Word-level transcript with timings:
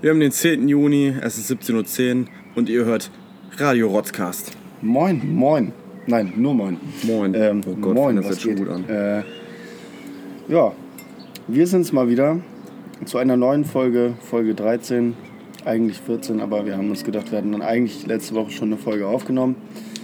Wir 0.00 0.10
haben 0.10 0.20
den 0.20 0.32
10. 0.32 0.68
Juni, 0.68 1.14
es 1.20 1.36
ist 1.38 1.50
17.10 1.50 2.20
Uhr 2.22 2.26
und 2.54 2.68
ihr 2.68 2.84
hört 2.84 3.10
Radio 3.58 3.88
Rotzcast. 3.88 4.52
Moin, 4.80 5.20
moin. 5.34 5.72
Nein, 6.06 6.32
nur 6.36 6.54
moin. 6.54 6.78
Moin. 7.02 7.34
Ähm, 7.34 7.60
oh 7.66 7.74
Gott, 7.74 7.94
moin, 7.94 8.16
das 8.16 8.28
hört 8.30 8.40
schon 8.40 8.56
gut 8.56 8.68
an. 8.68 8.88
Äh, 8.88 9.22
ja, 10.48 10.72
wir 11.48 11.66
sind's 11.66 11.92
mal 11.92 12.08
wieder 12.08 12.38
zu 13.04 13.18
einer 13.18 13.36
neuen 13.36 13.64
Folge, 13.64 14.14
Folge 14.20 14.54
13, 14.54 15.14
eigentlich 15.64 16.00
14, 16.00 16.40
aber 16.40 16.64
wir 16.64 16.76
haben 16.76 16.88
uns 16.88 17.04
gedacht, 17.04 17.30
wir 17.30 17.38
hatten 17.38 17.52
dann 17.52 17.62
eigentlich 17.62 18.06
letzte 18.06 18.34
Woche 18.34 18.50
schon 18.50 18.68
eine 18.68 18.78
Folge 18.78 19.06
aufgenommen. 19.06 19.56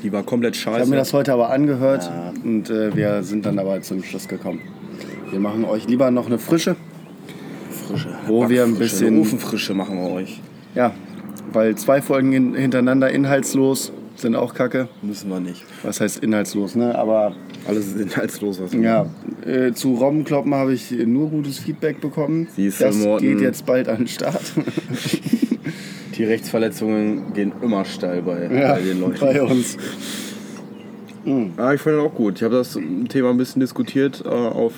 Die 0.02 0.12
war 0.12 0.22
komplett 0.22 0.56
Ich 0.56 0.66
habe 0.66 0.78
scheiße. 0.78 0.90
mir 0.90 0.96
das 0.96 1.14
heute 1.14 1.32
aber 1.32 1.50
angehört 1.50 2.04
Ja. 2.04 2.32
und 2.44 2.68
äh, 2.68 2.94
wir 2.94 3.22
sind 3.22 3.46
dann 3.46 3.58
aber 3.58 3.80
zum 3.80 4.02
Schluss 4.02 4.28
gekommen. 4.28 4.60
Wir 5.30 5.40
machen 5.40 5.64
euch 5.64 5.88
lieber 5.88 6.10
noch 6.10 6.26
eine 6.26 6.38
Frische. 6.38 6.76
Wo 8.26 8.48
wir 8.48 8.64
ein 8.64 8.74
bisschen- 8.76 9.18
Ofenfrische 9.20 9.74
machen 9.74 9.96
wir 10.02 10.10
euch. 10.10 10.40
ja, 10.74 10.92
weil 11.52 11.74
zwei 11.76 12.02
Folgen 12.02 12.32
hin- 12.32 12.54
hintereinander 12.54 13.10
inhaltslos 13.10 13.92
sind 14.16 14.34
auch 14.34 14.54
kacke. 14.54 14.88
Müssen 15.02 15.28
wir 15.30 15.40
nicht. 15.40 15.62
Was 15.82 16.00
heißt 16.00 16.22
inhaltslos, 16.22 16.74
ne? 16.74 16.94
Aber 16.96 17.34
Alles 17.68 17.86
ist 17.88 18.00
inhaltslos, 18.00 18.60
was 18.60 18.72
wir 18.72 18.80
Ja, 18.80 19.06
äh, 19.44 19.72
zu 19.72 19.94
Robbenkloppen 19.94 20.54
habe 20.54 20.72
ich 20.72 20.90
nur 20.90 21.28
gutes 21.30 21.58
Feedback 21.58 22.00
bekommen. 22.00 22.48
Siehst 22.56 22.80
das 22.80 22.96
Morten. 22.96 23.24
geht 23.26 23.40
jetzt 23.40 23.66
bald 23.66 23.88
an 23.88 23.98
den 23.98 24.06
Start. 24.08 24.40
Die 26.16 26.24
Rechtsverletzungen 26.24 27.32
gehen 27.34 27.52
immer 27.62 27.84
steil 27.84 28.22
bei, 28.22 28.48
bei 28.48 28.80
den 28.80 29.00
Leuten. 29.00 29.20
bei 29.20 29.42
uns. 29.42 29.76
Ja, 31.24 31.72
ich 31.74 31.80
fand 31.80 31.96
das 31.96 32.04
auch 32.04 32.14
gut. 32.14 32.36
Ich 32.36 32.42
habe 32.42 32.54
das 32.54 32.78
Thema 33.08 33.30
ein 33.30 33.36
bisschen 33.36 33.60
diskutiert 33.60 34.22
äh, 34.24 34.28
auf 34.28 34.72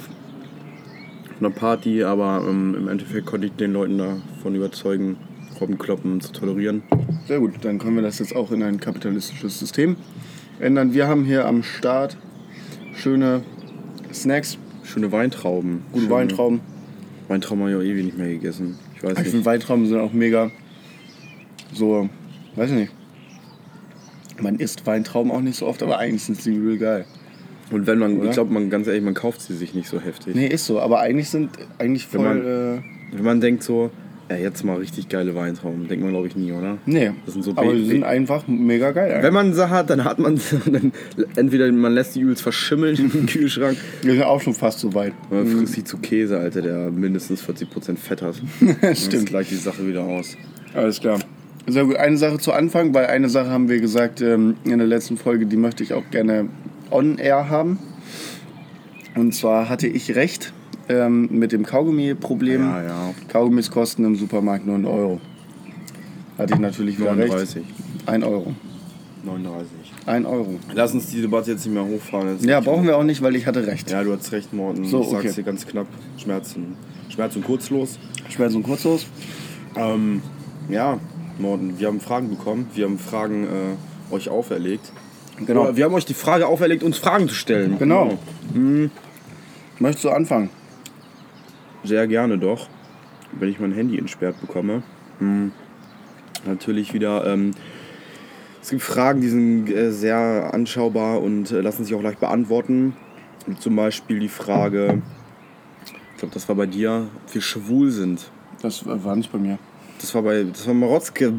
einer 1.40 1.50
Party, 1.50 2.02
aber 2.04 2.44
ähm, 2.48 2.74
im 2.76 2.88
Endeffekt 2.88 3.26
konnte 3.26 3.46
ich 3.46 3.52
den 3.54 3.72
Leuten 3.72 3.98
davon 3.98 4.54
überzeugen, 4.54 5.16
Robbenkloppen 5.60 6.20
zu 6.20 6.32
tolerieren. 6.32 6.82
Sehr 7.26 7.40
gut, 7.40 7.54
dann 7.62 7.78
können 7.78 7.96
wir 7.96 8.02
das 8.02 8.18
jetzt 8.18 8.34
auch 8.34 8.50
in 8.52 8.62
ein 8.62 8.78
kapitalistisches 8.80 9.58
System 9.58 9.96
ändern. 10.60 10.94
Wir 10.94 11.08
haben 11.08 11.24
hier 11.24 11.46
am 11.46 11.62
Start 11.62 12.16
schöne 12.94 13.42
Snacks, 14.12 14.58
Schöne 14.84 15.12
Weintrauben. 15.12 15.82
gute 15.92 16.04
Schöne 16.04 16.14
Weintrauben. 16.14 16.60
Weintrauben 17.28 17.62
habe 17.64 17.72
ich 17.72 17.76
auch 17.76 17.82
ewig 17.82 18.04
nicht 18.06 18.16
mehr 18.18 18.28
gegessen. 18.28 18.78
Ich 18.96 19.02
weiß 19.02 19.12
Ich 19.12 19.18
nicht. 19.18 19.30
finde 19.30 19.44
Weintrauben 19.44 19.86
sind 19.86 19.98
auch 19.98 20.12
mega 20.12 20.50
so, 21.74 22.08
weiß 22.56 22.70
ich 22.70 22.76
nicht. 22.76 22.92
Man 24.40 24.56
isst 24.56 24.86
Weintrauben 24.86 25.30
auch 25.30 25.40
nicht 25.40 25.56
so 25.56 25.66
oft, 25.66 25.82
aber 25.82 25.98
eigentlich 25.98 26.22
sind 26.22 26.40
sie 26.40 26.56
real 26.56 26.78
geil. 26.78 27.04
Und 27.70 27.86
wenn 27.86 27.98
man, 27.98 28.16
Oder? 28.18 28.26
ich 28.28 28.32
glaube, 28.32 28.52
man 28.52 28.70
ganz 28.70 28.86
ehrlich, 28.86 29.02
man 29.02 29.14
kauft 29.14 29.40
sie 29.42 29.54
sich 29.54 29.74
nicht 29.74 29.88
so 29.88 30.00
heftig. 30.00 30.34
Nee, 30.34 30.46
ist 30.46 30.66
so, 30.66 30.80
aber 30.80 31.00
eigentlich 31.00 31.28
sind 31.28 31.50
eigentlich 31.78 32.06
Wenn 32.12 32.20
voll. 32.20 32.34
man- 32.34 32.46
äh, 32.78 32.80
Wenn 33.12 33.24
man 33.24 33.40
denkt 33.40 33.62
so, 33.62 33.90
ja, 34.30 34.36
jetzt 34.36 34.62
mal 34.62 34.76
richtig 34.76 35.08
geile 35.08 35.34
Weintrauben, 35.34 35.88
denkt 35.88 36.02
man 36.04 36.12
glaube 36.12 36.26
ich 36.28 36.36
nie, 36.36 36.52
oder? 36.52 36.76
nee, 36.84 37.12
Das 37.24 37.32
sind 37.32 37.42
so 37.44 37.52
aber 37.52 37.72
Be- 37.72 37.78
sie 37.78 37.86
sind 37.86 38.04
einfach 38.04 38.46
mega 38.46 38.90
geil. 38.92 39.18
Wenn 39.22 39.32
man 39.32 39.54
sie 39.54 39.70
hat, 39.70 39.88
dann 39.88 40.04
hat 40.04 40.18
man 40.18 40.38
dann 40.70 40.92
Entweder 41.36 41.70
man 41.72 41.92
lässt 41.94 42.14
die 42.14 42.20
übelst 42.20 42.42
verschimmeln 42.42 42.96
im 43.14 43.24
Kühlschrank 43.26 43.78
Wir 44.02 44.12
sind 44.12 44.22
auch 44.24 44.40
schon 44.42 44.52
fast 44.52 44.80
so 44.80 44.92
weit. 44.94 45.12
oder 45.30 45.44
man 45.44 45.56
frisst 45.58 45.72
sie 45.74 45.84
zu 45.84 45.96
Käse, 45.98 46.38
Alter, 46.38 46.60
der 46.60 46.90
mindestens 46.90 47.42
40% 47.42 47.96
Fett 47.96 48.20
hat. 48.20 48.34
Dann 48.82 48.94
Stimmt. 48.96 49.26
gleich 49.26 49.48
die 49.48 49.54
Sache 49.54 49.86
wieder 49.88 50.02
aus. 50.04 50.36
Alles 50.74 51.00
klar. 51.00 51.18
Sehr 51.66 51.84
gut. 51.84 51.96
Eine 51.96 52.16
Sache 52.18 52.38
zu 52.38 52.52
Anfang, 52.52 52.92
weil 52.94 53.06
eine 53.06 53.28
Sache 53.30 53.48
haben 53.50 53.68
wir 53.70 53.80
gesagt 53.80 54.20
ähm, 54.20 54.56
in 54.64 54.76
der 54.78 54.86
letzten 54.86 55.16
Folge, 55.16 55.46
die 55.46 55.56
möchte 55.56 55.82
ich 55.82 55.92
auch 55.94 56.04
gerne 56.10 56.48
on-air 56.90 57.48
haben. 57.48 57.78
Und 59.14 59.34
zwar 59.34 59.68
hatte 59.68 59.86
ich 59.86 60.14
recht 60.14 60.52
ähm, 60.88 61.28
mit 61.30 61.52
dem 61.52 61.64
Kaugummi-Problem. 61.64 62.62
Ja, 62.62 62.82
ja. 62.82 63.14
Kaugummis 63.28 63.70
kosten 63.70 64.04
im 64.04 64.16
Supermarkt 64.16 64.66
nur 64.66 64.76
einen 64.76 64.86
Euro. 64.86 65.20
Hatte 66.36 66.54
ich 66.54 66.60
natürlich 66.60 66.98
wieder 66.98 67.14
39. 67.14 67.56
recht. 67.56 67.66
Ein 68.06 68.22
Euro. 68.22 68.54
39. 69.24 69.70
Ein 70.06 70.24
Euro. 70.24 70.58
Lass 70.72 70.94
uns 70.94 71.08
die 71.10 71.20
Debatte 71.20 71.50
jetzt 71.50 71.66
nicht 71.66 71.74
mehr 71.74 71.84
hochfahren. 71.84 72.36
Ist 72.36 72.44
Ja, 72.44 72.60
brauchen 72.60 72.86
wir 72.86 72.96
auch 72.96 73.02
nicht, 73.02 73.20
weil 73.20 73.34
ich 73.36 73.46
hatte 73.46 73.66
recht. 73.66 73.90
Ja, 73.90 74.04
du 74.04 74.12
hast 74.12 74.30
recht, 74.32 74.52
Morten. 74.52 74.84
So, 74.84 75.02
ich 75.02 75.08
sag's 75.08 75.24
okay. 75.24 75.34
dir 75.34 75.42
ganz 75.42 75.66
knapp. 75.66 75.86
Schmerzen. 76.16 76.76
Schmerz 77.08 77.34
und 77.36 77.44
kurzlos. 77.44 77.98
Ein 78.38 78.62
Kurzlos. 78.62 79.06
Ähm, 79.74 80.22
ja, 80.68 81.00
Morten, 81.38 81.78
wir 81.78 81.88
haben 81.88 82.00
Fragen 82.00 82.30
bekommen. 82.30 82.68
Wir 82.74 82.84
haben 82.84 82.98
Fragen 82.98 83.44
äh, 83.44 84.14
euch 84.14 84.28
auferlegt. 84.28 84.92
Genau. 85.46 85.76
Wir 85.76 85.84
haben 85.84 85.94
euch 85.94 86.04
die 86.04 86.14
Frage 86.14 86.46
auferlegt, 86.46 86.82
uns 86.82 86.98
Fragen 86.98 87.28
zu 87.28 87.34
stellen. 87.34 87.78
Genau. 87.78 88.18
Möchtest 89.78 90.04
du 90.04 90.10
anfangen? 90.10 90.50
Sehr 91.84 92.06
gerne 92.06 92.38
doch, 92.38 92.68
wenn 93.32 93.48
ich 93.48 93.60
mein 93.60 93.72
Handy 93.72 93.98
entsperrt 93.98 94.40
bekomme. 94.40 94.82
Hm. 95.18 95.52
Natürlich 96.46 96.94
wieder. 96.94 97.26
Ähm, 97.26 97.52
es 98.60 98.70
gibt 98.70 98.82
Fragen, 98.82 99.20
die 99.20 99.28
sind 99.28 99.70
äh, 99.70 99.92
sehr 99.92 100.50
anschaubar 100.52 101.22
und 101.22 101.50
äh, 101.52 101.60
lassen 101.60 101.84
sich 101.84 101.94
auch 101.94 102.02
leicht 102.02 102.20
beantworten. 102.20 102.96
Zum 103.60 103.76
Beispiel 103.76 104.18
die 104.18 104.28
Frage, 104.28 105.00
ich 105.86 106.18
glaube, 106.18 106.34
das 106.34 106.48
war 106.48 106.56
bei 106.56 106.66
dir, 106.66 107.08
ob 107.24 107.34
wir 107.34 107.40
schwul 107.40 107.90
sind. 107.90 108.30
Das 108.60 108.84
war 108.84 109.16
nicht 109.16 109.32
bei 109.32 109.38
mir. 109.38 109.58
Das 110.00 110.14
war 110.14 110.22
bei, 110.22 110.44
das 110.44 110.66
war 110.66 110.74
bei 110.74 110.86
Rotzke, 110.86 111.32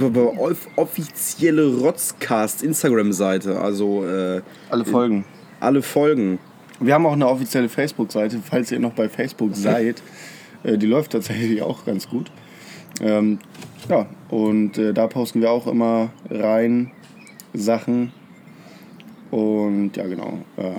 offizielle 0.75 1.65
Rotzcast 1.77 2.61
Instagram-Seite. 2.63 3.59
Also 3.59 4.05
äh, 4.05 4.41
Alle 4.69 4.85
Folgen. 4.85 5.25
alle 5.59 5.81
Folgen. 5.81 6.39
Wir 6.79 6.93
haben 6.93 7.05
auch 7.05 7.13
eine 7.13 7.27
offizielle 7.27 7.69
Facebook-Seite, 7.69 8.39
falls 8.43 8.71
ihr 8.71 8.79
noch 8.79 8.93
bei 8.93 9.09
Facebook 9.09 9.55
seid. 9.55 10.01
Äh, 10.63 10.77
die 10.77 10.87
läuft 10.87 11.11
tatsächlich 11.13 11.61
auch 11.61 11.85
ganz 11.85 12.09
gut. 12.09 12.31
Ähm, 13.01 13.39
ja, 13.89 14.07
und 14.29 14.77
äh, 14.77 14.93
da 14.93 15.07
posten 15.07 15.41
wir 15.41 15.51
auch 15.51 15.67
immer 15.67 16.11
rein 16.29 16.91
Sachen. 17.53 18.11
Und 19.31 19.95
ja, 19.95 20.05
genau. 20.07 20.39
Äh, 20.57 20.71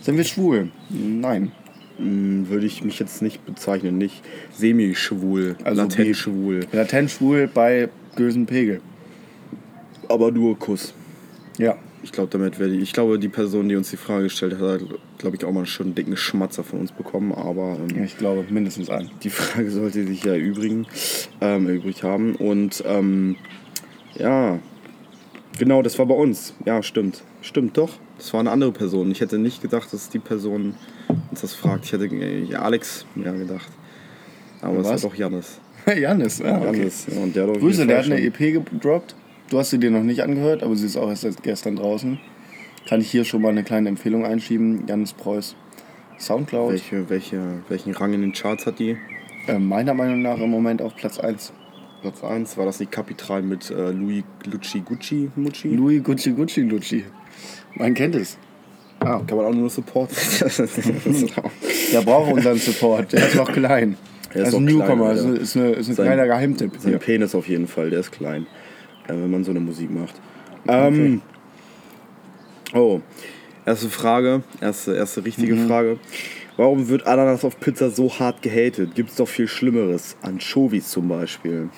sind 0.00 0.16
wir 0.16 0.24
schwul? 0.24 0.70
Nein. 0.88 1.52
Hm, 1.98 2.48
Würde 2.48 2.66
ich 2.66 2.82
mich 2.84 2.98
jetzt 2.98 3.22
nicht 3.22 3.44
bezeichnen, 3.44 3.98
nicht 3.98 4.22
semi-schwul, 4.52 5.56
Also 5.64 5.82
latent 5.82 6.16
schwul. 6.16 6.60
Latent 6.72 7.10
schwul 7.10 7.48
bei 7.52 7.88
bösen 8.16 8.46
Pegel. 8.46 8.80
Aber 10.08 10.30
nur 10.30 10.58
Kuss. 10.58 10.94
Ja. 11.58 11.76
Ich 12.02 12.12
glaube, 12.12 12.30
damit 12.30 12.60
werde 12.60 12.74
ich. 12.76 12.82
Ich 12.82 12.92
glaube, 12.92 13.18
die 13.18 13.28
Person, 13.28 13.68
die 13.68 13.74
uns 13.74 13.90
die 13.90 13.96
Frage 13.96 14.24
gestellt 14.24 14.54
hat, 14.60 14.80
hat, 14.80 14.80
glaube 15.18 15.36
ich, 15.36 15.44
auch 15.44 15.52
mal 15.52 15.66
schon 15.66 15.86
einen 15.86 15.94
dicken 15.96 16.16
Schmatzer 16.16 16.62
von 16.62 16.78
uns 16.80 16.92
bekommen. 16.92 17.32
Aber 17.32 17.76
ähm, 17.90 18.04
Ich 18.04 18.16
glaube, 18.16 18.44
mindestens 18.48 18.88
ein. 18.88 19.10
die 19.24 19.30
Frage 19.30 19.68
sollte 19.70 20.06
sich 20.06 20.22
ja 20.24 20.32
erübrigen, 20.34 20.86
ähm, 21.40 21.66
erübrigt 21.66 22.04
haben. 22.04 22.36
Und 22.36 22.82
ähm, 22.86 23.34
ja, 24.14 24.60
genau, 25.58 25.82
das 25.82 25.98
war 25.98 26.06
bei 26.06 26.14
uns. 26.14 26.54
Ja, 26.64 26.82
stimmt. 26.84 27.24
Stimmt 27.42 27.76
doch. 27.76 27.90
Das 28.16 28.32
war 28.32 28.40
eine 28.40 28.52
andere 28.52 28.70
Person. 28.72 29.10
Ich 29.10 29.20
hätte 29.20 29.38
nicht 29.38 29.60
gedacht, 29.60 29.92
dass 29.92 30.08
die 30.08 30.20
Person 30.20 30.74
uns 31.30 31.40
das 31.40 31.54
fragt. 31.54 31.84
Ich 31.84 31.92
hätte 31.92 32.06
äh, 32.06 32.54
Alex 32.54 33.06
mehr 33.14 33.32
gedacht. 33.32 33.68
Aber 34.60 34.78
es 34.78 34.86
war 34.86 34.98
doch 34.98 35.14
Janis. 35.14 35.60
Janis, 35.86 36.38
ja, 36.38 36.56
okay. 36.56 36.64
Janis. 36.66 37.06
Ja, 37.10 37.22
und 37.22 37.36
der 37.36 37.46
hat 37.46 37.58
Grüße, 37.58 37.86
der 37.86 37.98
hat 37.98 38.06
eine 38.06 38.20
EP 38.20 38.38
gedroppt. 38.38 39.14
Du 39.50 39.58
hast 39.58 39.70
sie 39.70 39.78
dir 39.78 39.90
noch 39.90 40.02
nicht 40.02 40.22
angehört, 40.22 40.62
aber 40.62 40.76
sie 40.76 40.86
ist 40.86 40.96
auch 40.96 41.08
erst 41.08 41.22
seit 41.22 41.42
gestern 41.42 41.76
draußen. 41.76 42.18
Kann 42.88 43.00
ich 43.00 43.10
hier 43.10 43.24
schon 43.24 43.42
mal 43.42 43.50
eine 43.50 43.64
kleine 43.64 43.88
Empfehlung 43.88 44.26
einschieben. 44.26 44.84
Janis 44.86 45.12
Preuß. 45.12 45.56
Soundcloud. 46.18 46.72
Welche, 46.72 47.08
welche, 47.08 47.62
welchen 47.68 47.94
Rang 47.94 48.12
in 48.12 48.22
den 48.22 48.32
Charts 48.32 48.66
hat 48.66 48.78
die? 48.78 48.96
Äh, 49.46 49.58
meiner 49.58 49.94
Meinung 49.94 50.22
nach 50.22 50.38
im 50.38 50.50
Moment 50.50 50.82
auf 50.82 50.96
Platz 50.96 51.18
1. 51.18 51.52
Platz 52.02 52.22
1 52.22 52.56
war 52.56 52.66
das 52.66 52.80
nicht 52.80 52.92
Kapital 52.92 53.42
mit 53.42 53.70
äh, 53.70 53.90
Louis 53.90 54.24
Lucci 54.44 54.80
Gucci 54.80 55.30
Mucci? 55.36 55.68
Louis 55.68 56.02
Gucci 56.02 56.32
Gucci 56.32 56.62
Lucci. 56.62 57.04
Man 57.74 57.94
kennt 57.94 58.14
es. 58.14 58.36
Kann 59.26 59.36
man 59.36 59.46
auch 59.46 59.54
nur 59.54 59.70
supporten. 59.70 60.16
der 61.92 62.00
braucht 62.02 62.32
unseren 62.32 62.58
Support. 62.58 63.12
Der 63.12 63.26
ist 63.28 63.34
noch 63.36 63.52
klein. 63.52 63.96
Der 64.34 64.42
ist 64.42 64.48
ist 64.48 64.54
ein 64.54 64.64
noch 64.64 64.70
klein, 64.70 64.78
Newcomer. 64.98 65.06
Alter. 65.10 65.40
ist, 65.40 65.56
eine, 65.56 65.70
ist 65.70 65.88
ein 65.88 65.94
Sein- 65.94 66.06
kleiner 66.06 66.26
Geheimtipp. 66.26 66.72
Sein 66.78 66.90
Hier. 66.90 66.98
Penis 66.98 67.34
auf 67.34 67.48
jeden 67.48 67.66
Fall, 67.66 67.90
der 67.90 68.00
ist 68.00 68.12
klein, 68.12 68.46
wenn 69.06 69.30
man 69.30 69.44
so 69.44 69.50
eine 69.50 69.60
Musik 69.60 69.90
macht. 69.90 70.14
Ähm, 70.68 71.22
oh, 72.74 73.00
erste 73.64 73.88
Frage, 73.88 74.42
erste, 74.60 74.94
erste 74.94 75.24
richtige 75.24 75.54
Mhm. 75.54 75.66
Frage. 75.68 75.98
Warum 76.56 76.88
wird 76.88 77.06
Ananas 77.06 77.44
auf 77.44 77.58
Pizza 77.60 77.90
so 77.90 78.18
hart 78.18 78.42
gehatet? 78.42 78.94
Gibt 78.96 79.10
es 79.10 79.16
doch 79.16 79.28
viel 79.28 79.46
Schlimmeres. 79.46 80.16
Anchovies 80.22 80.88
zum 80.90 81.08
Beispiel. 81.08 81.68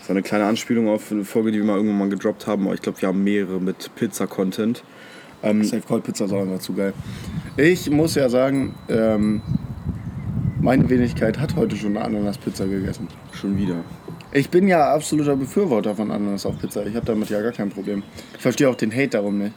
Das 0.00 0.08
war 0.10 0.14
eine 0.16 0.22
kleine 0.22 0.44
Anspielung 0.44 0.88
auf 0.88 1.10
eine 1.10 1.24
Folge, 1.24 1.50
die 1.50 1.58
wir 1.58 1.64
mal 1.64 1.76
irgendwann 1.76 1.98
mal 1.98 2.08
gedroppt 2.10 2.46
haben. 2.46 2.66
Aber 2.66 2.74
ich 2.74 2.82
glaube, 2.82 3.00
wir 3.00 3.08
haben 3.08 3.24
mehrere 3.24 3.58
mit 3.58 3.90
Pizza-Content. 3.96 4.84
Safe 5.42 5.82
Cold 5.86 6.04
Pizza 6.04 6.24
ist 6.26 6.32
auch 6.32 6.42
einfach 6.42 6.58
zu 6.58 6.72
geil. 6.74 6.92
Ich 7.56 7.88
muss 7.90 8.14
ja 8.14 8.28
sagen, 8.28 8.74
ähm, 8.88 9.40
meine 10.60 10.88
Wenigkeit 10.90 11.38
hat 11.38 11.54
heute 11.56 11.76
schon 11.76 11.96
eine 11.96 12.04
Ananas-Pizza 12.04 12.66
gegessen. 12.66 13.08
Schon 13.32 13.56
wieder. 13.56 13.76
Ich 14.32 14.50
bin 14.50 14.68
ja 14.68 14.92
absoluter 14.92 15.36
Befürworter 15.36 15.94
von 15.94 16.10
Ananas 16.10 16.44
auf 16.44 16.58
Pizza. 16.58 16.84
Ich 16.86 16.94
habe 16.96 17.06
damit 17.06 17.30
ja 17.30 17.40
gar 17.40 17.52
kein 17.52 17.70
Problem. 17.70 18.02
Ich 18.36 18.42
verstehe 18.42 18.68
auch 18.68 18.74
den 18.74 18.92
Hate 18.92 19.08
darum 19.10 19.38
nicht. 19.38 19.52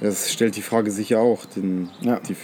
Das 0.00 0.30
stellt 0.30 0.56
die 0.56 0.62
Frage 0.62 0.90
sicher 0.90 1.18
auch. 1.20 1.46
Den, 1.46 1.88
Ja. 2.02 2.20
die, 2.28 2.36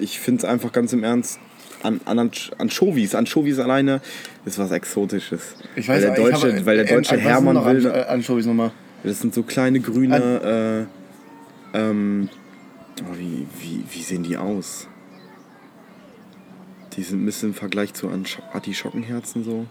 ich 0.00 0.18
finde 0.18 0.38
es 0.40 0.44
einfach 0.44 0.72
ganz 0.72 0.92
im 0.92 1.04
Ernst 1.04 1.38
an, 1.84 2.00
an 2.04 2.30
Anchovies. 2.58 3.14
Anchovies 3.14 3.60
alleine 3.60 4.00
ist 4.44 4.58
was 4.58 4.72
Exotisches. 4.72 5.54
Ich 5.76 5.88
weiß 5.88 6.02
weil 6.04 6.10
der 6.14 6.18
ich 6.18 6.24
deutsche, 6.32 6.52
habe- 6.52 6.66
weil 6.66 6.76
der 6.78 6.88
ähm, 6.90 6.96
deutsche 6.96 7.14
sind 7.14 7.20
Hermann 7.20 7.54
noch 7.54 7.66
will. 7.66 7.86
An 7.86 7.94
äh, 7.94 8.02
Anchovies 8.08 8.46
nochmal. 8.46 8.72
Das 9.04 9.20
sind 9.20 9.32
so 9.32 9.44
kleine 9.44 9.78
grüne. 9.78 10.86
Äh, 10.88 10.97
ähm, 11.74 12.28
oh, 13.02 13.16
wie, 13.18 13.46
wie, 13.60 13.84
wie 13.90 14.02
sehen 14.02 14.22
die 14.22 14.36
aus? 14.36 14.88
Die 16.94 17.02
sind 17.02 17.22
ein 17.22 17.26
bisschen 17.26 17.50
im 17.50 17.54
Vergleich 17.54 17.94
zu 17.94 18.10
Artischockenherzen 18.52 19.44
so. 19.44 19.66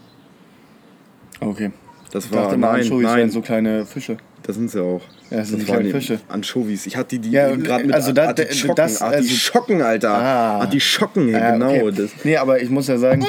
Okay. 1.40 1.72
Das 2.12 2.26
Ich 2.26 2.32
war 2.32 2.44
dachte 2.44 2.58
nein, 2.58 2.76
Anchovies 2.82 3.04
nein, 3.06 3.18
wären 3.18 3.30
so 3.30 3.42
kleine 3.42 3.86
Fische. 3.86 4.16
das 4.44 4.56
sind 4.56 4.72
sie 4.72 4.82
auch. 4.82 5.02
Ja, 5.30 5.40
das 5.40 5.50
sind 5.50 5.62
die 5.62 5.68
waren 5.68 5.80
kleinen 5.80 5.92
Fische. 5.92 6.22
Anchovies. 6.30 6.86
Ich 6.88 6.96
hatte 6.96 7.10
die, 7.10 7.20
die 7.20 7.32
Ja, 7.32 7.54
gerade 7.54 7.84
mit 7.84 7.94
also 7.94 8.14
da- 8.14 8.28
Artischocken. 8.28 8.76
das- 8.78 9.02
also- 9.02 9.16
Artischocken, 9.18 9.82
Alter. 9.82 10.12
Ah. 10.12 10.60
Artischocken, 10.62 11.36
Ah, 11.36 11.52
genau. 11.52 11.70
okay. 11.72 11.92
Das. 11.98 12.12
Nee, 12.24 12.38
aber 12.38 12.62
ich 12.62 12.70
muss 12.70 12.88
ja 12.88 12.98
sagen, 12.98 13.26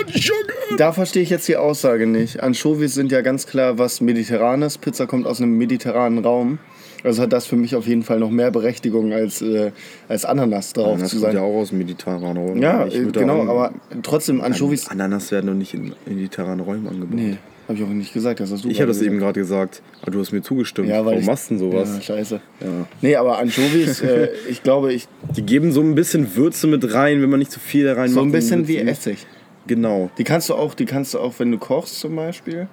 da 0.77 0.93
verstehe 0.93 1.23
ich 1.25 1.31
jetzt 1.31 1.49
die 1.49 1.57
Aussage 1.57 2.07
nicht. 2.07 2.41
Anchovies 2.41 2.95
sind 2.95 3.11
ja 3.11 3.21
ganz 3.23 3.49
klar 3.49 3.79
was 3.79 4.01
Mediterranes. 4.01 4.79
Pizza 4.79 5.07
kommt 5.09 5.27
aus 5.27 5.41
einem 5.41 5.59
mediterranen 5.59 6.25
Raum. 6.25 6.61
Also 7.05 7.23
hat 7.23 7.33
das 7.33 7.47
für 7.47 7.57
mich 7.57 7.77
auf 7.77 7.87
jeden 7.87 8.03
Fall 8.03 8.19
noch 8.19 8.31
mehr 8.31 8.51
Berechtigung 8.51 9.13
als, 9.13 9.41
äh, 9.41 9.71
als 10.09 10.25
Ananas 10.25 10.73
drauf 10.73 10.99
Das 11.01 11.11
zu 11.11 11.17
kommt 11.17 11.27
sein. 11.33 11.37
ja 11.37 11.43
auch 11.43 11.55
aus 11.61 11.71
mediterranen 11.73 12.37
Räumen. 12.37 12.61
Ja, 12.63 12.87
genau, 13.13 13.43
aber 13.49 13.73
trotzdem 14.03 14.41
Anchovies. 14.41 14.89
Ananas 14.89 15.31
werden 15.31 15.47
doch 15.47 15.55
nicht 15.55 15.75
in 15.75 15.93
mediterranen 16.07 16.61
Räumen 16.61 16.89
angeboten. 16.89 17.15
Nee, 17.15 17.37
habe 17.69 17.79
ich 17.79 17.85
auch 17.85 17.89
nicht 17.89 18.13
gesagt, 18.13 18.41
das 18.41 18.51
hast 18.51 18.65
du 18.65 18.69
Ich 18.69 18.81
habe 18.81 18.89
das 18.89 19.01
eben 19.01 19.19
gerade 19.19 19.39
gesagt, 19.39 19.81
aber 20.03 20.11
du 20.11 20.19
hast 20.21 20.33
mir 20.33 20.43
zugestimmt. 20.43 20.89
Ja, 20.89 20.97
weil 20.99 21.05
Warum 21.07 21.19
ich- 21.21 21.27
machst 21.27 21.51
du 21.51 21.55
denn 21.55 21.71
sowas? 21.71 21.89
Ja, 21.97 22.03
scheiße. 22.03 22.41
Ja. 22.61 22.67
Nee, 23.01 23.15
aber 23.17 23.39
Anchovies, 23.39 24.01
äh, 24.01 24.31
ich 24.51 24.63
glaube, 24.65 24.93
ich 24.93 25.07
Die 25.37 25.43
geben 25.43 25.71
so 25.71 25.81
ein 25.83 25.95
bisschen 25.95 26.35
Würze 26.35 26.67
mit 26.67 26.93
rein, 26.95 27.23
wenn 27.23 27.31
man 27.31 27.39
nicht 27.39 27.53
zu 27.53 27.61
viel 27.61 27.85
da 27.85 27.93
rein 27.95 28.09
so 28.11 28.17
macht. 28.17 28.27
ein 28.29 28.33
bisschen 28.33 28.67
wie 28.67 28.79
Essig. 28.79 29.25
Genau. 29.69 30.11
Die 30.19 30.25
kannst 30.25 30.49
du 30.49 30.55
auch, 30.55 30.75
die 30.75 30.87
kannst 30.87 31.15
du 31.15 31.21
auch, 31.21 31.35
wenn 31.39 31.53
du 31.53 31.59
kochst 31.59 32.01
zum 32.01 32.17
Beispiel, 32.17 32.67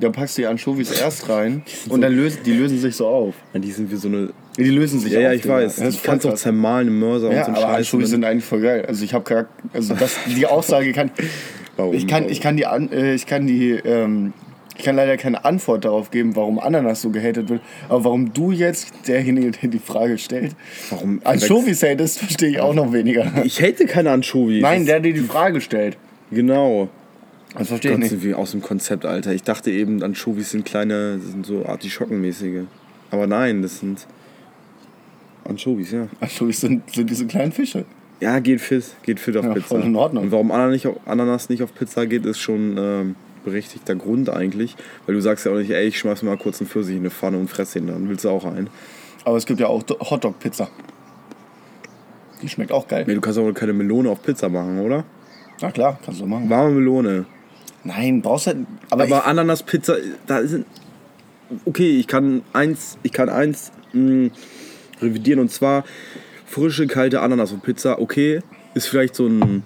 dann 0.00 0.12
packst 0.12 0.38
du 0.38 0.42
die 0.42 0.46
Anchovies 0.46 0.90
erst 1.00 1.28
rein 1.28 1.62
und 1.88 2.00
dann 2.00 2.12
lösen 2.14 2.38
die 2.44 2.52
lösen 2.52 2.78
sich 2.78 2.94
so 2.96 3.06
auf. 3.06 3.34
Ja, 3.52 3.60
die 3.60 3.70
sind 3.72 3.90
wie 3.90 3.96
so 3.96 4.08
eine. 4.08 4.30
Die 4.56 4.64
lösen 4.70 4.98
sich 5.00 5.12
Ja, 5.12 5.18
auf. 5.18 5.24
ja, 5.24 5.32
ich 5.32 5.42
Digga. 5.42 5.54
weiß. 5.54 5.76
Das 5.76 5.96
voll 5.96 6.10
kannst 6.10 6.24
du 6.24 6.30
auch 6.30 6.34
zermahlen 6.34 6.88
im 6.88 6.98
Mörser 7.00 7.32
Ja, 7.32 7.46
und 7.46 7.54
so 7.56 7.62
aber 7.62 7.72
Scheiß. 7.72 7.76
Anchovies 7.78 8.10
sind 8.10 8.24
eigentlich 8.24 8.44
voll 8.44 8.60
geil. 8.60 8.84
Also 8.86 9.04
ich 9.04 9.14
habe 9.14 9.24
gar, 9.24 9.46
also 9.72 9.94
das, 9.94 10.16
die 10.26 10.46
Aussage 10.46 10.92
kann, 10.92 11.10
Warum? 11.76 11.94
ich 11.94 12.06
kann, 12.06 12.28
ich 12.28 12.40
kann 12.40 12.56
die, 12.56 12.66
an, 12.66 12.90
äh, 12.92 13.14
ich 13.14 13.26
kann 13.26 13.46
die, 13.46 13.70
ähm, 13.72 14.32
ich 14.76 14.84
kann 14.84 14.94
leider 14.96 15.16
keine 15.16 15.44
Antwort 15.44 15.84
darauf 15.84 16.10
geben, 16.12 16.36
warum 16.36 16.58
Ananas 16.60 17.02
so 17.02 17.10
gehatet 17.10 17.48
wird. 17.48 17.60
Aber 17.88 18.04
warum 18.04 18.32
du 18.32 18.52
jetzt, 18.52 18.92
derjenige, 19.08 19.50
der 19.50 19.70
die 19.70 19.78
Frage 19.80 20.18
stellt, 20.18 20.54
Warum? 20.90 21.20
Anchovies 21.24 21.82
hatest, 21.82 22.18
verstehe 22.20 22.50
ich 22.50 22.60
auch 22.60 22.74
noch 22.74 22.92
weniger. 22.92 23.26
Ich 23.44 23.60
hate 23.60 23.86
keine 23.86 24.10
Anchovies. 24.12 24.62
Nein, 24.62 24.86
der, 24.86 25.00
der 25.00 25.12
die 25.12 25.20
Frage 25.20 25.60
stellt. 25.60 25.96
Genau. 26.30 26.88
Das 27.56 27.68
verstehe 27.68 27.92
ich 27.92 27.94
Gott, 27.94 28.00
nicht. 28.00 28.10
sind 28.10 28.22
wir 28.22 28.38
aus 28.38 28.50
dem 28.50 28.62
Konzept, 28.62 29.06
Alter. 29.06 29.32
Ich 29.32 29.42
dachte 29.42 29.70
eben, 29.70 30.02
Anchovies 30.02 30.50
sind 30.50 30.64
kleine, 30.64 31.18
sind 31.18 31.46
so 31.46 31.64
Artischockenmäßige. 31.66 32.64
Aber 33.10 33.26
nein, 33.26 33.62
das 33.62 33.78
sind 33.80 34.06
Anchovies, 35.44 35.92
ja. 35.92 36.08
Anchovies 36.20 36.60
sind, 36.60 36.90
sind 36.92 37.08
diese 37.08 37.26
kleinen 37.26 37.52
Fische. 37.52 37.84
Ja, 38.20 38.38
geht 38.40 38.60
fit, 38.60 38.84
geht 39.02 39.20
fit 39.20 39.36
auf 39.36 39.44
Ja, 39.44 39.54
Pizza. 39.54 39.66
voll 39.68 39.82
in 39.82 39.96
Ordnung. 39.96 40.24
Und 40.24 40.32
warum 40.32 40.50
Ananas 40.50 41.48
nicht, 41.48 41.62
auf, 41.62 41.70
nicht 41.70 41.74
Pizza 41.74 42.06
geht, 42.06 42.26
ist 42.26 42.38
schon 42.38 42.76
ähm, 42.76 43.14
berechtigter 43.44 43.94
Grund 43.94 44.28
eigentlich. 44.28 44.76
Weil 45.06 45.14
du 45.14 45.20
sagst 45.22 45.46
ja 45.46 45.52
auch 45.52 45.56
nicht, 45.56 45.70
ey, 45.70 45.86
ich 45.86 45.98
schmeiß 45.98 46.22
mal 46.24 46.36
kurz 46.36 46.60
einen 46.60 46.68
Pfirsich 46.68 46.96
in 46.96 47.02
eine 47.02 47.10
Pfanne 47.10 47.38
und 47.38 47.48
fress 47.48 47.72
den 47.72 47.86
dann. 47.86 48.08
Willst 48.08 48.24
du 48.24 48.30
auch 48.30 48.44
einen? 48.44 48.68
Aber 49.24 49.36
es 49.36 49.46
gibt 49.46 49.60
ja 49.60 49.68
auch 49.68 49.82
Hotdog-Pizza. 49.88 50.68
Die 52.42 52.48
schmeckt 52.48 52.72
auch 52.72 52.86
geil. 52.86 53.04
Nee, 53.06 53.14
du 53.14 53.20
kannst 53.20 53.38
aber 53.38 53.52
keine 53.54 53.72
Melone 53.72 54.10
auf 54.10 54.22
Pizza 54.22 54.48
machen, 54.48 54.78
oder? 54.80 55.04
Na 55.60 55.70
klar, 55.70 55.98
kannst 56.04 56.20
du 56.20 56.26
machen. 56.26 56.48
Warme 56.50 56.72
Melone. 56.72 57.24
Nein, 57.88 58.20
brauchst 58.20 58.48
du. 58.48 58.66
Aber, 58.90 59.04
Aber 59.04 59.26
Ananas-Pizza, 59.26 59.96
da 60.26 60.46
sind. 60.46 60.66
Okay, 61.64 61.98
ich 61.98 62.06
kann 62.06 62.42
eins, 62.52 62.98
ich 63.02 63.12
kann 63.12 63.30
eins 63.30 63.72
mh, 63.94 64.28
revidieren 65.00 65.40
und 65.40 65.50
zwar 65.50 65.84
frische, 66.44 66.86
kalte 66.86 67.20
Ananas 67.22 67.54
auf 67.54 67.62
Pizza, 67.62 67.98
okay, 68.00 68.40
ist 68.74 68.88
vielleicht 68.88 69.14
so 69.14 69.26
ein. 69.26 69.62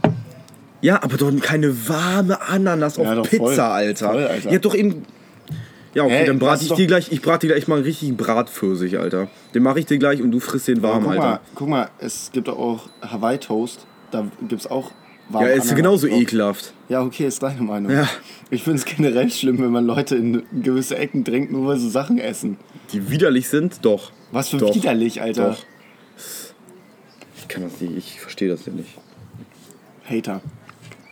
Ja, 0.80 1.02
aber 1.02 1.16
doch 1.16 1.32
keine 1.40 1.88
warme 1.88 2.40
Ananas 2.40 2.98
auf 2.98 3.06
Ja, 3.06 3.16
doch, 3.16 3.28
Pizza, 3.28 3.38
voll. 3.44 3.58
Alter. 3.58 4.12
Voll, 4.12 4.26
Alter. 4.26 4.52
Ja, 4.52 4.58
doch 4.58 4.74
eben. 4.74 5.04
Ja, 5.94 6.04
okay, 6.04 6.20
Hä, 6.20 6.26
dann 6.26 6.38
brate 6.38 6.64
ich 6.64 6.72
dir 6.72 6.86
gleich, 6.86 7.10
ich 7.12 7.20
brate 7.20 7.46
dir 7.46 7.52
gleich 7.54 7.68
mal 7.68 7.74
einen 7.74 7.84
richtigen 7.84 8.16
Bratpfirsich, 8.16 8.98
Alter. 8.98 9.28
Den 9.54 9.64
mache 9.64 9.80
ich 9.80 9.86
dir 9.86 9.98
gleich 9.98 10.22
und 10.22 10.30
du 10.30 10.38
frisst 10.40 10.68
den 10.68 10.82
warm, 10.82 11.02
guck, 11.02 11.14
mal, 11.14 11.18
Alter. 11.18 11.40
guck 11.54 11.68
mal, 11.68 11.88
es 11.98 12.30
gibt 12.32 12.48
auch 12.48 12.88
Hawaii 13.02 13.38
Toast. 13.38 13.86
Da 14.12 14.26
gibt 14.48 14.60
es 14.60 14.70
auch 14.70 14.92
Ja, 15.40 15.46
ist 15.48 15.62
Ananas 15.62 15.74
genauso 15.76 16.06
drauf. 16.08 16.20
ekelhaft. 16.20 16.72
Ja, 16.88 17.02
okay, 17.02 17.26
ist 17.26 17.42
deine 17.42 17.60
Meinung. 17.62 17.90
Ja. 17.92 18.08
Ich 18.50 18.62
finde 18.64 18.78
es 18.78 18.84
generell 18.84 19.30
schlimm, 19.30 19.58
wenn 19.60 19.70
man 19.70 19.86
Leute 19.86 20.16
in 20.16 20.42
gewisse 20.62 20.96
Ecken 20.98 21.24
drängt, 21.24 21.50
nur 21.52 21.66
weil 21.68 21.78
sie 21.78 21.90
Sachen 21.90 22.18
essen. 22.18 22.58
Die 22.92 23.10
widerlich 23.10 23.48
sind, 23.48 23.78
doch. 23.82 24.12
Was 24.30 24.48
für 24.50 24.58
Doch. 24.58 24.74
widerlich, 24.74 25.22
Alter. 25.22 25.50
Doch. 25.50 25.58
Ich 27.38 27.48
kann 27.48 27.62
das 27.62 27.80
nicht, 27.80 27.96
ich 27.96 28.20
verstehe 28.20 28.48
das 28.48 28.66
ja 28.66 28.72
nicht. 28.72 28.90
Hater. 30.08 30.40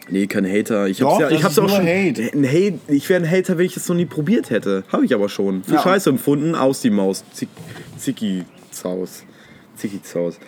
Nee, 0.08 0.26
kein 0.26 0.44
Hater. 0.44 0.88
Ich 0.88 0.98
Doch, 0.98 1.10
hab's 1.12 1.20
ja, 1.20 1.28
das 1.28 1.38
ich 1.38 1.44
hab's 1.44 1.58
auch 1.58 1.68
schon. 1.68 1.86
Hate. 1.86 2.30
Ein 2.34 2.44
Hate. 2.46 2.78
Ich 2.88 3.08
wäre 3.08 3.22
ein 3.22 3.30
Hater, 3.30 3.56
wenn 3.58 3.66
ich 3.66 3.74
das 3.74 3.88
noch 3.88 3.94
nie 3.94 4.06
probiert 4.06 4.50
hätte. 4.50 4.82
Habe 4.90 5.04
ich 5.04 5.14
aber 5.14 5.28
schon. 5.28 5.62
Für 5.62 5.74
Ja. 5.74 5.82
Scheiße 5.82 6.10
empfunden, 6.10 6.54
aus 6.56 6.80
die 6.80 6.90
Maus. 6.90 7.22
Zick, 7.32 7.48
Zicki-Zaus. 7.96 9.22
Zicki-Zaus. 9.76 10.38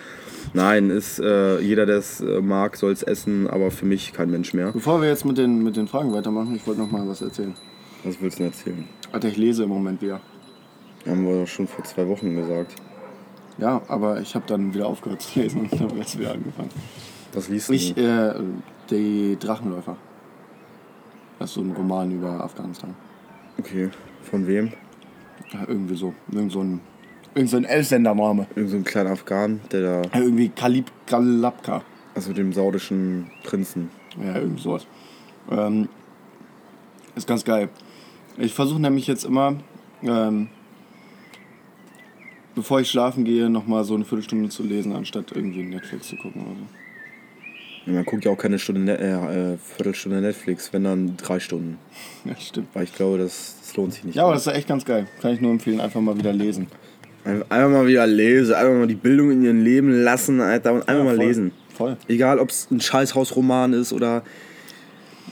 Nein, 0.55 0.91
ist, 0.91 1.19
äh, 1.19 1.61
jeder, 1.61 1.87
der 1.87 1.99
es 1.99 2.21
äh, 2.21 2.41
mag, 2.41 2.77
soll 2.77 2.93
es 2.93 3.03
essen, 3.03 3.49
aber 3.49 3.71
für 3.71 3.87
mich 3.87 4.13
kein 4.13 4.31
Mensch 4.31 4.53
mehr. 4.53 4.73
Bevor 4.73 5.01
wir 5.01 5.09
jetzt 5.09 5.25
mit 5.25 5.39
den, 5.39 5.63
mit 5.63 5.77
den 5.77 5.89
Fragen 5.89 6.13
weitermachen, 6.13 6.55
ich 6.55 6.67
wollte 6.67 6.81
noch 6.81 6.91
mal 6.91 7.09
was 7.09 7.23
erzählen. 7.23 7.55
Was 8.05 8.21
willst 8.21 8.39
du 8.39 8.43
denn 8.45 8.53
erzählen? 8.53 8.89
Alter, 9.13 9.29
ich 9.29 9.37
lese 9.37 9.65
im 9.65 9.71
Moment 9.71 10.03
wieder. 10.03 10.21
Haben 11.07 11.27
wir 11.27 11.41
doch 11.41 11.47
schon 11.47 11.67
vor 11.67 11.85
zwei 11.85 12.07
Wochen 12.07 12.35
gesagt. 12.35 12.75
Ja, 13.59 13.83
aber 13.89 14.21
ich 14.21 14.35
habe 14.35 14.45
dann 14.47 14.75
wieder 14.75 14.87
aufgehört 14.87 15.23
zu 15.23 15.41
lesen 15.41 15.69
und 15.71 15.81
habe 15.81 15.97
jetzt 15.97 16.19
wieder 16.19 16.33
angefangen. 16.33 16.71
Was 17.33 17.49
liest 17.49 17.69
du? 17.69 17.73
Ich, 17.73 17.97
äh, 17.97 18.35
die 18.91 19.37
Drachenläufer. 19.39 19.97
Das 21.39 21.51
ist 21.51 21.55
so 21.55 21.61
ein 21.63 21.73
Roman 21.73 22.11
über 22.13 22.43
Afghanistan. 22.43 22.95
okay. 23.59 23.91
Von 24.23 24.47
wem? 24.47 24.73
Ja, 25.53 25.65
irgendwie 25.67 25.97
so. 25.97 26.15
Irgend 26.31 26.53
so 26.53 26.61
ein, 26.61 26.81
irgend 27.35 27.51
so 27.51 27.57
ein 27.57 27.65
Elfsender-Name. 27.65 28.47
Irgend 28.55 28.71
so 28.71 28.77
ein 28.77 28.85
kleiner 28.85 29.11
Afghan, 29.11 29.61
der 29.71 29.81
da. 29.81 30.03
Ja, 30.15 30.21
irgendwie 30.25 30.49
Kalib 30.49 30.91
Kalabka. 31.07 31.83
Also 32.15 32.33
dem 32.33 32.53
saudischen 32.53 33.31
Prinzen. 33.43 33.91
Ja, 34.23 34.37
irgend 34.37 34.61
sowas. 34.61 34.87
Ähm, 35.51 35.89
ist 37.17 37.27
ganz 37.27 37.45
geil. 37.45 37.69
Ich 38.39 38.53
versuche 38.55 38.81
nämlich 38.81 39.07
jetzt 39.07 39.25
immer, 39.25 39.57
ähm, 40.03 40.49
bevor 42.55 42.81
ich 42.81 42.91
schlafen 42.91 43.25
gehe, 43.25 43.49
nochmal 43.49 43.85
so 43.85 43.95
eine 43.95 44.05
Viertelstunde 44.05 44.49
zu 44.49 44.63
lesen, 44.63 44.93
anstatt 44.93 45.33
irgendwie 45.33 45.63
Netflix 45.63 46.09
zu 46.09 46.17
gucken 46.17 46.43
oder 46.43 46.51
so. 46.55 46.67
Ja, 47.87 47.93
man 47.95 48.05
guckt 48.05 48.25
ja 48.25 48.31
auch 48.31 48.39
keine 48.39 48.59
Stunde, 48.59 48.81
Ne- 48.83 48.99
äh, 48.99 49.55
äh, 49.55 49.59
Viertelstunde 49.59 50.21
Netflix, 50.21 50.73
wenn 50.73 50.85
dann 50.85 51.17
drei 51.17 51.41
Stunden. 51.41 51.79
Ja, 52.25 52.37
stimmt. 52.39 52.69
Weil 52.75 52.85
ich 52.85 52.95
glaube, 52.95 53.19
das, 53.19 53.57
das 53.61 53.77
lohnt 53.77 53.93
sich 53.95 54.05
nicht. 54.05 54.15
Ja, 54.15 54.25
aber 54.25 54.35
das 54.35 54.47
ist 54.47 54.53
echt 54.55 54.69
ganz 54.69 54.85
geil. 54.85 55.09
Kann 55.21 55.35
ich 55.35 55.41
nur 55.41 55.51
empfehlen, 55.51 55.81
einfach 55.81 56.01
mal 56.01 56.17
wieder 56.17 56.33
lesen. 56.33 56.69
Einfach 57.25 57.71
mal 57.71 57.87
wieder 57.87 58.07
lesen, 58.07 58.55
einfach 58.55 58.73
mal 58.75 58.87
die 58.89 58.95
Bildung 58.97 59.31
in 59.31 59.45
ihrem 59.45 59.63
Leben 59.63 60.03
lassen, 60.03 60.41
Alter, 60.41 60.73
und 60.75 60.89
einfach 60.89 61.05
mal 61.05 61.17
voll. 61.17 61.25
lesen. 61.27 61.53
Voll. 61.75 61.97
Egal, 62.09 62.39
ob 62.39 62.51
es 62.51 62.69
ein 62.71 62.81
Scheißhausroman 62.81 63.73
ist 63.73 63.93
oder 63.93 64.23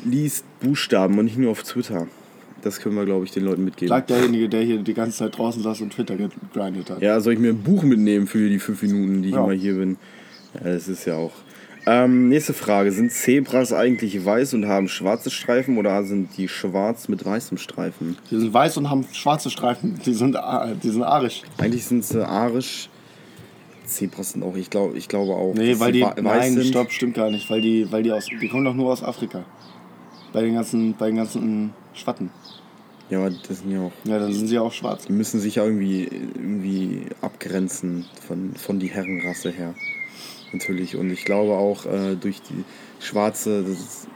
liest 0.04 0.44
Buchstaben 0.60 1.18
und 1.18 1.24
nicht 1.26 1.36
nur 1.38 1.50
auf 1.50 1.62
Twitter. 1.62 2.06
Das 2.62 2.78
können 2.80 2.94
wir, 2.94 3.04
glaube 3.06 3.24
ich, 3.24 3.32
den 3.32 3.44
Leuten 3.44 3.64
mitgeben. 3.64 3.88
Sagt 3.88 4.10
derjenige, 4.10 4.48
der 4.48 4.62
hier 4.62 4.78
die 4.78 4.94
ganze 4.94 5.18
Zeit 5.18 5.36
draußen 5.36 5.62
saß 5.62 5.80
und 5.80 5.92
Twitter 5.94 6.16
gegrindet 6.16 6.90
hat. 6.90 7.00
Ja, 7.02 7.18
soll 7.20 7.32
ich 7.34 7.38
mir 7.38 7.48
ein 7.50 7.62
Buch 7.62 7.82
mitnehmen 7.82 8.26
für 8.26 8.48
die 8.48 8.58
fünf 8.58 8.82
Minuten, 8.82 9.22
die 9.22 9.30
ich 9.30 9.34
Ja. 9.34 9.44
immer 9.44 9.52
hier 9.54 9.74
bin? 9.74 9.96
Ja, 10.54 10.70
das 10.72 10.86
ist 10.88 11.06
ja 11.06 11.16
auch. 11.16 11.32
Ähm, 11.86 12.28
nächste 12.28 12.52
Frage. 12.52 12.92
Sind 12.92 13.10
Zebras 13.10 13.72
eigentlich 13.72 14.24
weiß 14.24 14.54
und 14.54 14.66
haben 14.68 14.88
schwarze 14.88 15.30
Streifen 15.30 15.78
oder 15.78 16.04
sind 16.04 16.36
die 16.36 16.46
schwarz 16.48 17.08
mit 17.08 17.24
weißem 17.24 17.58
Streifen? 17.58 18.16
Die 18.30 18.38
sind 18.38 18.52
weiß 18.52 18.76
und 18.76 18.90
haben 18.90 19.06
schwarze 19.12 19.50
Streifen. 19.50 19.98
Die 20.04 20.12
sind, 20.12 20.36
a- 20.36 20.74
die 20.74 20.90
sind 20.90 21.02
arisch. 21.02 21.42
Eigentlich 21.58 21.84
sind 21.86 22.04
sie 22.04 22.26
arisch. 22.26 22.88
Zebras 23.86 24.32
sind 24.32 24.42
auch, 24.44 24.56
ich 24.56 24.70
glaube, 24.70 24.96
ich 24.96 25.08
glaube 25.08 25.32
auch. 25.32 25.54
Nee, 25.54 25.78
weil 25.80 25.92
die. 25.92 26.04
Nein, 26.22 26.52
sind. 26.54 26.66
stopp, 26.66 26.92
stimmt 26.92 27.14
gar 27.14 27.30
nicht. 27.30 27.48
Weil 27.50 27.60
die, 27.60 27.90
weil 27.90 28.02
die 28.02 28.12
aus. 28.12 28.26
Die 28.26 28.48
kommen 28.48 28.64
doch 28.64 28.74
nur 28.74 28.92
aus 28.92 29.02
Afrika. 29.02 29.44
Bei 30.32 30.42
den 30.42 30.54
ganzen, 30.54 30.94
bei 30.96 31.06
den 31.06 31.16
ganzen 31.16 31.72
Schwatten. 31.94 32.30
Ja, 33.08 33.18
aber 33.18 33.30
das 33.30 33.58
sind 33.60 33.72
ja 33.72 33.80
auch. 33.80 33.92
Ja, 34.04 34.20
dann 34.20 34.32
sind 34.32 34.46
sie 34.46 34.58
auch 34.60 34.72
schwarz. 34.72 35.06
Die 35.06 35.12
müssen 35.12 35.40
sich 35.40 35.56
ja 35.56 35.64
irgendwie, 35.64 36.04
irgendwie 36.04 37.00
abgrenzen 37.20 38.04
von, 38.28 38.52
von 38.54 38.78
die 38.78 38.86
Herrenrasse 38.86 39.50
her. 39.50 39.74
Natürlich. 40.52 40.96
Und 40.96 41.10
ich 41.10 41.24
glaube 41.24 41.52
auch 41.54 41.86
äh, 41.86 42.16
durch 42.16 42.40
die 42.42 42.64
schwarze. 43.00 43.60
Ist, 43.60 44.08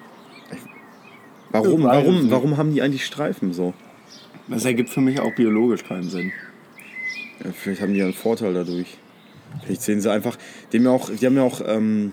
warum, 1.50 1.82
warum, 1.84 2.30
warum 2.30 2.56
haben 2.56 2.72
die 2.72 2.82
eigentlich 2.82 3.04
Streifen 3.04 3.52
so? 3.52 3.72
Das 4.48 4.64
ergibt 4.64 4.90
für 4.90 5.00
mich 5.00 5.20
auch 5.20 5.34
biologisch 5.34 5.84
keinen 5.84 6.08
Sinn. 6.10 6.32
Ja, 7.44 7.50
vielleicht 7.52 7.80
haben 7.80 7.92
die 7.94 8.00
ja 8.00 8.04
einen 8.04 8.14
Vorteil 8.14 8.52
dadurch. 8.52 8.98
Vielleicht 9.64 9.82
sehen 9.82 10.00
sie 10.00 10.10
einfach. 10.10 10.36
Die 10.72 10.78
haben 10.78 10.84
ja 10.84 10.90
auch, 10.90 11.10
die 11.10 11.24
haben 11.26 11.36
ja 11.36 11.42
auch 11.44 11.60
ähm, 11.66 12.12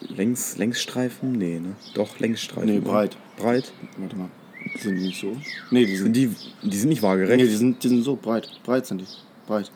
Längs, 0.00 0.58
Längsstreifen? 0.58 1.32
Nee, 1.32 1.58
ne? 1.60 1.74
Doch, 1.94 2.18
Längsstreifen. 2.18 2.68
Nee, 2.70 2.78
oder? 2.78 2.90
breit. 2.90 3.16
Breit? 3.36 3.72
Warte 3.96 4.16
mal. 4.16 4.28
Die 4.74 4.78
sind 4.78 4.96
nicht 5.00 5.18
so. 5.20 5.34
Nee, 5.70 5.86
die 5.86 5.96
Sind 5.96 6.14
die, 6.14 6.30
die 6.62 6.76
sind 6.76 6.90
nicht 6.90 7.02
waagerecht? 7.02 7.36
nee, 7.40 7.46
die 7.48 7.54
sind, 7.56 7.82
die 7.82 7.88
sind 7.88 8.02
so 8.02 8.16
breit. 8.16 8.48
Breit 8.64 8.86
sind 8.86 9.00
die. 9.00 9.06
Breit. 9.46 9.70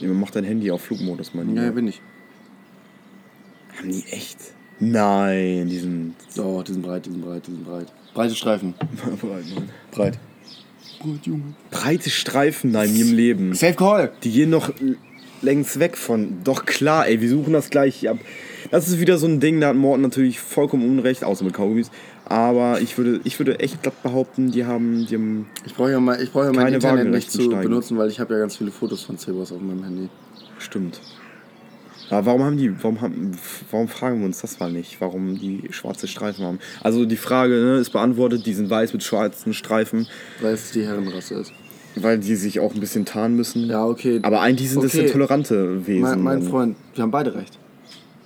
Nee, 0.00 0.08
man 0.08 0.18
macht 0.20 0.34
dein 0.34 0.44
Handy 0.44 0.70
auf 0.70 0.82
Flugmodus, 0.82 1.32
mein 1.34 1.54
Ja, 1.54 1.62
Lieber. 1.62 1.74
bin 1.76 1.88
ich. 1.88 2.00
Haben 3.78 3.90
die 3.92 4.04
echt? 4.10 4.38
Nein, 4.80 5.68
die 5.68 5.78
sind 5.78 6.14
Oh, 6.38 6.62
die 6.66 6.72
sind 6.72 6.82
breit, 6.82 7.06
die 7.06 7.10
sind 7.10 7.22
breit, 7.24 7.46
die 7.46 7.52
sind 7.52 7.64
breit. 7.64 7.86
Breite 8.14 8.34
Streifen. 8.34 8.74
breit, 9.20 9.44
Mann. 9.54 9.68
Breit. 9.90 10.18
Gut, 10.98 11.24
Junge. 11.26 11.54
Breite 11.70 12.10
Streifen, 12.10 12.72
nein, 12.72 12.92
nie 12.92 13.00
im 13.02 13.14
Leben. 13.14 13.54
Safe 13.54 13.74
Call. 13.74 14.12
Die 14.22 14.30
gehen 14.30 14.50
noch 14.50 14.68
l- 14.80 14.96
längs 15.40 15.78
weg 15.78 15.96
von. 15.96 16.38
Doch 16.44 16.64
klar, 16.64 17.06
ey, 17.06 17.20
wir 17.20 17.28
suchen 17.28 17.52
das 17.52 17.70
gleich 17.70 18.08
ab. 18.08 18.18
Das 18.70 18.88
ist 18.88 19.00
wieder 19.00 19.18
so 19.18 19.26
ein 19.26 19.40
Ding, 19.40 19.60
da 19.60 19.68
hat 19.68 19.76
Morten 19.76 20.02
natürlich 20.02 20.40
vollkommen 20.40 20.88
Unrecht, 20.88 21.24
außer 21.24 21.44
mit 21.44 21.54
Kaugummis. 21.54 21.90
Aber 22.24 22.80
ich 22.80 22.96
würde, 22.96 23.20
ich 23.24 23.38
würde 23.38 23.58
echt 23.60 23.82
glatt 23.82 24.00
behaupten, 24.02 24.52
die 24.52 24.64
haben, 24.64 25.06
die 25.06 25.14
haben. 25.16 25.46
Ich 25.66 25.74
brauche 25.74 25.90
ja, 25.90 26.00
mal, 26.00 26.20
ich 26.22 26.30
brauch 26.32 26.44
ja 26.44 26.52
mein 26.52 26.72
Internet 26.72 27.08
nicht 27.10 27.30
zu 27.30 27.42
Steigen. 27.42 27.62
benutzen, 27.62 27.98
weil 27.98 28.08
ich 28.08 28.20
habe 28.20 28.34
ja 28.34 28.40
ganz 28.40 28.56
viele 28.56 28.70
Fotos 28.70 29.02
von 29.02 29.18
Zebras 29.18 29.52
auf 29.52 29.60
meinem 29.60 29.82
Handy. 29.84 30.08
Stimmt. 30.58 31.00
Aber 32.10 32.26
warum 32.26 32.42
haben 32.44 32.56
die, 32.58 32.70
warum 32.82 33.00
haben, 33.00 33.32
warum 33.70 33.88
fragen 33.88 34.18
wir 34.20 34.26
uns 34.26 34.40
das 34.40 34.58
mal 34.60 34.70
nicht, 34.70 35.00
warum 35.00 35.38
die 35.38 35.62
schwarze 35.70 36.06
Streifen 36.08 36.44
haben? 36.44 36.58
Also 36.82 37.04
die 37.06 37.16
Frage 37.16 37.54
ne, 37.54 37.76
ist 37.78 37.90
beantwortet, 37.90 38.44
die 38.46 38.52
sind 38.54 38.68
weiß 38.68 38.92
mit 38.92 39.02
schwarzen 39.02 39.54
Streifen, 39.54 40.06
Weil 40.40 40.54
es 40.54 40.72
die 40.72 40.84
Herrenrasse 40.84 41.34
ist. 41.36 41.52
weil 41.96 42.18
die 42.18 42.34
sich 42.36 42.60
auch 42.60 42.74
ein 42.74 42.80
bisschen 42.80 43.04
tarnen 43.04 43.36
müssen. 43.36 43.66
Ja, 43.68 43.84
okay. 43.86 44.20
Aber 44.22 44.40
eigentlich 44.40 44.70
sind 44.70 44.84
das 44.84 44.92
ja 44.94 45.02
Okay. 45.02 45.12
tolerante 45.12 45.86
Wesen. 45.86 46.02
mein, 46.02 46.20
mein 46.22 46.42
Freund, 46.42 46.76
wir 46.94 47.02
haben 47.02 47.10
beide 47.10 47.34
recht. 47.34 47.58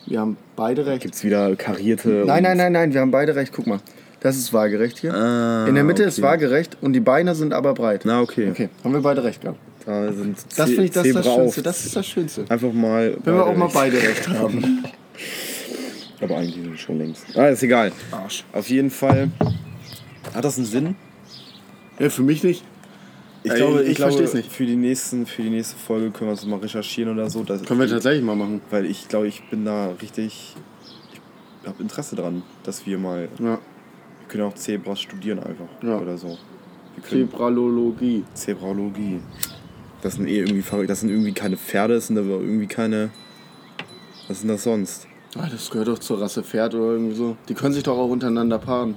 Wir 0.06 0.20
haben 0.20 0.36
beide 0.54 0.86
recht. 0.86 1.02
Gibt's 1.02 1.24
wieder 1.24 1.54
karierte. 1.56 2.24
Nein, 2.26 2.42
nein, 2.44 2.56
nein, 2.56 2.72
nein, 2.72 2.94
wir 2.94 3.00
haben 3.00 3.10
beide 3.10 3.34
recht. 3.34 3.52
Guck 3.54 3.66
mal. 3.66 3.80
Das 4.20 4.36
ist 4.36 4.52
waagerecht 4.52 4.98
hier. 4.98 5.12
Ah, 5.14 5.66
In 5.68 5.74
der 5.74 5.84
Mitte 5.84 6.02
ist 6.04 6.18
okay. 6.18 6.26
waagerecht 6.28 6.76
und 6.80 6.92
die 6.94 7.00
Beine 7.00 7.34
sind 7.34 7.52
aber 7.52 7.74
breit. 7.74 8.02
Na, 8.04 8.20
okay. 8.20 8.48
Okay, 8.50 8.68
haben 8.82 8.92
wir 8.94 9.00
beide 9.02 9.22
recht 9.22 9.42
gehabt. 9.42 9.58
Da 9.86 10.12
sind 10.12 10.36
Das 10.56 10.68
finde 10.68 10.84
ich 10.84 10.90
das, 10.90 11.06
ist 11.06 11.14
das 11.14 11.24
Zebra 11.24 11.36
Schönste. 11.36 11.62
Das 11.62 11.86
ist 11.86 11.96
das 11.96 12.06
Schönste. 12.06 12.44
Einfach 12.48 12.72
mal. 12.72 13.16
Wenn 13.22 13.34
wir 13.34 13.46
auch 13.46 13.56
mal 13.56 13.70
beide 13.72 13.96
recht 14.02 14.28
haben. 14.28 14.84
Aber 16.20 16.38
eigentlich 16.38 16.54
sind 16.54 16.70
wir 16.70 16.78
schon 16.78 16.98
längst. 16.98 17.24
Ah, 17.36 17.48
ist 17.48 17.62
egal. 17.62 17.92
Arsch. 18.10 18.44
Auf 18.52 18.68
jeden 18.68 18.90
Fall. 18.90 19.30
Hat 20.34 20.44
das 20.44 20.56
einen 20.56 20.66
Sinn? 20.66 20.96
Ja, 22.00 22.10
für 22.10 22.22
mich 22.22 22.42
nicht. 22.42 22.64
Ich 23.44 23.52
Ey, 23.52 23.58
glaube, 23.58 23.82
ich 23.84 23.90
ich 23.90 23.96
glaube 23.96 24.12
versteh's 24.12 24.34
nicht. 24.34 24.50
Für, 24.50 24.66
die 24.66 24.74
nächsten, 24.74 25.24
für 25.24 25.42
die 25.42 25.50
nächste 25.50 25.76
Folge 25.76 26.10
können 26.10 26.30
wir 26.30 26.34
das 26.34 26.44
mal 26.46 26.58
recherchieren 26.58 27.12
oder 27.12 27.30
so. 27.30 27.44
Das, 27.44 27.62
Können 27.62 27.78
wir 27.78 27.88
tatsächlich 27.88 28.24
mal 28.24 28.34
machen. 28.34 28.60
Weil 28.70 28.86
ich 28.86 29.06
glaube, 29.06 29.28
ich 29.28 29.48
bin 29.50 29.64
da 29.64 29.92
richtig. 30.02 30.56
Ich 31.62 31.68
habe 31.68 31.80
Interesse 31.80 32.16
dran, 32.16 32.42
dass 32.64 32.86
wir 32.86 32.98
mal. 32.98 33.28
Ja. 33.38 33.44
Wir 33.44 34.28
können 34.28 34.42
auch 34.42 34.54
Zebras 34.54 35.00
studieren 35.00 35.38
einfach. 35.38 35.68
Ja. 35.80 35.98
Oder 35.98 36.18
so. 36.18 36.36
Zebralologie. 37.08 38.24
Zebralogie. 38.34 39.20
Das 40.02 40.14
sind 40.14 40.26
eh 40.26 40.38
irgendwie 40.38 40.62
verrückt. 40.62 40.90
Das 40.90 41.00
sind 41.00 41.10
irgendwie 41.10 41.32
keine 41.32 41.56
Pferde, 41.56 41.94
das 41.94 42.08
sind 42.08 42.18
aber 42.18 42.40
irgendwie 42.40 42.66
keine. 42.66 43.10
Was 44.28 44.40
sind 44.40 44.48
das 44.48 44.64
sonst? 44.64 45.06
Ah, 45.36 45.48
das 45.50 45.70
gehört 45.70 45.88
doch 45.88 45.98
zur 45.98 46.20
Rasse 46.20 46.42
Pferd 46.42 46.74
oder 46.74 46.92
irgendwie 46.92 47.14
so. 47.14 47.36
Die 47.48 47.54
können 47.54 47.74
sich 47.74 47.82
doch 47.82 47.98
auch 47.98 48.08
untereinander 48.08 48.58
paaren. 48.58 48.96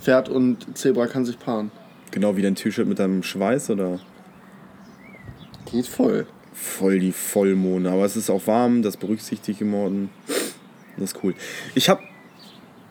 Pferd 0.00 0.28
und 0.28 0.76
Zebra 0.76 1.06
kann 1.06 1.24
sich 1.24 1.38
paaren. 1.38 1.70
Genau 2.10 2.36
wie 2.36 2.42
dein 2.42 2.54
T-Shirt 2.54 2.86
mit 2.86 2.98
deinem 2.98 3.22
Schweiß 3.22 3.70
oder? 3.70 4.00
Geht 5.70 5.86
voll. 5.86 6.26
Voll 6.52 6.98
die 6.98 7.12
Vollmond. 7.12 7.86
Aber 7.86 8.04
es 8.04 8.16
ist 8.16 8.30
auch 8.30 8.46
warm, 8.46 8.82
das 8.82 8.96
berücksichtige 8.96 9.56
ich 9.56 9.60
im 9.62 9.70
Morgen. 9.70 10.10
Das 10.96 11.12
ist 11.12 11.24
cool. 11.24 11.34
Ich 11.74 11.88
habe 11.88 12.02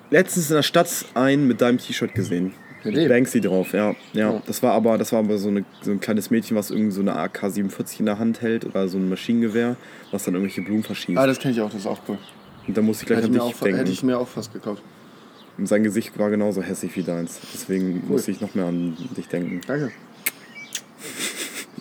letztens 0.10 0.50
in 0.50 0.56
der 0.56 0.64
Stadt 0.64 0.90
einen 1.14 1.48
mit 1.48 1.62
deinem 1.62 1.78
T-Shirt 1.78 2.14
gesehen. 2.14 2.54
Mit? 2.84 3.10
Banksy 3.10 3.42
drauf, 3.42 3.74
ja. 3.74 3.96
ja. 4.14 4.34
Ja. 4.34 4.42
Das 4.46 4.64
war 4.64 4.74
aber, 4.74 4.98
das 4.98 5.12
war 5.12 5.20
aber 5.20 5.38
so, 5.38 5.50
eine, 5.50 5.66
so 5.82 5.92
ein 5.92 6.00
kleines 6.00 6.32
Mädchen, 6.32 6.58
was 6.58 6.72
irgendwie 6.72 6.92
so 6.92 7.02
eine 7.02 7.16
AK-47 7.16 8.00
in 8.00 8.06
der 8.08 8.20
Hand 8.20 8.42
hält 8.42 8.66
oder 8.66 8.88
so 8.88 8.98
ein 8.98 9.08
Maschinengewehr, 9.10 9.76
was 10.12 10.24
dann 10.24 10.34
irgendwelche 10.34 10.62
Blumen 10.62 10.84
verschießt. 10.84 11.18
Ah, 11.18 11.28
das 11.28 11.40
kenne 11.40 11.54
ich 11.54 11.62
auch, 11.62 11.70
das 11.70 11.82
ist 11.82 11.88
auch 11.88 12.00
cool. 12.08 12.18
Und 12.68 12.78
da 12.78 12.82
musste 12.82 13.04
ich 13.04 13.08
gleich 13.08 13.20
Hätte, 13.20 13.28
an 13.28 13.34
dich 13.34 13.42
auch, 13.42 13.60
denken. 13.60 13.78
hätte 13.80 13.92
ich 13.92 14.04
mir 14.04 14.18
auch 14.18 14.28
fast 14.28 14.54
gekauft. 14.54 14.82
Und 15.58 15.68
sein 15.68 15.84
Gesicht 15.84 16.18
war 16.18 16.30
genauso 16.30 16.62
hässlich 16.62 16.96
wie 16.96 17.04
deins. 17.04 17.40
Deswegen 17.54 18.04
musste 18.08 18.32
ich 18.32 18.42
noch 18.42 18.56
mehr 18.56 18.66
an 18.66 18.98
dich 19.16 19.28
denken. 19.28 19.62
Danke. 19.68 19.92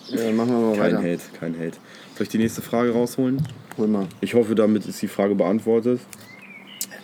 Ja, 0.09 0.17
dann 0.25 0.35
machen 0.35 0.49
wir 0.49 0.59
mal 0.59 0.77
Kein 0.77 0.95
weiter. 0.97 0.97
Hate, 0.97 1.21
kein 1.39 1.53
Hate. 1.55 1.77
Soll 2.15 2.23
ich 2.23 2.29
die 2.29 2.37
nächste 2.37 2.61
Frage 2.61 2.91
rausholen? 2.91 3.41
Hol 3.77 3.87
mal. 3.87 4.07
Ich 4.19 4.33
hoffe, 4.33 4.55
damit 4.55 4.85
ist 4.85 5.01
die 5.01 5.07
Frage 5.07 5.35
beantwortet. 5.35 6.01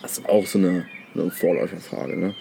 Das 0.02 0.18
ist 0.18 0.28
auch 0.28 0.46
so 0.46 0.58
eine, 0.58 0.84
eine 1.14 1.30
Vorläuferfrage, 1.30 2.16
ne? 2.16 2.34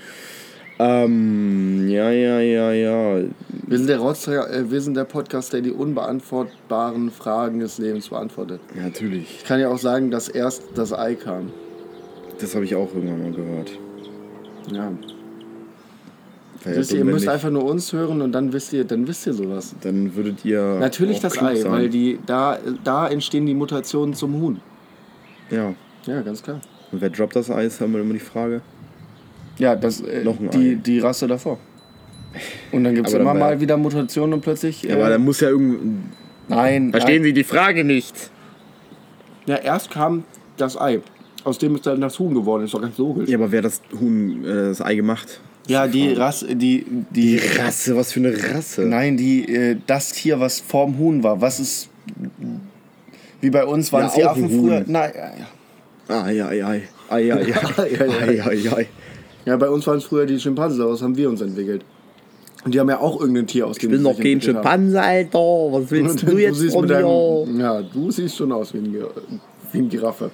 Ähm, 0.79 1.87
ja, 1.89 2.11
ja, 2.11 2.39
ja, 2.39 2.71
ja. 2.71 3.23
Wir 3.49 3.77
sind 3.77 3.87
der, 3.87 3.97
Rotzträger, 3.97 4.51
äh, 4.51 4.69
wir 4.69 4.81
sind 4.81 4.95
der 4.95 5.05
Podcast, 5.05 5.51
der 5.53 5.61
die 5.61 5.71
unbeantwortbaren 5.71 7.09
Fragen 7.09 7.59
des 7.59 7.79
Lebens 7.79 8.09
beantwortet. 8.09 8.61
Ja, 8.75 8.83
natürlich. 8.83 9.39
Ich 9.39 9.45
kann 9.45 9.59
ja 9.59 9.69
auch 9.69 9.79
sagen, 9.79 10.11
dass 10.11 10.29
erst 10.29 10.63
das 10.75 10.93
Ei 10.93 11.15
kam. 11.15 11.51
Das 12.39 12.53
habe 12.53 12.65
ich 12.65 12.75
auch 12.75 12.93
irgendwann 12.93 13.23
mal 13.23 13.31
gehört. 13.31 13.71
Ja. 14.71 14.91
Wisst 16.63 16.91
ihr, 16.91 16.99
ihr 16.99 17.05
müsst 17.05 17.27
einfach 17.27 17.49
nur 17.49 17.63
uns 17.63 17.93
hören 17.93 18.21
und 18.21 18.31
dann 18.31 18.51
wisst 18.51 18.73
ihr, 18.73 18.83
dann 18.83 19.07
wisst 19.07 19.25
ihr 19.25 19.33
sowas. 19.33 19.75
Dann 19.81 20.15
würdet 20.15 20.43
ihr. 20.43 20.77
Natürlich 20.79 21.19
das 21.19 21.41
Ei, 21.41 21.55
sein. 21.55 21.71
weil 21.71 21.89
die, 21.89 22.19
da, 22.25 22.57
da 22.83 23.07
entstehen 23.07 23.45
die 23.45 23.53
Mutationen 23.53 24.13
zum 24.13 24.39
Huhn. 24.41 24.59
Ja. 25.49 25.73
Ja, 26.05 26.21
ganz 26.21 26.43
klar. 26.43 26.59
Und 26.91 27.01
wer 27.01 27.09
droppt 27.09 27.35
das 27.35 27.49
haben 27.49 27.93
wir 27.93 28.01
immer 28.01 28.13
die 28.13 28.19
Frage. 28.19 28.61
Ja, 29.57 29.75
das, 29.75 30.01
äh, 30.01 30.23
die, 30.53 30.75
die 30.75 30.99
Rasse 30.99 31.27
davor. 31.27 31.57
Und 32.71 32.83
dann 32.83 32.95
gibt 32.95 33.07
es 33.07 33.13
dann 33.13 33.21
immer 33.21 33.33
mal 33.33 33.59
wieder 33.59 33.77
Mutationen 33.77 34.33
und 34.33 34.41
plötzlich. 34.41 34.83
Ja, 34.83 34.95
aber 34.95 35.09
da 35.09 35.17
muss 35.17 35.39
ja 35.39 35.49
irgendwie. 35.49 35.79
nein. 36.47 36.91
Verstehen 36.91 37.15
nein. 37.15 37.23
Sie 37.23 37.33
die 37.33 37.43
Frage 37.43 37.83
nicht? 37.83 38.29
Ja, 39.45 39.55
erst 39.55 39.91
kam 39.91 40.23
das 40.57 40.79
Ei. 40.79 40.99
Aus 41.43 41.57
dem 41.57 41.75
ist 41.75 41.85
dann 41.85 42.01
das 42.01 42.19
Huhn 42.19 42.33
geworden, 42.33 42.65
ist 42.65 42.73
doch 42.73 42.81
ganz 42.81 42.97
logisch. 42.97 43.29
Ja, 43.29 43.37
aber 43.37 43.51
wer 43.51 43.59
hat 43.59 43.65
das 43.65 43.81
Huhn, 43.99 44.43
äh, 44.43 44.53
das 44.69 44.81
Ei 44.81 44.95
gemacht? 44.95 45.39
Ja, 45.67 45.87
die 45.87 46.13
Rasse, 46.13 46.55
die, 46.55 46.85
die, 47.09 47.37
Rasse, 47.37 47.95
was 47.95 48.13
für 48.13 48.19
eine 48.19 48.33
Rasse. 48.33 48.83
Nein, 48.83 49.17
die, 49.17 49.47
äh, 49.53 49.77
das 49.85 50.11
Tier, 50.11 50.39
was 50.39 50.59
vorm 50.59 50.97
Huhn 50.97 51.23
war, 51.23 51.39
was 51.41 51.59
ist. 51.59 51.89
Wie 53.41 53.49
bei 53.49 53.65
uns 53.65 53.91
waren 53.91 54.03
Ja, 54.03 54.07
es 54.07 54.15
die 54.15 54.23
Affen 54.25 54.49
früher. 54.49 54.83
Nein, 54.87 55.11
ja, 55.15 55.31
ja. 55.37 56.23
Ei, 56.23 56.41
ei, 56.41 56.63
ei. 56.63 56.81
Ei, 57.09 57.31
ei, 57.31 57.31
ei. 57.31 57.53
Ei, 57.77 57.97
ei, 57.99 58.09
ei. 58.09 58.41
Ei, 58.41 58.41
ei, 58.41 58.69
ei. 58.75 58.87
Ja, 59.47 59.57
bei 59.57 59.69
uns 59.69 59.87
waren 59.87 59.97
es 59.97 60.03
früher 60.03 60.25
die 60.25 60.39
Schimpansen, 60.39 60.79
daraus 60.79 61.01
haben 61.01 61.15
wir 61.17 61.29
uns 61.29 61.41
entwickelt. 61.41 61.83
Und 62.65 62.73
die 62.73 62.79
haben 62.79 62.89
ja 62.89 62.99
auch 62.99 63.19
irgendein 63.21 63.47
Tier 63.47 63.65
aus 63.67 63.77
dem 63.77 63.89
Ich 63.89 63.95
bin 63.95 64.03
noch 64.03 64.19
kein. 64.19 64.41
Schimpanse, 64.41 65.01
Alter. 65.01 65.39
Was 65.39 65.89
willst 65.91 66.21
du 66.27 66.37
jetzt 66.37 66.57
siehst 66.57 66.73
von 66.73 66.85
mir? 66.85 66.93
deinem, 67.01 67.59
Ja, 67.59 67.81
du 67.81 68.11
siehst 68.11 68.35
schon 68.35 68.51
aus 68.51 68.73
wie 68.73 68.79
ein, 68.79 69.05
wie 69.71 69.77
ein 69.77 69.89
Giraffe. 69.89 70.31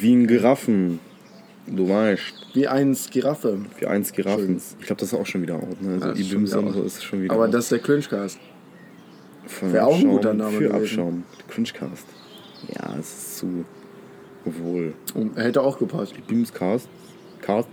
Wie 0.00 0.14
ein 0.14 0.26
Giraffen. 0.26 0.98
Du 1.66 1.88
weißt. 1.88 2.48
Wie 2.54 2.66
eins 2.68 3.10
Giraffe. 3.10 3.58
Wie 3.78 3.86
eins 3.86 4.12
Giraffen. 4.12 4.60
Ich 4.80 4.86
glaube, 4.86 5.00
das 5.00 5.12
ist 5.12 5.18
auch 5.18 5.26
schon 5.26 5.42
wieder 5.42 5.56
out. 5.56 5.80
Ne? 5.82 5.94
Also 5.94 6.08
Ja, 6.08 6.12
die 6.14 6.22
Bimse 6.22 6.58
und 6.58 6.72
so 6.72 6.82
ist 6.82 7.02
schon 7.04 7.22
wieder 7.22 7.34
Aber 7.34 7.44
out. 7.46 7.54
das 7.54 7.64
ist 7.64 7.72
der 7.72 7.78
Cringecast. 7.80 8.38
Von 9.46 9.72
wär 9.72 9.86
auch 9.86 9.96
ein 9.98 10.08
guter 10.08 10.32
Name 10.32 10.52
Für 10.56 10.64
gewesen. 10.68 10.82
Abschaum. 10.82 11.24
Cringecast. 11.48 12.06
Ja, 12.74 12.94
es 12.98 13.08
ist 13.08 13.36
zu 13.38 13.64
wohl. 14.46 14.94
Und 15.14 15.36
hätte 15.36 15.60
auch 15.60 15.78
gepasst. 15.78 16.14
Bimscast. 16.26 16.88
Cast. 17.42 17.68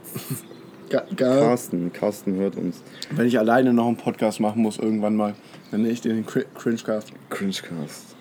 Carsten. 1.16 1.92
Carsten 1.94 2.36
hört 2.36 2.56
uns. 2.56 2.82
wenn 3.12 3.28
ich 3.28 3.38
alleine 3.40 3.74
noch 3.74 3.88
einen 3.88 3.98
Podcast 3.98 4.40
machen 4.40 4.62
muss, 4.62 4.78
irgendwann 4.78 5.16
mal, 5.16 5.36
dann 5.72 5.82
nenne 5.82 5.94
ich 5.94 6.02
den 6.02 6.26
Cri- 6.26 6.46
Cringecast. 6.56 7.12
Cringecast. 7.30 8.16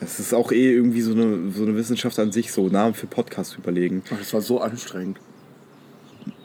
Es 0.00 0.20
ist 0.20 0.32
auch 0.34 0.52
eh 0.52 0.72
irgendwie 0.74 1.00
so 1.00 1.12
eine, 1.12 1.50
so 1.50 1.62
eine 1.64 1.74
Wissenschaft 1.76 2.18
an 2.18 2.30
sich, 2.30 2.52
so 2.52 2.68
Namen 2.68 2.94
für 2.94 3.06
Podcasts 3.06 3.56
überlegen. 3.56 4.02
Ach, 4.12 4.18
das 4.18 4.32
war 4.32 4.40
so 4.40 4.60
anstrengend. 4.60 5.18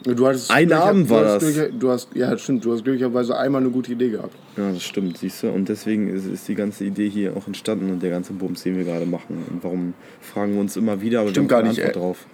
Du 0.04 0.28
hattest 0.28 0.52
Ein 0.52 0.74
Abend 0.74 1.10
du 1.10 1.14
war 1.14 1.26
hast 1.26 1.44
das. 1.44 1.70
Du 1.80 1.90
hast, 1.90 2.10
ja, 2.14 2.38
stimmt. 2.38 2.66
Du 2.66 2.74
hast 2.74 2.84
glücklicherweise 2.84 3.38
einmal 3.38 3.62
eine 3.62 3.70
gute 3.72 3.92
Idee 3.94 4.10
gehabt. 4.10 4.36
Ja, 4.58 4.72
das 4.72 4.84
stimmt, 4.84 5.18
siehst 5.18 5.44
du. 5.44 5.50
Und 5.50 5.70
deswegen 5.70 6.10
ist, 6.10 6.26
ist 6.26 6.46
die 6.48 6.56
ganze 6.56 6.84
Idee 6.84 7.08
hier 7.10 7.38
auch 7.38 7.48
entstanden 7.48 7.90
und 7.90 8.04
der 8.04 8.10
ganze 8.10 8.34
Bums, 8.34 8.64
den 8.64 8.76
wir 8.76 8.84
gerade 8.84 9.06
machen. 9.06 9.46
Und 9.50 9.64
warum 9.64 9.94
fragen 10.20 10.54
wir 10.56 10.60
uns 10.62 10.76
immer 10.76 11.00
wieder, 11.02 11.22
aber 11.22 11.30
Stimmt 11.30 11.50
wir 11.50 11.58
haben 11.58 11.64
gar 11.64 11.70
keine 11.70 11.70
nicht, 11.70 11.80
Antwort 11.86 11.96
ey. 11.96 12.02
drauf. 12.02 12.26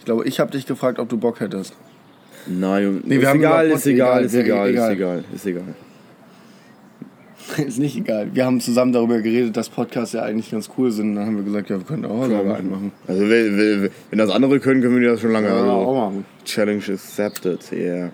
Ich 0.00 0.04
glaube, 0.04 0.26
ich 0.28 0.38
habe 0.40 0.50
dich 0.50 0.66
gefragt, 0.66 0.98
ob 0.98 1.08
du 1.08 1.16
Bock 1.16 1.40
hättest. 1.40 1.74
Nein, 2.46 3.02
Nee, 3.04 3.16
wir 3.16 3.22
ist, 3.22 3.28
haben 3.28 3.40
egal, 3.40 3.70
ist 3.70 3.86
egal, 3.86 4.24
ist 4.24 4.34
egal, 4.34 4.68
egal, 4.70 4.92
ist 4.92 4.96
egal, 4.96 5.24
ist 5.34 5.46
egal. 5.46 5.74
Ist 7.66 7.78
nicht 7.78 7.96
egal. 7.96 8.30
Wir 8.34 8.44
haben 8.44 8.60
zusammen 8.60 8.92
darüber 8.92 9.20
geredet, 9.20 9.56
dass 9.56 9.68
Podcasts 9.68 10.12
ja 10.12 10.22
eigentlich 10.22 10.50
ganz 10.50 10.68
cool 10.76 10.90
sind. 10.90 11.14
Dann 11.14 11.26
haben 11.26 11.36
wir 11.36 11.44
gesagt, 11.44 11.70
ja, 11.70 11.78
wir 11.78 11.86
können 11.86 12.04
auch 12.04 12.26
selber 12.26 12.56
einen 12.56 12.70
machen. 12.70 12.92
Also 13.06 13.22
wenn, 13.28 13.90
das 14.18 14.30
andere 14.30 14.58
können, 14.60 14.82
können 14.82 15.00
wir 15.00 15.10
das 15.10 15.20
schon 15.20 15.32
lange. 15.32 15.48
Ja, 15.48 15.54
also, 15.54 15.70
auch 15.70 16.10
machen. 16.10 16.24
Challenge 16.44 16.82
accepted, 16.88 17.72
yeah. 17.72 18.10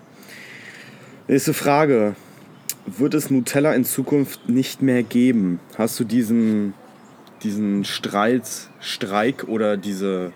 Nächste 1.27 1.53
Frage. 1.53 2.15
Wird 2.85 3.13
es 3.13 3.31
Nutella 3.31 3.73
in 3.73 3.85
Zukunft 3.85 4.49
nicht 4.49 4.81
mehr 4.81 5.03
geben? 5.03 5.59
Hast 5.77 5.99
du 5.99 6.03
diesen, 6.03 6.73
diesen 7.41 7.85
Streit, 7.85 8.43
Streik 8.81 9.45
oder 9.47 9.77
diese 9.77 10.33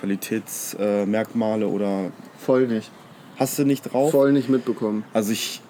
Qualitätsmerkmale 0.00 1.68
oder 1.68 2.10
Voll 2.38 2.66
nicht. 2.66 2.90
Hast 3.36 3.58
du 3.58 3.64
nicht 3.64 3.92
drauf? 3.92 4.10
Voll 4.10 4.32
nicht 4.32 4.48
mitbekommen. 4.48 5.04
Also 5.12 5.32
ich 5.32 5.60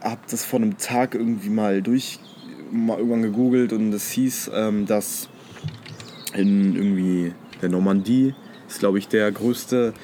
habe 0.00 0.20
das 0.30 0.44
vor 0.44 0.60
einem 0.60 0.76
Tag 0.78 1.14
irgendwie 1.14 1.48
mal 1.48 1.82
durch, 1.82 2.18
mal 2.70 2.98
irgendwann 2.98 3.22
gegoogelt 3.22 3.72
und 3.72 3.92
es 3.92 4.10
hieß, 4.10 4.50
ähm, 4.54 4.86
dass 4.86 5.28
in 6.34 6.74
irgendwie 6.74 7.32
der 7.62 7.70
Normandie 7.70 8.34
ist, 8.68 8.80
glaube 8.80 8.98
ich, 8.98 9.08
der 9.08 9.30
größte, 9.32 9.94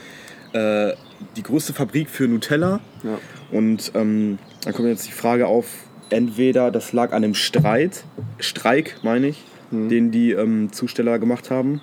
äh, 0.53 0.93
die 1.37 1.43
größte 1.43 1.75
Fabrik 1.75 2.09
für 2.09 2.29
Nutella. 2.29 2.81
Ja. 3.03 3.19
Und 3.50 3.93
ähm, 3.95 4.39
da 4.65 4.73
kommt 4.73 4.89
jetzt 4.89 5.07
die 5.07 5.12
Frage 5.12 5.47
auf, 5.47 5.67
entweder 6.09 6.71
das 6.71 6.93
lag 6.93 7.12
an 7.12 7.25
einem 7.25 7.35
Streit, 7.35 8.05
Streik 8.39 8.97
meine 9.03 9.29
ich, 9.29 9.45
den 9.71 10.11
die 10.11 10.33
ähm, 10.33 10.73
Zusteller 10.73 11.21
gemacht 11.21 11.50
haben 11.50 11.81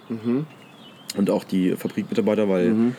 und 1.16 1.30
auch 1.30 1.46
die 1.46 1.76
Fabrikmitarbeiter, 1.76 2.50
weil 2.50 2.94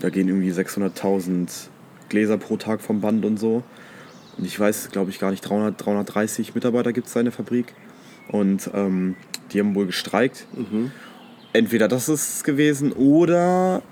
da 0.00 0.10
gehen 0.10 0.28
irgendwie 0.28 0.50
600.000 0.50 1.68
Gläser 2.14 2.38
pro 2.38 2.56
Tag 2.56 2.80
vom 2.80 3.00
Band 3.00 3.24
und 3.24 3.38
so. 3.40 3.64
Und 4.38 4.44
ich 4.46 4.58
weiß, 4.58 4.90
glaube 4.92 5.10
ich, 5.10 5.18
gar 5.18 5.30
nicht, 5.32 5.40
300, 5.42 5.84
330 5.84 6.54
Mitarbeiter 6.54 6.92
gibt 6.92 7.08
es 7.08 7.12
da 7.12 7.20
in 7.20 7.26
der 7.26 7.32
Fabrik. 7.32 7.74
Und 8.28 8.70
ähm, 8.72 9.16
die 9.52 9.58
haben 9.58 9.74
wohl 9.74 9.86
gestreikt. 9.86 10.46
Entweder 11.52 11.88
das 11.88 12.08
ist 12.08 12.36
es 12.36 12.44
gewesen 12.44 12.92
oder 12.92 13.82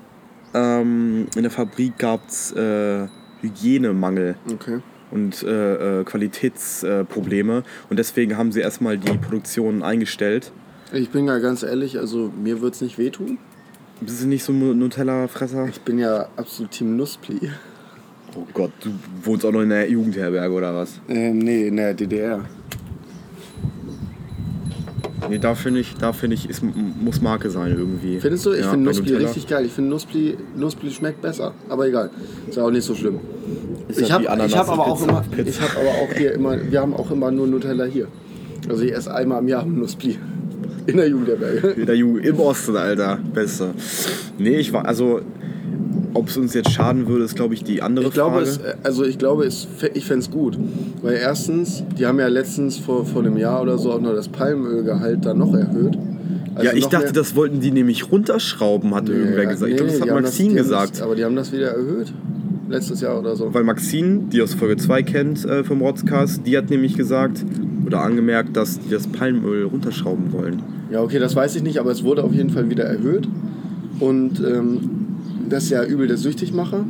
ähm, 0.55 1.27
in 1.37 1.43
der 1.43 1.51
Fabrik 1.51 1.99
gab 1.99 2.29
es 2.29 2.53
äh, 2.53 3.09
Hygienemangel 3.41 4.37
Okay. 4.53 4.79
und 5.11 5.43
äh, 5.43 6.01
äh, 6.01 6.05
Qualitätsprobleme. 6.05 7.65
und 7.91 7.99
deswegen 7.99 8.37
haben 8.37 8.53
sie 8.53 8.61
erstmal 8.61 8.99
die 8.99 9.17
Produktion 9.19 9.83
eingestellt. 9.83 10.53
Ich 10.93 11.11
bin 11.11 11.27
ja 11.27 11.39
ganz 11.39 11.63
ehrlich, 11.63 11.99
also 11.99 12.31
mir 12.43 12.61
wird 12.61 12.75
es 12.75 12.81
nicht 12.83 12.99
wehtun. 12.99 13.39
Bist 14.01 14.23
du 14.23 14.27
nicht 14.27 14.45
so 14.45 14.53
ein 14.53 14.79
Nutella-Fresser? 14.79 15.69
Ich 15.69 15.81
bin 15.83 15.99
ja 15.99 16.29
absolut 16.37 16.73
Team 16.73 16.97
Nusspli. 16.97 17.51
Oh 18.35 18.47
Gott, 18.55 18.71
du 18.83 18.91
wohnst 19.25 19.45
auch 19.45 19.53
noch 19.53 19.61
in 19.63 19.69
der 19.69 19.89
Jugendherberge 19.91 20.55
oder 20.55 20.75
was? 20.75 21.01
Ähm, 21.09 21.39
nee, 21.39 21.69
in 21.69 21.77
der 21.77 21.95
DDR. 21.95 22.41
Nee, 25.29 25.39
da 25.39 25.55
finde 25.55 25.81
ich, 25.81 25.95
da 25.95 26.13
finde 26.13 26.35
ich, 26.35 26.49
ist, 26.51 26.63
muss 26.63 27.21
Marke 27.21 27.49
sein 27.51 27.73
irgendwie. 27.77 28.19
Findest 28.19 28.45
du? 28.47 28.53
Ich 28.53 28.61
Ja, 28.65 28.71
finde 28.71 28.91
Nutella. 28.91 29.19
richtig 29.21 29.47
geil. 29.47 29.65
Ich 29.67 29.73
finde 29.73 29.91
Nusspli, 29.91 30.37
Nusspli 30.57 30.91
schmeckt 30.91 31.23
besser. 31.23 31.53
Aber 31.69 31.87
egal. 31.87 32.11
Ist 32.49 32.57
ja 32.57 32.65
auch 32.65 32.71
nicht 32.71 32.85
so 32.85 32.95
schlimm. 32.95 33.21
Ist 33.89 34.01
ich 34.01 34.11
habe 34.11 34.25
wie 34.25 34.29
Ananas 34.29 34.57
hab 34.57 34.69
aber 34.71 34.87
auch 34.89 35.03
immer, 35.03 35.23
Pizza. 35.31 35.49
ich 35.49 35.61
habe 35.61 35.81
aber 35.81 35.91
auch 35.91 36.13
hier 36.17 36.33
immer, 36.33 36.57
wir 36.71 36.81
haben 36.81 36.95
auch 36.95 37.11
immer 37.11 37.31
nur 37.31 37.47
Nutella 37.47 37.85
hier. 37.85 38.09
Also 38.69 38.83
ich 38.83 38.93
esse 38.93 39.15
einmal 39.15 39.41
im 39.43 39.49
Jahr 39.49 39.65
Nusspli. 39.65 40.19
In 40.87 40.97
der 40.97 41.09
Jugendherberge. 41.09 41.69
In 41.69 41.87
der 41.87 41.97
Jugend, 41.97 42.27
Im 42.27 42.41
Osten, 42.41 42.77
Alter. 42.77 43.19
Beste. 43.33 43.71
Nee, 44.39 44.57
ich 44.57 44.73
war, 44.73 44.85
also, 44.87 45.21
ob 46.15 46.29
es 46.29 46.37
uns 46.37 46.55
jetzt 46.55 46.71
schaden 46.71 47.07
würde, 47.09 47.25
ist, 47.25 47.35
glaube 47.37 47.55
ich, 47.55 47.65
die 47.65 47.83
andere 47.83 48.07
Ich 48.07 48.13
glaube, 48.13 48.45
Frage. 48.45 48.49
es, 48.49 48.61
also 48.85 49.05
ich 49.05 49.19
glaube, 49.19 49.45
es, 49.45 49.67
ich 49.95 50.05
fände 50.05 50.21
es 50.25 50.31
gut. 50.31 50.59
Weil 51.03 51.15
erstens, 51.15 51.83
die 51.99 52.07
haben 52.07 52.19
ja 52.19 52.29
letztens 52.29 52.79
vor, 52.79 53.05
vor 53.07 53.23
einem 53.23 53.37
Jahr 53.37 53.63
oder 53.63 53.79
so 53.79 53.93
auch 53.93 54.01
noch 54.01 54.15
das 54.15 54.29
Palmölgehalt 54.29 55.25
dann 55.25 55.39
noch 55.39 55.55
erhöht. 55.55 55.97
Also 56.55 56.67
ja, 56.71 56.75
ich 56.77 56.87
dachte, 56.87 57.07
mehr- 57.07 57.13
das 57.15 57.35
wollten 57.35 57.61
die 57.61 57.71
nämlich 57.71 58.11
runterschrauben, 58.13 58.95
hat 58.95 59.09
irgendwer 59.09 59.45
Ja, 59.45 59.51
gesagt. 59.51 59.73
Ich 59.73 59.81
nee, 59.81 59.87
glaube, 59.87 59.93
das 59.93 60.01
hat 60.11 60.23
Maxine 60.23 60.49
haben 60.51 60.57
gesagt. 60.57 60.93
Das, 60.95 61.03
aber 61.03 61.15
die 61.17 61.25
haben 61.25 61.37
das 61.37 61.53
wieder 61.53 61.69
erhöht. 61.69 62.13
Letztes 62.69 63.01
Jahr 63.01 63.19
oder 63.19 63.37
so. 63.37 63.53
Weil 63.53 63.65
Maxine, 63.65 64.21
die 64.33 64.41
aus 64.43 64.55
Folge 64.55 64.77
2 64.77 65.03
kennt 65.03 65.45
äh, 65.45 65.63
vom 65.65 65.81
Rotzcast, 65.83 66.47
die 66.47 66.57
hat 66.57 66.71
nämlich 66.71 66.97
gesagt 66.97 67.45
oder 67.87 68.01
angemerkt, 68.03 68.57
dass 68.57 68.79
die 68.81 68.89
das 68.91 69.07
Palmöl 69.07 69.65
runterschrauben 69.65 70.33
wollen. 70.33 70.63
Ja, 70.91 71.03
okay, 71.03 71.19
das 71.19 71.35
weiß 71.37 71.57
ich 71.57 71.63
nicht, 71.63 71.79
aber 71.79 71.91
es 71.91 72.05
wurde 72.05 72.23
auf 72.23 72.33
jeden 72.33 72.51
Fall 72.51 72.71
wieder 72.71 72.85
erhöht. 72.85 73.27
Und 74.01 74.41
ähm, 74.41 74.92
das 75.53 75.65
ist 75.65 75.71
ja 75.71 75.85
übel 75.85 76.07
der 76.07 76.17
Süchtigmacher. 76.17 76.85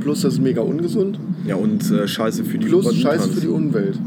Plus 0.00 0.22
das 0.22 0.34
ist 0.34 0.40
mega 0.40 0.62
ungesund. 0.62 1.18
Ja, 1.46 1.54
und 1.54 1.88
äh, 1.90 2.08
Scheiße 2.08 2.44
für 2.44 2.58
die 2.58 2.66
Plus 2.66 2.86
Umwelt. 2.86 3.02
Scheiße 3.02 3.28
für 3.30 3.40
die 3.40 3.46
Umwelt. 3.46 3.98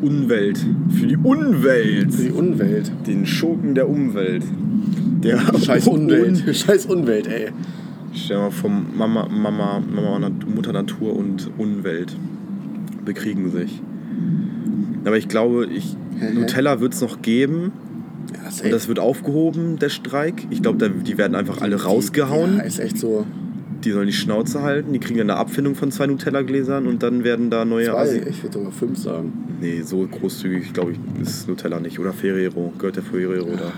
Umwelt. 0.00 0.58
Für 0.90 1.06
die 1.06 1.16
Umwelt. 1.16 2.14
Für 2.14 2.22
die 2.22 2.30
Umwelt. 2.30 2.92
Den 3.06 3.26
Schurken 3.26 3.74
der 3.74 3.88
Umwelt. 3.88 4.44
Der 5.22 5.40
Scheiß 5.58 5.86
Umwelt. 5.88 6.44
Scheiß 6.56 6.86
Umwelt, 6.86 7.26
ey. 7.26 7.48
Stell 8.14 8.36
dir 8.36 8.42
mal 8.44 8.50
vom 8.52 8.86
Mama, 8.96 9.28
Mama, 9.28 9.80
Mama, 9.80 10.30
Mutter 10.54 10.72
Natur 10.72 11.16
und 11.16 11.50
Umwelt 11.58 12.16
bekriegen 13.04 13.50
sich. 13.50 13.82
Aber 15.04 15.16
ich 15.16 15.28
glaube, 15.28 15.66
ich? 15.66 15.96
Nutella 16.34 16.80
wird 16.80 16.94
es 16.94 17.00
noch 17.00 17.20
geben 17.22 17.72
Ja, 18.42 18.48
ist 18.48 18.62
und 18.64 18.70
das 18.72 18.88
wird 18.88 18.98
aufgehoben, 18.98 19.78
der 19.78 19.88
Streik. 19.88 20.46
Ich 20.50 20.62
glaube, 20.62 20.78
da- 20.78 20.88
die 20.88 21.18
werden 21.18 21.34
einfach 21.34 21.60
alle 21.60 21.82
rausgehauen. 21.82 22.56
Ja, 22.58 22.62
ist 22.62 22.78
echt 22.78 22.98
so. 22.98 23.26
Die 23.84 23.92
sollen 23.92 24.08
die 24.08 24.12
Schnauze 24.12 24.62
halten, 24.62 24.92
die 24.92 24.98
kriegen 24.98 25.18
dann 25.18 25.30
eine 25.30 25.38
Abfindung 25.38 25.76
von 25.76 25.92
zwei 25.92 26.08
Nutella-Gläsern 26.08 26.88
und 26.88 27.02
dann 27.04 27.22
werden 27.22 27.48
da 27.48 27.64
neue 27.64 27.86
Zwei, 27.86 27.92
Assi 27.98 28.18
ich 28.28 28.42
würde 28.42 28.58
sogar 28.58 28.72
fünf 28.72 28.98
sagen. 28.98 29.32
Nee, 29.60 29.82
so 29.82 30.04
großzügig, 30.06 30.72
glaube 30.72 30.92
ich, 30.92 30.98
ist 31.22 31.46
Nutella 31.48 31.78
nicht. 31.78 32.00
Oder 32.00 32.12
Ferrero, 32.12 32.72
gehört 32.76 32.96
der 32.96 33.04
Ferrero 33.04 33.44
oder 33.44 33.72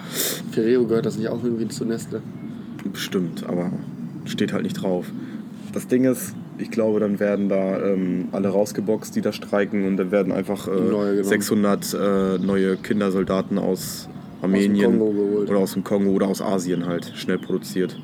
Ferrero 0.52 0.86
gehört 0.86 1.04
das 1.04 1.18
nicht 1.18 1.28
auch 1.28 1.44
irgendwie 1.44 1.68
zu 1.68 1.84
Nestle? 1.84 2.22
bestimmt, 2.92 3.44
aber 3.46 3.70
steht 4.24 4.52
halt 4.52 4.62
nicht 4.62 4.82
drauf. 4.82 5.06
Das 5.72 5.86
Ding 5.86 6.04
ist, 6.04 6.34
ich 6.58 6.70
glaube, 6.70 6.98
dann 7.00 7.20
werden 7.20 7.48
da 7.48 7.78
ähm, 7.84 8.28
alle 8.32 8.48
rausgeboxt, 8.48 9.14
die 9.14 9.20
da 9.20 9.32
streiken 9.32 9.86
und 9.86 9.96
dann 9.96 10.10
werden 10.10 10.32
einfach 10.32 10.66
äh, 10.66 10.70
Neue 10.70 11.10
genommen. 11.10 11.24
600 11.24 11.94
äh, 11.94 12.38
neue 12.38 12.76
Kindersoldaten 12.76 13.58
aus 13.58 14.08
Armenien 14.42 14.98
geholt. 14.98 15.50
oder 15.50 15.58
aus 15.58 15.72
dem 15.74 15.84
Kongo 15.84 16.10
oder 16.10 16.28
aus 16.28 16.40
Asien 16.42 16.86
halt 16.86 17.12
schnell 17.14 17.38
produziert. 17.38 17.96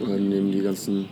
Und 0.00 0.10
dann 0.10 0.28
nehmen 0.28 0.52
die 0.52 0.60
ganzen. 0.62 1.06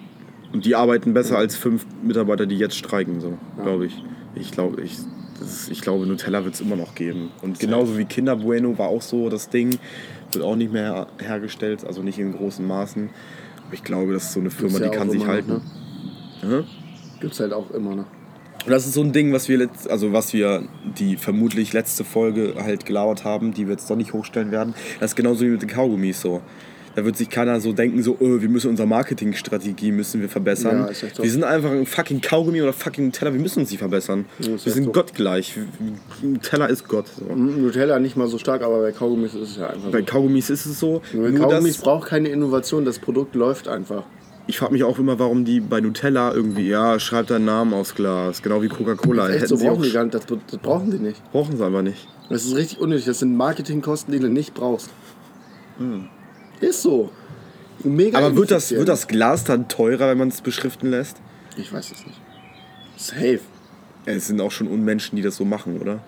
Und 0.53 0.65
die 0.65 0.75
arbeiten 0.75 1.15
besser 1.15 1.39
als 1.39 1.57
fünf 1.57 1.87
Mitarbeiter, 2.03 2.47
die 2.47 2.57
jetzt 2.59 2.77
streiken, 2.77 3.21
so, 3.21 3.39
Ja. 3.57 3.63
glaube 3.65 3.87
ich. 3.87 4.03
Ich 4.35 4.51
glaube, 4.51 4.81
ich, 4.83 4.99
ist, 5.41 5.71
ich 5.71 5.81
glaube, 5.81 6.07
Nutella 6.07 6.45
wird 6.45 6.55
es 6.55 6.61
immer 6.61 6.77
noch 6.77 6.95
geben. 6.95 7.31
Und 7.43 7.59
genauso 7.59 7.97
wie 7.99 8.05
Kinder 8.05 8.37
Bueno 8.37 8.77
war 8.79 8.89
auch 8.89 9.03
so 9.03 9.29
das 9.29 9.49
Ding, 9.51 9.79
wird 10.33 10.45
auch 10.45 10.57
nicht 10.57 10.73
mehr 10.73 11.07
hergestellt, 11.19 11.85
also 11.87 12.03
nicht 12.03 12.19
in 12.19 12.33
großen 12.33 12.67
Maßen. 12.67 13.11
Aber 13.65 13.75
ich 13.75 13.85
glaube, 13.85 14.13
das 14.13 14.25
ist 14.25 14.33
so 14.33 14.41
eine 14.41 14.51
Firma, 14.51 14.79
ja 14.79 14.89
die 14.89 14.97
kann 14.97 15.11
sich 15.11 15.23
immer 15.23 15.33
halten. 15.33 15.63
Ne? 16.43 16.51
Ja? 16.51 16.65
Gibt's 17.21 17.41
halt 17.41 17.53
auch 17.53 17.71
immer 17.71 17.95
noch. 17.95 18.07
Das 18.67 18.87
ist 18.87 18.95
so 18.95 19.03
ein 19.03 19.13
Ding, 19.13 19.33
was 19.33 19.49
wir 19.49 19.59
letzt, 19.59 19.91
also 19.91 20.13
was 20.13 20.33
wir 20.33 20.63
die 20.99 21.17
vermutlich 21.17 21.73
letzte 21.73 22.05
Folge 22.05 22.55
halt 22.59 22.87
gelabert 22.87 23.25
haben, 23.25 23.53
die 23.53 23.67
wir 23.67 23.73
jetzt 23.73 23.91
doch 23.91 23.97
nicht 23.97 24.13
hochstellen 24.13 24.51
werden. 24.51 24.75
Das 25.01 25.13
ist 25.13 25.17
genauso 25.17 25.45
wie 25.45 25.51
mit 25.51 25.63
den 25.63 25.69
Kaugummis 25.69 26.21
so. 26.21 26.43
Da 26.95 27.05
wird 27.07 27.17
sich 27.17 27.31
keiner 27.31 27.59
so 27.61 27.73
denken, 27.73 28.03
so, 28.03 28.19
oh, 28.21 28.41
wir 28.41 28.49
müssen 28.49 28.69
unsere 28.69 28.87
Marketingstrategie 28.87 29.93
müssen 29.93 30.21
wir 30.21 30.29
verbessern. 30.29 30.81
Ja, 30.81 30.87
ist 30.87 31.03
echt 31.03 31.17
so. 31.17 31.23
wir 31.23 31.31
sind 31.31 31.43
einfach 31.43 31.71
ein 31.71 31.87
fucking 31.87 32.21
Kaugummi 32.21 32.61
oder 32.61 32.75
fucking 32.75 33.13
Teller, 33.13 33.33
wir 33.33 33.41
müssen 33.41 33.61
uns 33.61 33.71
nicht 33.71 33.79
verbessern. 33.79 34.27
Ja, 34.41 34.49
wir 34.49 34.73
sind 34.73 34.85
so. 34.85 34.93
gottgleich. 34.93 35.59
Teller 36.43 36.69
ist 36.69 36.87
Gott. 36.89 37.07
So. 37.09 37.35
Nutella 37.35 37.99
nicht 37.99 38.17
mal 38.17 38.29
so 38.29 38.37
stark, 38.37 38.63
aber 38.63 38.81
bei 38.81 38.93
Kaugummis 38.93 39.35
ist 39.35 39.53
es 39.53 39.57
ja 39.57 39.69
einfach 39.69 39.91
Bei 39.91 40.01
so. 40.01 40.05
Kaugummis 40.05 40.51
ist 40.51 40.67
es 40.67 40.79
so. 40.79 41.01
Nur 41.15 41.33
Kaugummis 41.33 41.79
braucht 41.79 42.09
keine 42.09 42.29
Innovation, 42.29 42.85
das 42.85 42.99
Produkt 42.99 43.35
läuft 43.35 43.69
einfach. 43.69 44.05
Ich 44.47 44.59
frage 44.59 44.73
mich 44.73 44.85
auch 44.85 44.99
immer, 44.99 45.19
warum 45.19 45.45
die 45.45 45.61
bei 45.61 45.81
Nutella 45.81 46.33
irgendwie, 46.33 46.69
ja, 46.69 46.99
schreibt 46.99 47.31
deinen 47.31 47.45
Namen 47.45 47.75
aufs 47.75 47.95
Glas. 47.95 48.43
Genau 48.43 48.63
wie 48.63 48.69
Coca-Cola. 48.69 49.29
Echt 49.29 49.49
so 49.49 49.57
Hätten 49.57 49.57
sie 49.59 49.65
auch 49.69 49.73
brauchen 49.73 49.83
die 49.83 49.93
gar 49.93 50.05
nicht, 50.05 50.15
das, 50.15 50.27
das 50.27 50.61
brauchen 50.61 50.91
die 50.91 50.99
nicht. 50.99 51.33
brauchen 51.33 51.57
sie 51.57 51.65
einfach 51.65 51.83
nicht. 51.83 52.09
Das 52.29 52.45
ist 52.45 52.57
richtig 52.57 52.81
unnötig, 52.81 53.05
das 53.07 53.21
sind 53.21 53.37
Marketingkosten, 53.37 54.13
die 54.13 54.21
du 54.21 54.29
nicht 54.29 54.55
brauchst. 54.55 54.91
Hm. 55.79 56.09
Ist 56.61 56.83
so. 56.83 57.11
Mega 57.85 58.19
Aber 58.19 58.37
wird 58.37 58.51
das, 58.51 58.71
wird 58.71 58.89
das 58.89 59.09
Glas 59.09 59.45
dann 59.45 59.69
teurer, 59.69 60.09
wenn 60.09 60.19
man 60.19 60.29
es 60.29 60.41
beschriften 60.41 60.91
lässt? 60.91 61.17
Ich 61.57 61.73
weiß 61.73 61.91
es 61.93 62.07
nicht. 62.07 62.21
Safe. 62.97 63.41
Es 64.05 64.27
sind 64.29 64.41
auch 64.41 64.51
schon 64.51 64.69
Unmenschen, 64.69 65.17
die 65.17 65.23
das 65.23 65.37
so 65.37 65.45
machen, 65.45 65.81
oder? 65.81 66.01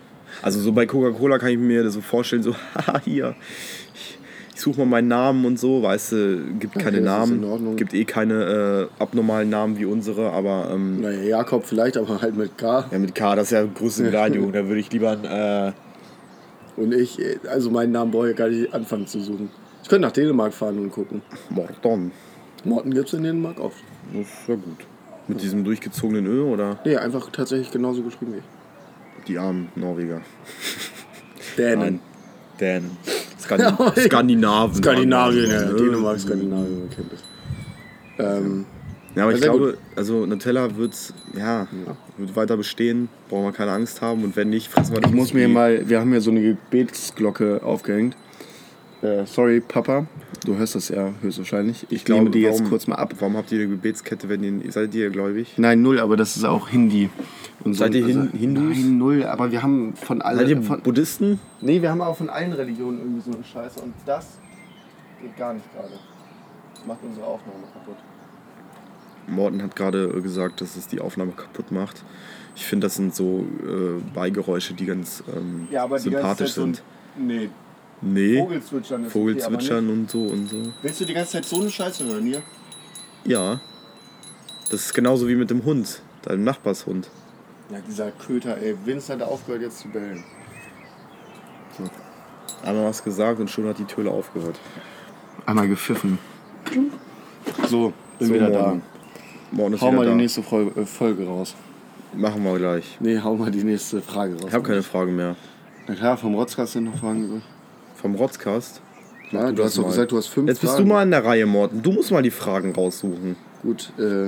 Also 0.42 0.61
so 0.61 0.73
bei 0.73 0.87
Coca-Cola 0.87 1.38
kann 1.38 1.51
ich 1.51 1.59
mir 1.59 1.85
das 1.85 1.94
so 1.94 2.01
vorstellen, 2.01 2.42
so, 2.42 2.55
haha, 2.75 3.01
hier, 3.05 3.35
ich, 4.55 4.61
suche 4.61 4.81
mal 4.81 4.87
meinen 4.87 5.09
Namen 5.09 5.45
und 5.45 5.59
so, 5.59 5.83
weißt 5.83 6.12
du, 6.12 6.38
gibt 6.59 6.75
keine 6.75 6.99
Okay, 6.99 7.07
Namen, 7.07 7.77
gibt 7.77 7.93
eh 7.95 8.05
keine 8.05 8.88
äh, 8.99 9.03
abnormalen 9.03 9.51
Namen 9.51 9.79
wie 9.79 9.85
unsere, 9.85 10.31
aber 10.31 10.71
ähm, 10.73 11.01
Naja, 11.01 11.23
Jakob 11.23 11.64
vielleicht, 11.67 11.97
aber 11.97 12.21
halt 12.23 12.37
mit 12.37 12.57
K. 12.57 12.87
ja, 12.90 12.99
mit 12.99 13.14
K, 13.14 13.35
das 13.37 13.47
ist 13.47 13.51
ja 13.53 13.64
größte 13.64 14.05
Beleidigung, 14.05 14.53
da 14.53 14.67
würde 14.67 14.81
ich 14.81 14.90
lieber 14.93 15.11
ein, 15.12 15.25
äh, 15.25 15.73
Und 16.81 16.93
ich, 16.95 17.19
also 17.49 17.71
meinen 17.71 17.93
Namen 17.93 18.11
brauche 18.11 18.31
ich 18.31 18.37
gar 18.37 18.49
nicht 18.49 18.73
anfangen 18.73 19.07
zu 19.07 19.21
suchen. 19.21 19.51
Ich 19.83 19.88
könnte 19.88 20.07
nach 20.07 20.12
Dänemark 20.12 20.55
fahren 20.55 20.79
und 20.79 20.90
gucken. 20.90 21.21
Morton. 21.51 22.11
Morten 22.64 22.95
gibt 22.95 23.09
es 23.09 23.14
in 23.14 23.23
Dänemark 23.25 23.61
oft. 23.61 23.77
Das 24.12 24.23
ist 24.23 24.49
ja 24.49 24.55
gut. 24.55 24.87
Mit 25.29 25.40
diesem 25.43 25.64
durchgezogenen 25.64 26.27
Ö 26.27 26.43
oder 26.43 26.79
Nee, 26.85 26.97
einfach 26.97 27.31
tatsächlich 27.31 27.71
genauso 27.71 28.03
geschrieben 28.03 28.35
wie 28.35 28.38
ich. 28.38 29.25
die 29.27 29.38
armen 29.38 29.69
Norweger? 29.75 30.21
Dänen. 31.59 31.79
Nein. 31.81 32.01
Dänen. 32.61 32.90
Skandin 33.40 33.75
Skandinaven. 34.07 34.75
Skandinavien, 34.75 35.51
ja. 35.51 35.62
Dänemark, 35.73 36.19
Skandinavien, 36.21 36.79
man 36.81 36.90
kennt 36.90 37.12
es. 37.12 37.21
Ähm, 38.19 38.67
Ja, 39.14 39.23
aber 39.25 39.33
Ja, 39.33 39.37
ich 39.37 39.43
glaube, 39.43 39.79
also 39.97 40.27
Nutella 40.27 40.77
wird, 40.77 40.95
ja, 41.37 41.67
wird 42.17 42.35
weiter 42.37 42.57
bestehen, 42.57 43.09
brauchen 43.29 43.45
wir 43.45 43.53
keine 43.53 43.71
Angst 43.73 44.01
haben 44.03 44.25
und 44.25 44.35
wenn 44.37 44.51
nicht, 44.51 44.69
fressen 44.69 44.93
wir 44.93 44.99
ich 44.99 45.05
das 45.05 45.12
muss 45.12 45.33
mir 45.33 45.49
wie- 45.49 45.53
mal, 45.53 45.88
wir 45.88 46.01
haben 46.01 46.11
hier 46.11 46.21
so 46.21 46.31
eine 46.31 46.40
Gebetsglocke 46.43 47.61
aufgehängt. 47.62 48.17
Äh, 49.03 49.25
sorry, 49.27 49.61
Papa. 49.61 50.07
Du 50.44 50.57
hörst 50.57 50.74
das 50.74 50.90
ja 50.90 51.11
höchstwahrscheinlich. 51.22 51.87
Ich, 51.88 52.04
glaube, 52.04 52.24
nehme 52.24 52.30
die 52.33 52.40
jetzt 52.40 52.59
warum- 52.59 52.68
kurz 52.68 52.87
mal 52.87 52.96
ab. 52.96 53.14
Warum 53.18 53.37
habt 53.37 53.50
ihr 53.50 53.61
eine 53.61 53.68
Gebetskette, 53.70 54.28
wenn 54.28 54.42
ihr, 54.62 54.70
seid 54.72 54.94
ihr 54.94 55.09
gläubig? 55.11 55.54
Nein, 55.57 55.80
null, 55.80 55.98
aber 55.98 56.16
das 56.18 56.37
ist 56.37 56.44
auch 56.44 56.68
Hindi. 56.68 57.09
Und 57.64 57.72
so- 57.74 57.78
Seid 57.78 57.94
ihr 57.94 58.04
Hin- 58.07 58.30
Hindus? 58.33 58.76
Nein, 58.76 58.98
null, 58.98 59.24
aber 59.24 59.50
wir 59.50 59.62
haben 59.62 59.94
von 59.96 60.20
Seid 60.20 60.48
ihr 60.48 60.57
allen. 60.57 60.62
Von, 60.62 60.83
Buddhisten? 60.83 61.40
nee, 61.62 61.80
wir 61.80 61.90
haben 61.90 62.02
auch 62.02 62.16
von 62.16 62.28
allen 62.28 62.52
Religionen 62.52 62.98
irgendwie 62.98 63.20
so 63.22 63.33
eine 63.35 63.42
Scheiße. 63.44 63.80
Und 63.80 63.94
das 64.04 64.38
geht 65.22 65.35
gar 65.37 65.54
nicht 65.54 65.72
gerade. 65.72 65.94
Das 66.74 66.87
macht 66.87 66.98
unsere 67.02 67.24
Aufnahme 67.26 67.61
kaputt. 67.72 67.96
Morten 69.26 69.62
hat 69.62 69.74
gerade 69.74 70.09
gesagt, 70.20 70.61
dass 70.61 70.76
es 70.76 70.87
die 70.88 71.00
Aufnahme 71.00 71.33
kaputt 71.33 71.72
macht. 71.72 72.04
Ich 72.57 72.66
finde, 72.66 72.87
das 72.87 72.96
sind 72.96 73.14
so 73.14 73.46
äh, 73.66 74.00
Beigeräusche, 74.14 74.74
die 74.74 74.85
ganz 74.85 75.24
ähm, 75.35 75.68
sympathisch 75.96 76.52
sind. 76.52 76.83
nee, 77.16 77.48
Nee, 78.07 78.38
Vogelzwitschern 78.38 79.05
ist 79.05 79.12
Vogelzwitschern 79.12 79.88
und 79.88 80.11
so 80.11 80.23
und 80.25 80.49
so. 80.49 80.57
Willst 80.83 81.01
du 81.01 81.05
die 81.07 81.14
ganze 81.14 81.33
Zeit 81.33 81.45
so 81.47 81.61
eine 81.61 81.71
Scheiße 81.71 82.05
hören 82.05 82.25
hier? 82.27 82.43
Ja. 83.25 83.61
Das 84.71 84.81
ist 84.87 84.95
genauso 84.95 85.27
wie 85.29 85.35
mit 85.37 85.49
dem 85.51 85.64
Hund, 85.64 86.03
deinem 86.23 86.45
Nachbarshund. 86.45 87.09
Ja, 87.71 87.79
dieser 87.88 88.11
Köter, 88.11 88.59
ey. 88.59 88.77
Vince 88.85 89.12
hat 89.14 89.23
aufgehört 89.23 89.62
jetzt 89.62 89.79
zu 89.81 89.88
bellen. 89.88 90.23
Einmal 92.62 92.85
was 92.87 93.03
gesagt 93.03 93.40
und 93.40 93.51
schon 93.51 93.67
hat 93.67 93.79
die 93.79 93.85
Töle 93.85 94.11
aufgehört. 94.11 94.59
Einmal 95.47 95.69
gepfiffen. 95.69 96.19
So, 97.69 97.93
bin 98.19 98.29
So, 98.29 98.35
wieder 98.35 98.51
da. 98.51 98.62
Morten. 98.67 98.83
Morten 99.51 99.75
ist 99.75 99.81
Hau 99.83 99.87
wieder 99.88 99.97
mal 99.97 100.05
da. 100.07 100.11
die 100.12 100.17
nächste 100.17 100.43
Folge, 100.43 100.81
äh, 100.81 100.87
Folge 100.87 101.27
raus. 101.27 101.55
Machen 102.14 102.45
wir 102.45 102.59
gleich. 102.59 102.97
Nee, 103.01 103.19
hau 103.21 103.35
mal 103.35 103.51
die 103.51 103.64
nächste 103.64 104.01
Frage 104.01 104.35
raus. 104.35 104.45
Ich 104.49 104.55
habe 104.55 104.62
keine 104.67 104.83
Frage 104.83 105.11
mehr. 105.11 105.37
Na 105.88 105.95
klar, 105.95 106.17
vom 106.17 106.35
Rotzkast 106.35 106.75
sind 106.75 106.85
noch 106.85 106.97
Fragen 106.97 107.25
übrig. 107.25 107.43
Vom 108.05 108.17
Rotzcast. 108.17 108.83
Klar, 109.31 109.47
du 109.49 109.55
du 109.55 109.64
hast 109.64 109.79
doch 109.79 109.87
gesagt, 109.87 110.12
du 110.12 110.19
hast 110.19 110.27
fünf 110.27 110.47
Jetzt 110.47 110.61
bist 110.61 110.75
Fragen. 110.75 110.87
du 110.87 110.93
mal 110.93 111.03
in 111.05 111.11
der 111.11 111.25
Reihe, 111.25 111.47
Morten. 111.47 111.81
Du 111.81 111.90
musst 111.90 112.11
mal 112.12 112.23
die 112.23 112.31
Fragen 112.31 112.75
raussuchen. 112.75 113.35
Gut, 113.62 113.95
äh, 113.99 114.27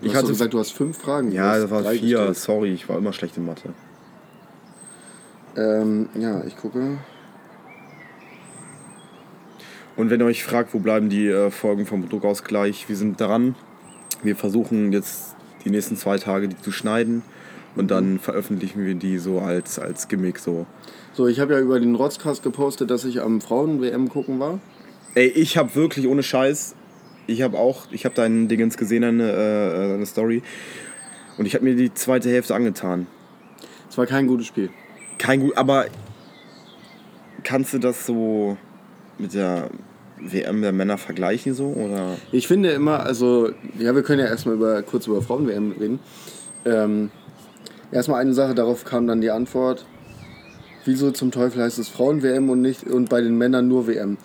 Ich 0.00 0.14
hatte- 0.14 0.28
gesagt, 0.28 0.54
du 0.54 0.60
hast 0.60 0.70
fünf 0.70 0.96
Fragen. 0.96 1.32
Ja, 1.32 1.58
das 1.58 1.68
war 1.68 1.82
vier. 1.82 2.18
gestellt. 2.18 2.36
Sorry, 2.36 2.72
ich 2.72 2.88
war 2.88 2.98
immer 2.98 3.12
schlecht 3.12 3.36
in 3.36 3.44
Mathe. 3.44 3.70
Ähm, 5.56 6.08
ja, 6.14 6.44
ich 6.44 6.56
gucke. 6.56 6.98
Und 9.96 10.10
wenn 10.10 10.20
ihr 10.20 10.26
euch 10.26 10.44
fragt, 10.44 10.72
wo 10.72 10.78
bleiben 10.78 11.08
die 11.08 11.26
äh, 11.26 11.50
Folgen 11.50 11.84
vom 11.84 12.08
Druckausgleich, 12.08 12.88
wir 12.88 12.94
sind 12.96 13.20
dran. 13.20 13.56
Wir 14.22 14.36
versuchen 14.36 14.92
jetzt 14.92 15.34
die 15.64 15.70
nächsten 15.70 15.96
zwei 15.96 16.18
Tage 16.18 16.46
die 16.46 16.60
zu 16.60 16.70
schneiden 16.70 17.22
und 17.76 17.90
dann 17.90 18.18
veröffentlichen 18.18 18.84
wir 18.84 18.94
die 18.94 19.18
so 19.18 19.38
als, 19.38 19.78
als 19.78 20.08
Gimmick 20.08 20.38
so. 20.38 20.66
So, 21.12 21.26
ich 21.26 21.40
habe 21.40 21.54
ja 21.54 21.60
über 21.60 21.78
den 21.78 21.94
Rotzkast 21.94 22.42
gepostet, 22.42 22.90
dass 22.90 23.04
ich 23.04 23.20
am 23.20 23.40
Frauen-WM 23.40 24.08
gucken 24.08 24.40
war. 24.40 24.58
Ey, 25.14 25.28
ich 25.28 25.56
habe 25.56 25.74
wirklich 25.74 26.06
ohne 26.08 26.22
Scheiß, 26.22 26.74
ich 27.26 27.42
habe 27.42 27.58
auch, 27.58 27.86
ich 27.90 28.04
habe 28.04 28.14
deinen 28.14 28.48
Dingens 28.48 28.76
gesehen, 28.76 29.04
eine, 29.04 29.30
äh, 29.30 29.94
eine 29.94 30.06
Story. 30.06 30.42
Und 31.38 31.46
ich 31.46 31.54
habe 31.54 31.64
mir 31.64 31.74
die 31.74 31.92
zweite 31.92 32.30
Hälfte 32.30 32.54
angetan. 32.54 33.06
Es 33.88 33.98
war 33.98 34.06
kein 34.06 34.26
gutes 34.26 34.46
Spiel. 34.46 34.70
Kein 35.18 35.40
gut, 35.40 35.56
aber 35.56 35.86
kannst 37.42 37.72
du 37.74 37.78
das 37.78 38.06
so 38.06 38.56
mit 39.18 39.34
der 39.34 39.70
WM 40.18 40.62
der 40.62 40.72
Männer 40.72 40.98
vergleichen 40.98 41.54
so 41.54 41.66
oder? 41.68 42.16
Ich 42.32 42.48
finde 42.48 42.70
immer, 42.70 43.00
also, 43.00 43.50
ja, 43.78 43.94
wir 43.94 44.02
können 44.02 44.20
ja 44.20 44.26
erstmal 44.26 44.54
über, 44.54 44.82
kurz 44.82 45.06
über 45.06 45.22
Frauen-WM 45.22 45.72
reden. 45.72 45.98
Ähm, 46.64 47.10
erstmal 47.92 48.20
eine 48.20 48.34
Sache, 48.34 48.54
darauf 48.54 48.84
kam 48.84 49.06
dann 49.06 49.20
die 49.20 49.30
Antwort. 49.30 49.86
Wieso 50.84 51.10
zum 51.10 51.32
Teufel 51.32 51.62
heißt 51.62 51.78
es 51.78 51.88
Frauen-WM 51.88 52.48
und 52.48 52.62
nicht 52.62 52.84
und 52.84 53.08
bei 53.08 53.20
den 53.20 53.36
Männern 53.36 53.66
nur 53.68 53.86
WM? 53.86 54.18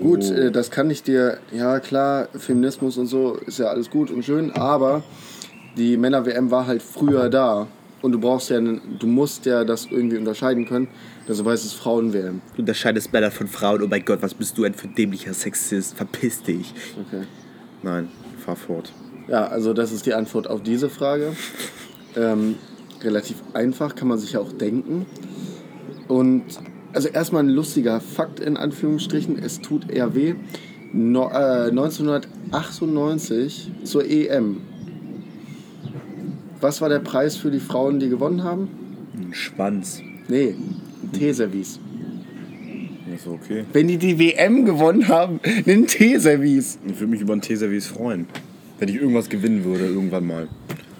Gut, 0.00 0.30
äh, 0.30 0.50
das 0.50 0.70
kann 0.70 0.90
ich 0.90 1.02
dir, 1.02 1.38
ja 1.52 1.80
klar, 1.80 2.28
Feminismus 2.36 2.96
und 2.98 3.06
so 3.06 3.34
ist 3.46 3.58
ja 3.58 3.66
alles 3.66 3.90
gut 3.90 4.10
und 4.10 4.24
schön, 4.24 4.50
aber 4.52 5.02
die 5.76 5.96
Männer-WM 5.96 6.50
war 6.50 6.66
halt 6.66 6.82
früher 6.82 7.28
da. 7.28 7.68
Und 8.02 8.12
du 8.12 8.20
brauchst 8.20 8.50
ja, 8.50 8.60
du 8.60 9.06
musst 9.06 9.46
ja 9.46 9.64
das 9.64 9.86
irgendwie 9.86 10.16
unterscheiden 10.16 10.66
können. 10.66 10.88
Deshalb 11.26 11.48
heißt 11.48 11.64
es 11.64 11.72
Frauen-WM. 11.72 12.40
Du 12.54 12.62
unterscheidest 12.62 13.12
Männer 13.12 13.30
von 13.30 13.48
Frauen. 13.48 13.82
Oh 13.82 13.86
mein 13.88 14.04
Gott, 14.04 14.22
was 14.22 14.34
bist 14.34 14.56
du 14.58 14.64
ein 14.64 14.74
für 14.74 14.86
dämlicher 14.86 15.34
Sexist? 15.34 15.96
Verpiss 15.96 16.42
dich. 16.42 16.72
Okay. 17.06 17.24
Nein, 17.82 18.08
fahr 18.44 18.56
fort. 18.56 18.92
Ja, 19.28 19.46
also 19.46 19.72
das 19.72 19.92
ist 19.92 20.06
die 20.06 20.14
Antwort 20.14 20.48
auf 20.48 20.62
diese 20.62 20.88
Frage. 20.88 21.32
Ähm, 22.18 22.54
relativ 23.02 23.42
einfach, 23.52 23.94
kann 23.94 24.08
man 24.08 24.18
sich 24.18 24.32
ja 24.32 24.40
auch 24.40 24.52
denken. 24.52 25.04
Und 26.08 26.44
also 26.92 27.08
erstmal 27.08 27.42
ein 27.42 27.50
lustiger 27.50 28.00
Fakt 28.00 28.40
in 28.40 28.56
Anführungsstrichen, 28.56 29.38
es 29.38 29.60
tut 29.60 29.90
eher 29.90 30.14
weh. 30.14 30.34
No, 30.92 31.28
äh, 31.28 31.68
1998 31.68 33.70
zur 33.84 34.08
EM. 34.08 34.62
Was 36.60 36.80
war 36.80 36.88
der 36.88 37.00
Preis 37.00 37.36
für 37.36 37.50
die 37.50 37.60
Frauen, 37.60 38.00
die 38.00 38.08
gewonnen 38.08 38.44
haben? 38.44 38.68
Ein 39.14 39.34
Schwanz. 39.34 40.00
Nee, 40.28 40.54
ein 41.02 41.12
Teeservice. 41.12 41.78
Ist 43.14 43.26
okay. 43.26 43.64
Wenn 43.72 43.88
die 43.88 43.98
die 43.98 44.18
WM 44.18 44.64
gewonnen 44.64 45.08
haben, 45.08 45.40
ein 45.66 45.86
Teeservice. 45.86 46.78
Ich 46.86 46.94
würde 46.94 47.10
mich 47.10 47.20
über 47.20 47.34
ein 47.34 47.42
Teeservice 47.42 47.86
freuen. 47.86 48.26
Wenn 48.78 48.88
ich 48.88 48.96
irgendwas 48.96 49.28
gewinnen 49.28 49.64
würde, 49.64 49.86
irgendwann 49.86 50.26
mal. 50.26 50.48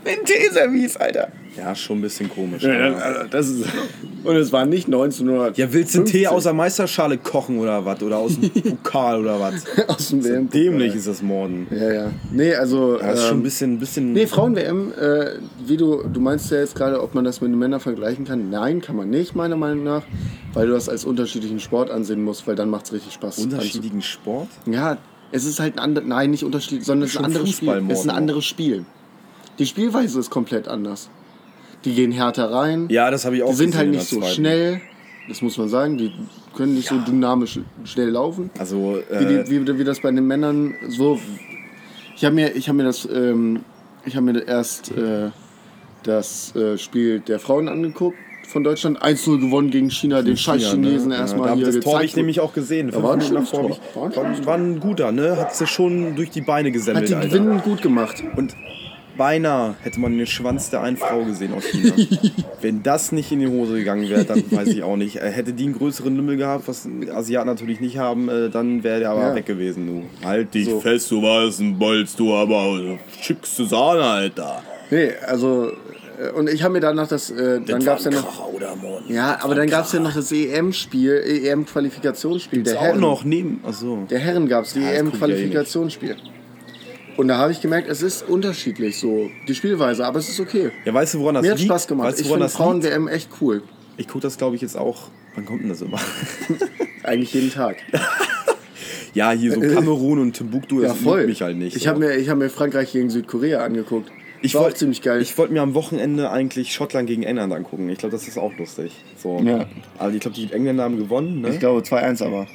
Ein 0.04 0.24
Teeservice, 0.24 0.96
Alter. 0.96 1.32
Ja, 1.56 1.74
schon 1.74 1.98
ein 1.98 2.02
bisschen 2.02 2.28
komisch. 2.28 2.62
Ja, 2.62 2.88
aber- 2.88 3.02
also 3.04 3.20
das 3.30 3.48
ist, 3.48 3.64
und 4.24 4.36
es 4.36 4.52
war 4.52 4.66
nicht 4.66 4.86
1900. 4.86 5.56
Ja, 5.56 5.72
willst 5.72 5.94
du 5.94 5.98
einen 5.98 6.06
Tee 6.06 6.26
aus 6.26 6.42
der 6.44 6.52
Meisterschale 6.52 7.16
kochen 7.18 7.58
oder 7.58 7.84
was? 7.84 8.02
Oder 8.02 8.18
aus 8.18 8.38
dem 8.38 8.50
Pokal 8.82 9.20
oder 9.20 9.40
was? 9.40 9.64
aus 9.88 10.08
dem 10.08 10.24
WM. 10.24 10.50
Dämlich 10.50 10.94
ist 10.94 11.06
das 11.06 11.22
Morden. 11.22 11.66
Ja, 11.70 11.92
ja. 11.92 12.10
Nee, 12.32 12.54
also. 12.54 12.98
Das 12.98 13.18
ist 13.20 13.24
schon 13.26 13.34
ein 13.34 13.38
ähm, 13.38 13.42
bisschen, 13.42 13.78
bisschen 13.78 14.12
nee, 14.12 14.26
Frauen-WM, 14.26 14.92
äh, 14.92 15.26
wie 15.66 15.76
du, 15.76 16.02
du 16.12 16.20
meinst 16.20 16.50
ja 16.50 16.58
jetzt 16.58 16.74
gerade, 16.74 17.00
ob 17.02 17.14
man 17.14 17.24
das 17.24 17.40
mit 17.40 17.50
den 17.50 17.58
Männern 17.58 17.80
vergleichen 17.80 18.24
kann. 18.24 18.50
Nein, 18.50 18.80
kann 18.80 18.96
man 18.96 19.08
nicht, 19.10 19.34
meiner 19.34 19.56
Meinung 19.56 19.84
nach, 19.84 20.02
weil 20.52 20.66
du 20.66 20.72
das 20.72 20.88
als 20.88 21.04
unterschiedlichen 21.04 21.60
Sport 21.60 21.90
ansehen 21.90 22.22
musst, 22.22 22.46
weil 22.46 22.56
dann 22.56 22.68
macht 22.70 22.86
es 22.86 22.92
richtig 22.92 23.12
Spaß. 23.14 23.38
unterschiedlichen 23.38 24.02
Sport. 24.02 24.48
Ja, 24.66 24.98
es 25.32 25.44
ist 25.44 25.58
halt 25.60 25.74
ein 25.74 25.78
anderes, 25.80 26.08
nein, 26.08 26.30
nicht 26.30 26.44
unterschiedlich, 26.44 26.84
sondern 26.84 27.06
es 27.06 27.14
ist 27.14 27.18
ein 27.18 27.24
anderes 27.24 27.50
Spiel. 27.50 27.82
Es 27.88 27.98
ist 28.00 28.04
ein 28.04 28.10
anderes 28.16 28.44
Spiel. 28.44 28.84
Die 29.58 29.66
Spielweise 29.66 30.20
ist 30.20 30.30
komplett 30.30 30.68
anders. 30.68 31.08
Die 31.86 31.94
gehen 31.94 32.12
härter 32.12 32.50
rein. 32.52 32.86
Ja, 32.90 33.10
das 33.10 33.24
habe 33.24 33.36
ich 33.36 33.42
auch 33.42 33.48
Die 33.50 33.54
sind 33.56 33.74
halt 33.76 33.90
nicht 33.90 34.02
so 34.06 34.18
zweiten. 34.20 34.34
schnell. 34.34 34.80
Das 35.28 35.40
muss 35.40 35.56
man 35.56 35.68
sagen. 35.68 35.96
Die 35.96 36.12
können 36.54 36.74
nicht 36.74 36.88
so 36.88 36.98
dynamisch 36.98 37.58
schnell 37.84 38.10
laufen. 38.10 38.50
Also, 38.58 38.98
Wie, 39.10 39.14
äh, 39.14 39.44
die, 39.44 39.50
wie, 39.66 39.78
wie 39.78 39.84
das 39.84 40.00
bei 40.00 40.10
den 40.10 40.26
Männern 40.26 40.74
so. 40.88 41.18
Ich 42.16 42.24
habe 42.24 42.34
mir, 42.34 42.54
ich 42.54 42.68
hab 42.68 42.76
mir 42.76 42.84
das. 42.84 43.08
Ähm, 43.10 43.60
ich 44.04 44.14
habe 44.16 44.30
mir 44.30 44.46
erst 44.46 44.90
äh, 44.92 45.30
das 46.02 46.54
äh, 46.54 46.76
Spiel 46.78 47.20
der 47.20 47.38
Frauen 47.40 47.68
angeguckt 47.68 48.16
von 48.48 48.62
Deutschland. 48.62 49.02
1-0 49.02 49.40
gewonnen 49.40 49.70
gegen 49.70 49.90
China, 49.90 50.22
den 50.22 50.36
scheiß 50.36 50.62
ja, 50.62 50.70
Chinesen 50.70 51.08
ne? 51.08 51.16
erstmal 51.16 51.48
ja, 51.48 51.54
hier 51.56 51.66
Das 51.66 51.80
Tor 51.80 51.94
habe 51.94 52.04
ich 52.04 52.14
nämlich 52.16 52.38
auch 52.40 52.52
gesehen. 52.52 52.90
Da 52.92 53.02
war 53.02 53.14
ein 53.14 53.20
schönes 53.20 53.50
Tor. 53.50 53.70
ich- 53.70 54.46
War 54.46 54.54
ein 54.56 54.78
guter, 54.80 55.10
ne? 55.12 55.36
Hat 55.36 55.54
sie 55.56 55.66
schon 55.66 56.14
durch 56.14 56.30
die 56.30 56.42
Beine 56.42 56.68
Hat 56.68 56.74
gesemmelt, 56.74 57.08
die 57.08 57.14
Alter. 57.14 57.28
Gewinnen 57.28 57.60
gut 57.62 57.82
gemacht. 57.82 58.22
Und 58.36 58.54
beinahe 59.16 59.74
hätte 59.82 60.00
man 60.00 60.16
den 60.16 60.26
Schwanz 60.26 60.70
der 60.70 60.82
einen 60.82 60.96
Frau 60.96 61.24
gesehen 61.24 61.52
aus 61.54 61.64
China. 61.64 61.94
Wenn 62.60 62.82
das 62.82 63.12
nicht 63.12 63.32
in 63.32 63.40
die 63.40 63.46
Hose 63.48 63.74
gegangen 63.74 64.08
wäre, 64.08 64.24
dann 64.24 64.42
weiß 64.50 64.68
ich 64.68 64.82
auch 64.82 64.96
nicht. 64.96 65.16
Äh, 65.16 65.30
Hätte 65.30 65.52
die 65.52 65.64
einen 65.64 65.74
größeren 65.78 66.14
Lümmel 66.16 66.36
gehabt, 66.36 66.68
was 66.68 66.88
Asiaten 67.14 67.46
natürlich 67.48 67.80
nicht 67.80 67.98
haben, 67.98 68.28
äh, 68.28 68.48
dann 68.50 68.82
wäre 68.84 69.00
der 69.00 69.10
aber 69.10 69.28
Ja. 69.28 69.34
weg 69.34 69.46
gewesen, 69.46 69.86
du. 70.20 70.26
Halt 70.26 70.54
dich 70.54 70.66
So. 70.66 70.80
fest, 70.80 71.10
du 71.10 71.22
warst 71.22 71.60
ein 71.60 71.78
Bolz, 71.78 72.16
du 72.16 72.34
aber 72.34 72.98
schickste 73.20 73.64
Sahne, 73.66 74.02
Alter. 74.02 74.62
Nee, 74.90 75.10
also. 75.26 75.70
äh, 76.20 76.30
Und 76.30 76.48
ich 76.48 76.62
habe 76.62 76.74
mir 76.74 76.80
danach 76.80 77.08
das. 77.08 77.30
Äh, 77.30 77.60
dann 77.66 77.84
gab 77.84 77.98
es 77.98 78.04
ja 78.04 78.10
noch. 78.10 78.46
Ja, 79.08 79.38
aber 79.42 79.54
dann 79.54 79.68
gab 79.68 79.84
es 79.84 79.92
ja 79.92 80.00
noch 80.00 80.14
das 80.14 80.32
EM-Spiel, 80.32 81.22
EM-Qualifikationsspiel 81.44 82.62
der 82.62 82.78
auch 82.78 82.82
Herren. 82.82 83.00
noch 83.00 83.24
neben. 83.24 83.60
Achso. 83.64 84.06
Der 84.10 84.18
Herren 84.18 84.48
gab 84.48 84.64
es, 84.64 84.72
die 84.72 84.80
ich 84.80 84.84
ja 84.86 84.92
EM-Qualifikationsspiel. 84.92 86.16
Und 87.16 87.28
da 87.28 87.38
habe 87.38 87.52
ich 87.52 87.60
gemerkt, 87.60 87.88
es 87.88 88.02
ist 88.02 88.28
unterschiedlich 88.28 88.98
so, 88.98 89.30
die 89.48 89.54
Spielweise, 89.54 90.04
aber 90.06 90.18
es 90.18 90.28
ist 90.28 90.38
okay. 90.40 90.70
Ja, 90.84 90.92
weißt 90.92 91.14
du, 91.14 91.20
woran 91.20 91.36
das 91.36 91.42
Mir 91.44 91.52
hat 91.52 91.58
liegt? 91.58 91.70
Spaß 91.70 91.86
gemacht. 91.88 92.08
Weißt 92.08 92.18
du, 92.18 92.22
ich 92.22 92.28
woran 92.28 92.40
finde 92.40 92.44
das 92.52 92.58
liegt? 92.58 92.92
Frauen-WM 92.94 93.08
echt 93.08 93.28
cool. 93.40 93.62
Ich 93.96 94.06
gucke 94.08 94.20
das, 94.20 94.36
glaube 94.36 94.56
ich, 94.56 94.62
jetzt 94.62 94.76
auch. 94.76 95.08
Wann 95.34 95.46
kommt 95.46 95.62
denn 95.62 95.68
das 95.70 95.80
immer? 95.82 95.98
Eigentlich 97.02 97.32
jeden 97.32 97.50
Tag. 97.50 97.76
ja, 99.14 99.30
hier 99.32 99.52
so 99.52 99.60
Kamerun 99.60 100.18
und 100.18 100.34
Timbuktu, 100.34 100.82
Ja, 100.82 100.88
das 100.88 100.98
voll. 100.98 101.18
liebt 101.20 101.28
mich 101.30 101.42
halt 101.42 101.56
nicht. 101.56 101.76
ich 101.76 101.86
habe 101.88 101.98
mir, 102.00 102.14
ich 102.16 102.28
hab 102.28 102.36
mir 102.38 102.50
Frankreich 102.50 102.92
gegen 102.92 103.08
Südkorea 103.10 103.64
angeguckt. 103.64 104.10
Ich 104.42 104.54
War 104.54 104.60
auch 104.60 104.64
wollt- 104.66 104.76
ziemlich 104.78 105.00
geil. 105.00 105.22
Ich 105.22 105.36
wollte 105.38 105.54
mir 105.54 105.62
am 105.62 105.72
Wochenende 105.74 106.30
eigentlich 106.30 106.74
Schottland 106.74 107.06
gegen 107.08 107.22
England 107.22 107.52
angucken. 107.54 107.88
Ich 107.88 107.98
glaube, 107.98 108.12
das 108.12 108.28
ist 108.28 108.36
auch 108.36 108.52
lustig. 108.58 108.92
So. 109.16 109.40
Ja. 109.42 109.66
Also 109.98 110.14
ich 110.14 110.20
glaube, 110.20 110.36
die 110.36 110.52
Engländer 110.52 110.84
haben 110.84 110.98
gewonnen, 110.98 111.40
ne? 111.40 111.48
Ich 111.48 111.58
glaube 111.58 111.80
2-1 111.80 112.22
aber. 112.22 112.46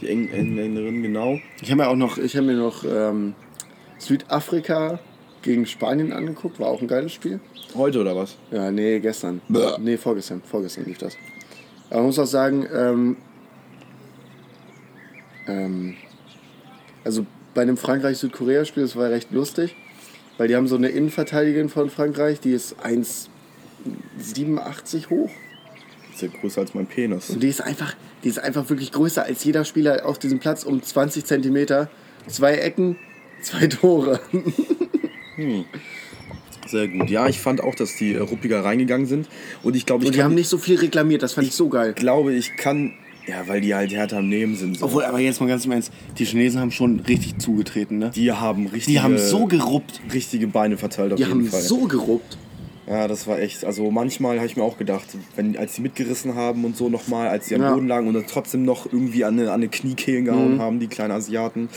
Die 0.00 0.08
Eng 0.08 0.28
Engländerinnen, 0.30 1.02
genau. 1.02 1.38
Ich 1.62 1.70
habe 1.70 1.82
mir 1.82 1.88
auch 1.88 1.96
noch, 1.96 2.16
ich 2.18 2.36
habe 2.36 2.46
mir 2.46 2.54
noch 2.56 2.84
ähm, 2.84 3.34
Südafrika 3.98 4.98
gegen 5.42 5.66
Spanien 5.66 6.12
angeguckt, 6.12 6.58
war 6.58 6.68
auch 6.68 6.80
ein 6.80 6.88
geiles 6.88 7.12
Spiel. 7.12 7.40
Heute 7.74 8.00
oder 8.00 8.16
was? 8.16 8.36
Ja, 8.50 8.70
nee, 8.70 8.98
gestern. 9.00 9.40
Bäh. 9.48 9.76
Nee, 9.78 9.96
vorgestern. 9.96 10.42
Vorgestern 10.44 10.84
lief 10.86 10.98
das. 10.98 11.16
Aber 11.88 11.98
man 11.98 12.06
muss 12.06 12.18
auch 12.18 12.26
sagen, 12.26 12.66
ähm, 12.72 13.16
ähm, 15.46 15.94
Also 17.04 17.24
bei 17.54 17.62
einem 17.62 17.76
Frankreich-Südkorea-Spiel, 17.76 18.82
das 18.82 18.96
war 18.96 19.10
recht 19.10 19.30
lustig, 19.30 19.76
weil 20.36 20.48
die 20.48 20.56
haben 20.56 20.66
so 20.68 20.76
eine 20.76 20.88
Innenverteidigerin 20.88 21.68
von 21.68 21.90
Frankreich, 21.90 22.40
die 22.40 22.52
ist 22.52 22.76
1,87 22.84 25.10
hoch. 25.10 25.30
Ist 26.12 26.22
ja 26.22 26.28
größer 26.40 26.62
als 26.62 26.74
mein 26.74 26.86
Penis. 26.86 27.30
Und 27.30 27.42
die 27.42 27.48
ist 27.48 27.62
einfach, 27.62 27.94
die 28.24 28.28
ist 28.28 28.40
einfach 28.40 28.68
wirklich 28.68 28.90
größer 28.90 29.22
als 29.22 29.44
jeder 29.44 29.64
Spieler 29.64 30.06
auf 30.06 30.18
diesem 30.18 30.40
Platz 30.40 30.64
um 30.64 30.82
20 30.82 31.24
Zentimeter. 31.24 31.88
Zwei 32.26 32.56
Ecken, 32.56 32.96
zwei 33.42 33.66
Tore. 33.66 34.20
Sehr 36.66 36.88
gut. 36.88 37.08
Ja, 37.10 37.28
ich 37.28 37.38
fand 37.38 37.60
auch, 37.62 37.74
dass 37.74 37.96
die 37.96 38.14
äh, 38.14 38.18
ruppiger 38.18 38.64
reingegangen 38.64 39.06
sind. 39.06 39.28
Und 39.62 39.76
ich 39.76 39.86
glaube, 39.86 40.02
ich 40.04 40.08
Und 40.08 40.16
die 40.16 40.22
haben 40.22 40.34
nicht 40.34 40.48
so 40.48 40.58
viel 40.58 40.76
reklamiert, 40.78 41.22
das 41.22 41.34
fand 41.34 41.46
ich 41.46 41.54
so 41.54 41.68
geil. 41.68 41.92
glaube, 41.92 42.34
ich 42.34 42.56
kann. 42.56 42.92
Ja, 43.28 43.46
weil 43.48 43.60
die 43.60 43.74
halt 43.74 43.92
härter 43.92 44.18
am 44.18 44.28
Nehmen 44.28 44.54
sind. 44.56 44.78
So. 44.78 44.86
Obwohl, 44.86 45.04
aber 45.04 45.18
jetzt 45.18 45.40
mal 45.40 45.48
ganz 45.48 45.64
im 45.64 45.72
Ernst, 45.72 45.92
die 46.16 46.24
Chinesen 46.24 46.60
haben 46.60 46.70
schon 46.70 47.00
richtig 47.00 47.38
zugetreten, 47.38 47.98
ne? 47.98 48.12
Die 48.14 48.30
haben 48.30 48.66
richtige, 48.68 48.92
Die 48.98 49.00
haben 49.00 49.18
so 49.18 49.46
geruppt. 49.46 50.00
richtige 50.14 50.46
Beine 50.46 50.76
verteilt 50.76 51.12
auf 51.12 51.16
Die 51.16 51.24
jeden 51.24 51.40
haben 51.40 51.46
Fall. 51.46 51.60
so 51.60 51.86
geruppt. 51.88 52.38
Ja, 52.88 53.08
das 53.08 53.26
war 53.26 53.40
echt. 53.40 53.64
Also 53.64 53.90
manchmal 53.90 54.36
habe 54.36 54.46
ich 54.46 54.56
mir 54.56 54.62
auch 54.62 54.78
gedacht, 54.78 55.06
wenn, 55.34 55.56
als 55.56 55.74
die 55.74 55.80
mitgerissen 55.82 56.36
haben 56.36 56.64
und 56.64 56.76
so 56.76 56.88
nochmal, 56.88 57.26
als 57.28 57.46
sie 57.48 57.56
am 57.56 57.62
Ja. 57.62 57.74
Boden 57.74 57.88
lagen 57.88 58.06
und 58.06 58.14
dann 58.14 58.26
trotzdem 58.28 58.64
noch 58.64 58.86
irgendwie 58.86 59.24
an 59.24 59.34
eine, 59.40 59.48
an 59.48 59.54
eine 59.54 59.68
Kniekehlen 59.68 60.22
Mhm. 60.22 60.26
gehauen 60.26 60.58
haben, 60.60 60.78
die 60.78 60.86
kleinen 60.86 61.10
Asiaten. 61.10 61.68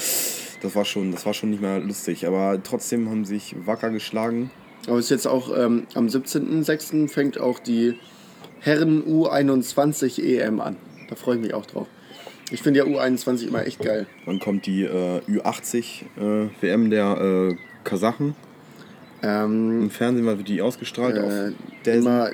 Das 0.62 0.76
war 0.76 0.86
schon, 0.86 1.12
das 1.12 1.26
war 1.26 1.34
schon 1.34 1.52
nicht 1.52 1.62
mehr 1.62 1.80
lustig. 1.80 2.28
Aber 2.28 2.62
trotzdem 2.62 3.10
haben 3.10 3.26
sie 3.26 3.36
sich 3.36 3.56
wacker 3.66 3.90
geschlagen. 3.90 4.52
Aber 4.88 4.98
es 4.98 5.06
ist 5.06 5.12
jetzt 5.12 5.28
auch 5.28 5.56
ähm, 5.58 5.88
am 5.94 6.08
17.06. 6.08 7.10
fängt 7.10 7.40
auch 7.40 7.60
die 7.60 7.96
Herren 8.60 9.04
U21 9.04 10.22
EM 10.24 10.60
an. 10.60 10.78
Da 11.10 11.16
freue 11.16 11.36
ich 11.36 11.42
mich 11.42 11.54
auch 11.54 11.66
drauf. 11.66 11.88
Ich 12.52 12.62
finde 12.62 12.80
ja 12.80 12.86
U21 12.86 13.48
immer 13.48 13.66
echt 13.66 13.80
geil. 13.80 14.08
Dann 14.26 14.40
kommt 14.40 14.66
die 14.66 14.84
äh, 14.84 15.22
Ü80 15.28 16.04
äh, 16.18 16.50
WM 16.62 16.90
der 16.90 17.52
äh, 17.52 17.56
Kasachen. 17.84 18.36
Ähm, 19.22 19.84
Im 19.84 19.90
Fernsehen 19.90 20.26
war 20.26 20.36
die 20.36 20.62
ausgestrahlt 20.62 21.18
äh, 21.18 21.20
auf 21.20 21.54
der 21.86 21.96
immer 21.96 22.32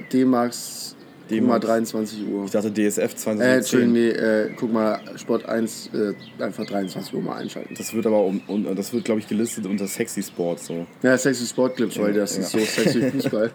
D-Max 1.30 1.66
D-Max. 1.66 1.66
23 1.66 2.28
Uhr. 2.28 2.46
Ich 2.46 2.52
dachte 2.52 2.72
DSF 2.72 3.14
Äh, 3.14 3.16
2010. 3.16 3.58
Entschuldigung, 3.58 3.94
nee, 3.94 4.10
äh, 4.10 4.50
guck 4.56 4.72
mal, 4.72 5.00
Sport 5.16 5.46
1 5.46 5.90
äh, 5.94 6.44
einfach 6.44 6.66
23 6.66 7.14
Uhr 7.14 7.22
mal 7.22 7.38
einschalten. 7.38 7.76
das 7.76 7.94
wird 7.94 8.06
aber 8.06 8.24
um, 8.24 8.42
um, 8.48 8.76
das 8.76 8.94
wird 8.94 9.06
glaube 9.06 9.20
ich 9.20 9.28
gelistet 9.28 9.66
unter 9.66 9.88
Sexy 9.88 10.24
Sport 10.24 10.60
so. 10.60 10.86
Ja, 11.02 11.18
sexy 11.18 11.46
Sportclips, 11.46 12.00
weil 12.00 12.14
das 12.14 12.36
ja. 12.38 12.44
ist 12.44 12.52
so 12.52 12.60
sexy 12.60 13.02
Fußball. 13.12 13.52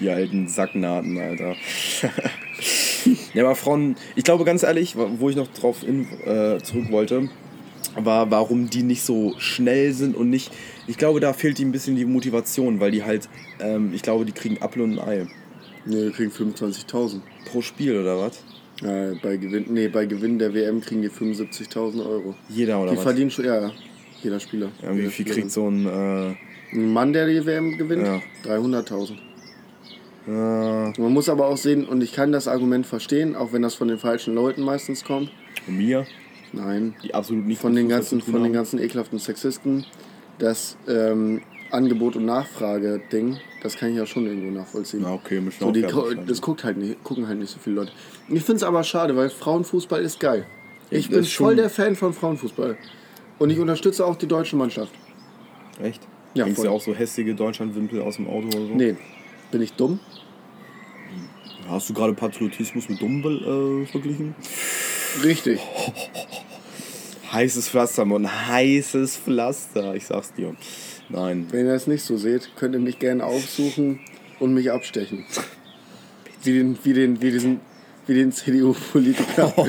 Die 0.00 0.08
alten 0.08 0.46
Sacknaten, 0.48 1.18
Alter. 1.18 1.56
ja, 3.34 3.44
aber 3.44 3.56
Frauen, 3.56 3.96
ich 4.14 4.24
glaube 4.24 4.44
ganz 4.44 4.62
ehrlich, 4.62 4.94
wo 4.96 5.28
ich 5.28 5.36
noch 5.36 5.48
drauf 5.48 5.82
in, 5.82 6.06
äh, 6.24 6.58
zurück 6.62 6.90
wollte, 6.90 7.28
war, 7.96 8.30
warum 8.30 8.70
die 8.70 8.82
nicht 8.82 9.02
so 9.02 9.34
schnell 9.38 9.92
sind 9.92 10.16
und 10.16 10.30
nicht. 10.30 10.52
Ich 10.86 10.98
glaube, 10.98 11.20
da 11.20 11.32
fehlt 11.32 11.58
ihnen 11.58 11.70
ein 11.70 11.72
bisschen 11.72 11.96
die 11.96 12.04
Motivation, 12.04 12.80
weil 12.80 12.90
die 12.90 13.02
halt, 13.02 13.28
ähm, 13.60 13.92
ich 13.92 14.02
glaube, 14.02 14.24
die 14.24 14.32
kriegen 14.32 14.62
Apfel 14.62 14.82
und 14.82 14.98
ein 14.98 15.08
Ei. 15.08 15.26
Nee, 15.86 16.04
wir 16.04 16.10
kriegen 16.12 16.30
25.000. 16.30 17.20
Pro 17.50 17.62
Spiel 17.62 17.98
oder 18.00 18.18
was? 18.18 18.42
Äh, 18.82 19.16
bei, 19.22 19.36
Gewinn, 19.36 19.66
nee, 19.68 19.88
bei 19.88 20.06
Gewinn 20.06 20.38
der 20.38 20.54
WM 20.54 20.80
kriegen 20.80 21.02
die 21.02 21.10
75.000 21.10 22.04
Euro. 22.06 22.34
Jeder 22.48 22.80
oder 22.80 22.92
Die 22.92 22.96
was? 22.96 23.02
verdienen 23.04 23.30
schon, 23.30 23.44
ja, 23.46 23.70
jeder 24.22 24.38
Spieler. 24.40 24.68
ja, 24.82 24.92
wie 24.92 24.98
jeder 24.98 25.10
viel 25.10 25.24
Spielerin. 25.26 25.42
kriegt 25.42 25.52
so 25.52 25.68
ein. 25.68 25.86
Äh, 25.86 26.36
Ein 26.76 26.92
Mann, 26.92 27.12
der 27.12 27.26
die 27.26 27.44
WM 27.46 27.76
gewinnt? 27.78 28.06
Ja. 28.06 28.20
300.000. 28.44 29.12
äh, 30.26 30.30
Man 31.00 31.12
muss 31.12 31.28
aber 31.28 31.46
auch 31.48 31.56
sehen, 31.56 31.86
und 31.86 32.02
ich 32.02 32.12
kann 32.12 32.30
das 32.32 32.46
Argument 32.48 32.86
verstehen, 32.86 33.34
auch 33.36 33.52
wenn 33.52 33.62
das 33.62 33.74
von 33.74 33.88
den 33.88 33.98
falschen 33.98 34.34
Leuten 34.34 34.62
meistens 34.62 35.04
kommt. 35.04 35.30
von 35.64 35.76
mir, 35.76 36.06
Nein, 36.52 36.94
die 37.02 37.12
absolut 37.14 37.46
nicht 37.46 37.60
von 37.60 37.74
den 37.74 37.88
ganzen, 37.88 38.20
von 38.22 38.42
den 38.42 38.52
ganzen 38.54 38.78
ekelhaften 38.78 39.18
Sexisten, 39.18 39.84
das 40.38 40.78
ähm, 40.88 41.42
Angebot- 41.70 42.16
und 42.16 42.24
Nachfrage-Ding, 42.24 43.38
das 43.62 43.76
kann 43.76 43.90
ich 43.90 43.96
ja 43.96 44.06
schon 44.06 44.26
irgendwo 44.26 44.50
nachvollziehen. 44.50 45.02
Ja, 45.02 45.12
okay, 45.12 45.40
müssen 45.40 45.58
So, 45.60 45.70
die, 45.70 45.82
das 46.26 46.40
guckt 46.40 46.64
halt 46.64 46.76
nicht, 46.78 47.02
gucken 47.04 47.28
halt 47.28 47.38
nicht 47.38 47.50
so 47.50 47.58
viele 47.58 47.76
Leute. 47.76 47.92
Ich 48.28 48.42
finde 48.42 48.56
es 48.56 48.62
aber 48.62 48.82
schade, 48.84 49.16
weil 49.16 49.30
Frauenfußball 49.30 50.02
ist 50.02 50.18
geil. 50.20 50.46
Ich 50.90 51.08
Das 51.08 51.14
bin 51.14 51.24
voll 51.24 51.56
der 51.56 51.68
Fan 51.68 51.94
von 51.96 52.12
Frauenfußball. 52.12 52.76
Und 53.38 53.50
ich 53.50 53.58
unterstütze 53.58 54.04
auch 54.06 54.16
die 54.16 54.26
deutsche 54.26 54.56
Mannschaft. 54.56 54.92
Echt? 55.82 56.02
Ja, 56.34 56.44
Bringst 56.44 56.60
voll. 56.60 56.68
du 56.68 56.74
auch 56.74 56.80
so 56.80 56.94
hässliche 56.94 57.34
Deutschlandwimpel 57.34 58.00
aus 58.00 58.16
dem 58.16 58.26
Auto 58.28 58.46
oder 58.48 58.66
so? 58.66 58.74
Nee, 58.74 58.96
bin 59.50 59.62
ich 59.62 59.72
dumm? 59.74 60.00
Hast 61.68 61.90
du 61.90 61.94
gerade 61.94 62.14
Patriotismus 62.14 62.88
mit 62.88 63.00
dumm 63.00 63.22
äh, 63.22 63.86
verglichen? 63.86 64.34
Richtig. 65.22 65.60
Heißes 67.32 67.68
Pflaster, 67.68 68.06
Mann. 68.06 68.26
Heißes 68.48 69.18
Pflaster. 69.18 69.94
Ich 69.94 70.06
sag's 70.06 70.32
dir. 70.32 70.56
Nein. 71.10 71.46
Wenn 71.50 71.66
ihr 71.66 71.72
das 71.72 71.86
nicht 71.86 72.02
so 72.02 72.16
seht, 72.16 72.50
könnt 72.56 72.74
ihr 72.74 72.80
mich 72.80 72.98
gerne 72.98 73.24
aufsuchen 73.24 74.00
und 74.40 74.54
mich 74.54 74.70
abstechen. 74.70 75.24
Wie 76.42 76.52
den, 76.52 76.78
wie 76.84 76.92
den, 76.92 77.20
wie 77.22 77.30
diesen, 77.30 77.60
wie 78.06 78.14
den 78.14 78.32
CDU-Politiker. 78.32 79.52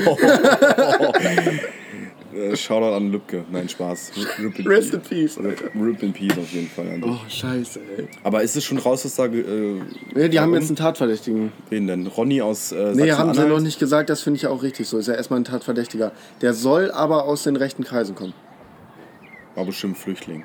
Äh, 2.32 2.56
Shoutout 2.56 2.94
an 2.94 3.10
Lübcke. 3.10 3.44
Nein, 3.50 3.68
Spaß. 3.68 4.12
Rip 4.38 4.58
in 4.60 4.66
Rest 4.68 4.94
in 4.94 5.00
peace. 5.00 5.36
Rip, 5.38 5.62
Rip 5.74 6.00
in 6.02 6.12
Peace 6.12 6.38
auf 6.38 6.50
jeden 6.52 6.68
Fall. 6.68 7.00
dich. 7.00 7.04
Oh, 7.04 7.18
scheiße, 7.28 7.80
ey. 7.96 8.08
Aber 8.22 8.42
ist 8.42 8.56
es 8.56 8.64
schon 8.64 8.78
raus, 8.78 9.02
dass 9.02 9.16
da. 9.16 9.26
Äh, 9.26 9.80
Nee, 10.14 10.28
die 10.28 10.38
haben 10.38 10.54
jetzt 10.54 10.68
einen 10.68 10.76
Tatverdächtigen. 10.76 11.50
Wen 11.70 11.88
denn? 11.88 12.06
Ronny 12.06 12.40
aus 12.40 12.70
äh, 12.70 12.92
Nee, 12.94 13.10
haben 13.10 13.34
sie 13.34 13.46
noch 13.48 13.58
nicht 13.58 13.80
gesagt, 13.80 14.10
das 14.10 14.22
finde 14.22 14.36
ich 14.38 14.46
auch 14.46 14.62
richtig 14.62 14.86
so. 14.86 14.98
Ist 14.98 15.08
ja 15.08 15.14
erstmal 15.14 15.40
ein 15.40 15.44
Tatverdächtiger. 15.44 16.12
Der 16.40 16.54
soll 16.54 16.92
aber 16.92 17.24
aus 17.24 17.42
den 17.42 17.56
rechten 17.56 17.82
Kreisen 17.82 18.14
kommen. 18.14 18.32
War 19.56 19.64
bestimmt 19.64 19.98
Flüchtling. 19.98 20.44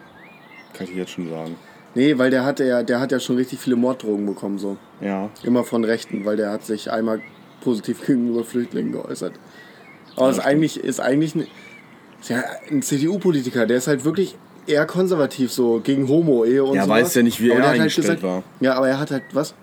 Kann 0.77 0.87
ich 0.87 0.95
jetzt 0.95 1.11
schon 1.11 1.29
sagen. 1.29 1.55
Nee, 1.93 2.17
weil 2.17 2.29
der 2.29 2.43
hatte 2.43 2.65
ja, 2.65 2.83
der 2.83 2.99
hat 2.99 3.11
ja 3.11 3.19
schon 3.19 3.37
richtig 3.37 3.59
viele 3.59 3.75
Morddrogen 3.77 4.25
bekommen, 4.25 4.57
so. 4.59 4.77
Ja. 5.01 5.29
Immer 5.43 5.63
von 5.63 5.83
Rechten, 5.85 6.25
weil 6.25 6.35
der 6.37 6.51
hat 6.51 6.65
sich 6.65 6.91
einmal 6.91 7.21
positiv 7.61 8.01
gegenüber 8.05 8.43
Flüchtlingen 8.43 8.91
geäußert. 8.91 9.33
Aber 10.15 10.25
Ja, 10.25 10.29
ist 10.29 10.35
stimmt. 10.37 10.47
eigentlich, 10.47 10.77
ist 10.83 10.99
eigentlich 10.99 11.35
ein, 11.35 11.47
ist 12.21 12.29
ja 12.29 12.43
ein 12.69 12.81
CDU-Politiker, 12.81 13.65
der 13.65 13.77
ist 13.77 13.87
halt 13.87 14.03
wirklich 14.03 14.35
eher 14.67 14.85
konservativ 14.85 15.51
so, 15.51 15.79
gegen 15.83 16.07
Homo-Ehe 16.09 16.63
und 16.63 16.75
Ja, 16.75 16.83
so. 16.85 16.89
weiß 16.89 17.13
ja 17.15 17.23
nicht, 17.23 17.39
wie 17.39 17.49
er 17.51 17.57
der 17.57 17.67
hat 17.69 17.73
eingestellt 17.79 18.23
war. 18.23 18.43
Ja, 18.59 18.73
aber 18.75 18.89
er 18.89 18.99
hat 18.99 19.11
halt, 19.11 19.23
was? 19.33 19.53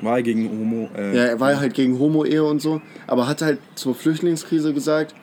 War 0.00 0.16
er 0.16 0.22
gegen 0.22 0.48
Homo. 0.48 0.88
Äh, 0.96 1.16
Ja, 1.16 1.24
er 1.24 1.40
war 1.40 1.58
halt 1.60 1.74
gegen 1.74 1.98
Homo-Ehe 1.98 2.42
und 2.44 2.60
so, 2.62 2.80
aber 3.06 3.28
hat 3.28 3.42
halt 3.42 3.58
zur 3.74 3.94
Flüchtlingskrise 3.94 4.72
gesagt, 4.72 5.14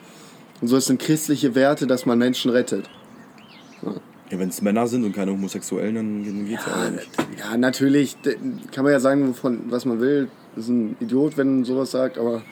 so 0.62 0.76
es 0.76 0.86
sind 0.86 1.00
christliche 1.00 1.54
Werte, 1.54 1.86
dass 1.86 2.06
man 2.06 2.18
Menschen 2.18 2.50
rettet. 2.50 2.88
ja 3.82 3.92
wenn 4.38 4.48
es 4.48 4.62
Männer 4.62 4.86
sind 4.86 5.04
und 5.04 5.14
keine 5.14 5.32
Homosexuellen, 5.32 5.94
dann, 5.94 6.46
geht's 6.46 6.64
ja, 6.66 6.72
auch 6.72 6.90
nicht. 6.90 7.10
Ja, 7.38 7.56
natürlich 7.56 8.16
kann 8.72 8.84
man 8.84 8.92
ja 8.92 9.00
sagen, 9.00 9.28
wovon, 9.28 9.62
was 9.68 9.84
man 9.84 10.00
will. 10.00 10.28
Das 10.54 10.64
ist 10.64 10.70
ein 10.70 10.96
Idiot, 11.00 11.36
wenn 11.36 11.64
sowas 11.64 11.90
sagt, 11.90 12.18
aber 12.18 12.42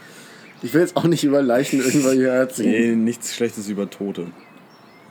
ich 0.63 0.75
will 0.75 0.81
jetzt 0.81 0.97
auch 0.97 1.05
nicht 1.05 1.25
über 1.25 1.43
Leichen 1.43 1.81
irgendwann 1.81 2.15
hier 2.17 2.31
erzählen. 2.31 2.99
Nee, 2.99 3.05
nichts 3.05 3.35
Schlechtes 3.35 3.69
über 3.69 3.89
Tote. 3.89 4.27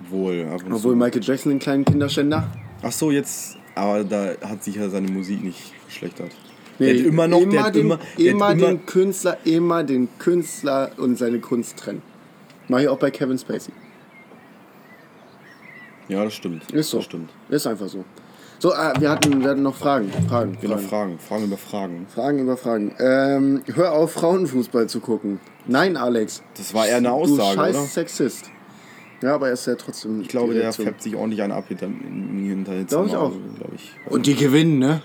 Wohl, 0.09 0.45
ab 0.51 0.63
und 0.65 0.73
Obwohl 0.73 0.93
zu. 0.93 0.97
Michael 0.97 1.23
Jackson 1.23 1.51
den 1.51 1.59
kleinen 1.59 1.85
Kinderständer. 1.85 2.51
Ach 2.81 2.91
so, 2.91 3.11
jetzt. 3.11 3.57
Aber 3.75 4.03
da 4.03 4.33
hat 4.41 4.63
sich 4.63 4.75
ja 4.75 4.89
seine 4.89 5.09
Musik 5.11 5.43
nicht 5.43 5.73
verschlechtert. 5.85 6.31
Nee, 6.79 6.93
der 6.93 6.99
hat 6.99 7.05
immer 7.05 7.27
noch. 7.27 7.49
der 7.49 7.63
hat 7.63 7.75
den, 7.75 7.85
immer, 7.85 7.99
der 8.17 8.31
immer, 8.31 8.47
hat 8.47 8.57
immer, 8.57 8.67
den 8.67 8.85
Künstler, 8.85 9.37
immer 9.45 9.83
den 9.83 10.09
Künstler 10.19 10.91
und 10.97 11.17
seine 11.17 11.39
Kunst 11.39 11.77
trennen. 11.77 12.01
Mach 12.67 12.79
ich 12.79 12.87
auch 12.87 12.99
bei 12.99 13.11
Kevin 13.11 13.37
Spacey. 13.37 13.71
Ja, 16.07 16.23
das 16.23 16.33
stimmt. 16.33 16.71
Ist 16.71 16.89
so. 16.89 16.97
Das 16.97 17.05
stimmt. 17.05 17.29
Ist 17.49 17.67
einfach 17.67 17.87
so. 17.87 18.03
So, 18.59 18.73
ah, 18.73 18.91
wir, 18.99 19.11
hatten, 19.11 19.41
wir 19.41 19.51
hatten 19.51 19.61
noch 19.61 19.75
Fragen. 19.75 20.11
Fragen. 20.27 20.57
Genau, 20.59 20.77
Fragen. 20.77 21.19
Fragen. 21.19 21.19
Fragen 21.19 21.43
über 21.45 21.57
Fragen. 21.57 22.07
Fragen 22.13 22.39
über 22.39 22.57
Fragen. 22.57 22.95
Ähm, 22.99 23.61
hör 23.75 23.91
auf, 23.91 24.13
Frauenfußball 24.13 24.89
zu 24.89 24.99
gucken. 24.99 25.39
Nein, 25.67 25.95
Alex. 25.95 26.41
Das 26.57 26.73
war 26.73 26.87
eher 26.87 26.97
eine 26.97 27.09
Du 27.09 27.13
Aussage, 27.13 27.55
scheiß 27.55 27.75
oder? 27.75 27.85
Sexist. 27.85 28.45
Ja, 29.21 29.35
aber 29.35 29.47
er 29.47 29.53
ist 29.53 29.65
ja 29.67 29.75
trotzdem. 29.75 30.21
Ich 30.21 30.27
glaube, 30.27 30.53
der 30.55 30.71
färbt 30.73 31.03
sich 31.03 31.15
ordentlich 31.15 31.41
einen 31.43 31.51
ab 31.51 31.65
hinter, 31.67 31.87
hinter 31.87 32.73
jetzt 32.75 32.89
Glaub 32.89 33.05
ich 33.07 33.15
auch. 33.15 33.31
Glaub 33.31 33.73
ich. 33.75 33.91
Und 34.09 34.25
die 34.25 34.35
gewinnen, 34.35 34.79
ne? 34.79 35.01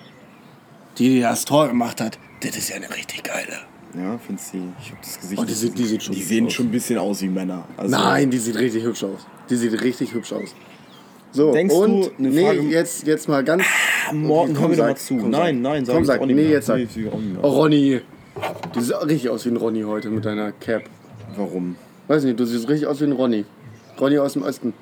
Die, 0.99 1.09
die 1.17 1.21
das 1.21 1.45
Tor 1.45 1.69
gemacht 1.69 2.01
hat, 2.01 2.19
das 2.43 2.57
ist 2.57 2.69
ja 2.71 2.77
eine 2.77 2.91
richtig 2.91 3.23
geile. 3.25 3.59
Ja, 3.95 4.19
findest 4.19 4.55
du? 4.55 4.59
Ich 4.83 4.91
hab 4.93 5.03
das 5.03 5.19
Gesicht. 5.21 5.41
Oh, 5.41 5.45
die 5.45 5.53
sieht- 5.53 5.77
die 5.79 5.85
sieht 5.85 6.03
schon 6.03 6.15
Die 6.15 6.23
sehen 6.23 6.47
aus. 6.47 6.53
schon 6.55 6.67
ein 6.67 6.71
bisschen 6.71 6.99
aus 6.99 7.21
wie 7.23 7.29
Männer. 7.29 7.65
Also, 7.77 7.91
Nein, 7.95 8.31
die 8.31 8.39
sieht 8.39 8.57
richtig 8.57 8.85
hübsch 8.85 9.05
aus. 9.05 9.27
Die 9.51 9.57
sieht 9.57 9.79
richtig 9.83 10.15
hübsch 10.15 10.33
aus. 10.33 10.55
So, 11.33 11.53
Denkst 11.53 11.75
du, 11.75 11.81
und 11.83 12.11
eine 12.19 12.29
nee, 12.29 12.45
Frage- 12.45 12.61
jetzt, 12.63 13.07
jetzt 13.07 13.29
mal 13.29 13.43
ganz. 13.43 13.65
Morten, 14.13 14.53
komm, 14.55 14.63
hör 14.63 14.69
mir 14.69 14.77
doch 14.77 14.83
sag, 14.85 14.89
mal 14.91 14.97
zu. 14.97 15.17
komm, 15.17 15.31
nein, 15.31 15.63
nein, 15.63 15.85
sag 15.85 15.95
Komm, 15.97 16.05
sag. 16.05 16.27
Nee, 16.27 16.51
jetzt 16.51 16.67
sag. 16.67 16.81
Oh, 17.43 17.49
Ronny. 17.49 18.01
Du 18.73 18.81
siehst 18.81 18.95
richtig 19.07 19.31
aus 19.31 19.45
wie 19.47 19.51
ein 19.51 19.57
Ronny 19.57 19.83
heute 19.83 20.11
mit 20.11 20.25
deiner 20.25 20.53
Cap. 20.53 20.83
Warum? 21.37 21.77
Weiß 22.09 22.25
nicht, 22.25 22.39
du 22.39 22.45
siehst 22.45 22.69
richtig 22.69 22.87
aus 22.87 23.01
wie 23.01 23.05
ein 23.05 23.13
Ronny. 23.13 23.45
Ronny 24.01 24.19
aus 24.19 24.35
dem 24.35 24.43
Osten. 24.43 24.75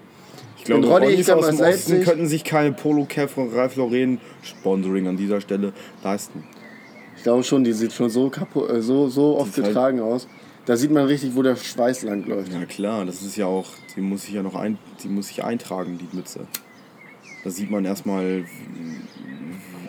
Ich 0.59 0.65
glaube, 0.65 0.87
Ronny, 0.89 1.07
Ronnys 1.07 1.21
ich 1.21 1.33
aus 1.33 1.47
dem 1.49 1.61
Osten 1.61 1.97
nicht- 1.99 2.07
könnten 2.09 2.27
sich 2.27 2.43
keine 2.45 2.73
Polo-Cap 2.73 3.31
von 3.31 3.49
Ralph 3.55 3.77
Lauren 3.77 4.21
Sponsoring 4.43 5.07
an 5.07 5.17
dieser 5.17 5.41
Stelle 5.41 5.73
leisten. 6.03 6.45
Ich 7.17 7.23
glaube 7.23 7.45
schon, 7.45 7.63
die 7.65 7.73
sieht 7.73 7.93
schon 7.93 8.11
so 8.11 8.29
kaputt, 8.31 8.71
äh, 8.71 8.81
so, 8.83 9.09
so 9.09 9.39
oft 9.39 9.57
halt- 9.57 9.67
getragen 9.69 10.01
aus. 10.01 10.27
Da 10.67 10.77
sieht 10.77 10.91
man 10.91 11.07
richtig, 11.07 11.35
wo 11.35 11.43
der 11.43 11.57
Schweiß 11.57 12.03
lang 12.03 12.27
läuft. 12.27 12.53
Ja 12.53 12.65
klar, 12.67 13.05
das 13.05 13.23
ist 13.23 13.37
ja 13.37 13.47
auch, 13.47 13.67
die 13.97 14.01
muss 14.01 14.23
sich 14.23 14.35
ja 14.35 14.43
noch 14.43 14.55
ein, 14.55 14.79
die 15.03 15.09
muss 15.09 15.29
sich 15.29 15.43
eintragen, 15.43 15.99
die 15.99 16.17
Mütze. 16.17 16.47
Da 17.43 17.51
sieht 17.51 17.71
man 17.71 17.85
erstmal, 17.85 18.45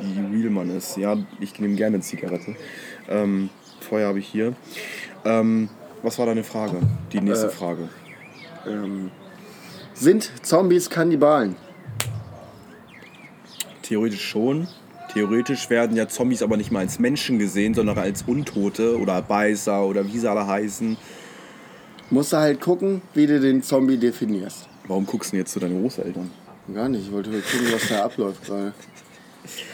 wie 0.02 0.38
real 0.40 0.50
man 0.50 0.70
ist. 0.76 0.98
Ja, 0.98 1.18
ich 1.40 1.60
nehme 1.60 1.76
gerne 1.76 1.96
eine 1.96 2.04
Zigarette. 2.04 2.56
Ähm, 3.10 3.50
Feuer 3.82 4.08
habe 4.08 4.20
ich 4.20 4.28
hier. 4.28 4.54
Ähm, 5.26 5.70
was 6.02 6.18
war 6.18 6.26
deine 6.26 6.44
Frage? 6.44 6.78
Die 7.12 7.20
nächste 7.20 7.48
Äh. 7.48 7.50
Frage. 7.50 7.90
Ähm, 8.66 9.12
sind 9.94 10.32
Zombies 10.42 10.90
Kannibalen? 10.90 11.56
Theoretisch 13.82 14.28
schon. 14.28 14.68
Theoretisch 15.14 15.70
werden 15.70 15.98
ja 15.98 16.08
Zombies 16.08 16.42
aber 16.42 16.56
nicht 16.56 16.72
mal 16.72 16.80
als 16.80 16.98
Menschen 16.98 17.38
gesehen, 17.38 17.74
sondern 17.74 17.98
als 17.98 18.24
Untote 18.24 18.98
oder 18.98 19.22
Beißer 19.22 19.86
oder 19.86 20.08
wie 20.08 20.18
sie 20.18 20.30
alle 20.30 20.48
heißen. 20.48 20.96
Musst 22.10 22.32
du 22.32 22.38
halt 22.38 22.62
gucken, 22.62 23.02
wie 23.14 23.28
du 23.28 23.40
den 23.40 23.62
Zombie 23.62 23.98
definierst. 23.98 24.70
Warum 24.88 25.06
guckst 25.06 25.32
du 25.32 25.36
denn 25.36 25.42
jetzt 25.42 25.52
zu 25.52 25.60
deinen 25.60 25.82
Großeltern? 25.82 26.32
Gar 26.74 26.90
nicht, 26.90 27.08
ich 27.08 27.12
wollte 27.12 27.30
gucken, 27.30 27.74
was 27.74 27.88
da 27.90 28.06
abläuft 28.06 28.46
gerade. 28.46 28.74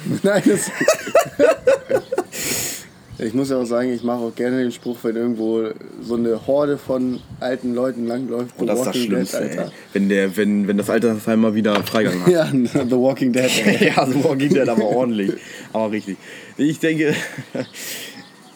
Nein, 0.24 0.44
das. 0.46 0.72
ich 3.20 3.34
muss 3.34 3.50
ja 3.50 3.58
auch 3.58 3.66
sagen, 3.66 3.92
ich 3.92 4.04
mache 4.04 4.20
auch 4.20 4.36
gerne 4.36 4.62
den 4.62 4.72
Spruch, 4.72 4.98
wenn 5.02 5.16
irgendwo 5.16 5.70
so 6.02 6.16
eine 6.16 6.46
Horde 6.46 6.78
von 6.78 7.20
alten 7.40 7.74
Leuten 7.74 8.06
langläuft. 8.06 8.54
Und 8.60 8.68
das 8.68 8.80
ist 8.80 8.86
das 8.86 8.96
Walking 8.96 9.10
Dead, 9.10 9.28
Schlimmste, 9.28 9.62
ey. 9.62 9.66
Wenn, 9.94 10.10
der, 10.10 10.38
wenn, 10.38 10.68
wenn 10.68 10.78
das 10.78 10.90
Altersheim 10.90 11.42
mal 11.42 11.56
wieder 11.56 11.84
Freigang 11.84 12.22
hat. 12.22 12.28
Ja, 12.38 12.46
The 12.52 12.92
Walking 12.92 13.34
Dead. 13.34 13.50
Ey. 13.66 13.88
ja, 13.96 14.06
so 14.06 14.24
Walking 14.24 14.50
Dead, 14.50 14.70
aber 14.70 14.84
ordentlich. 14.84 15.32
Aber 15.74 15.92
richtig. 15.92 16.18
Ich 16.58 16.80
denke, 16.80 17.16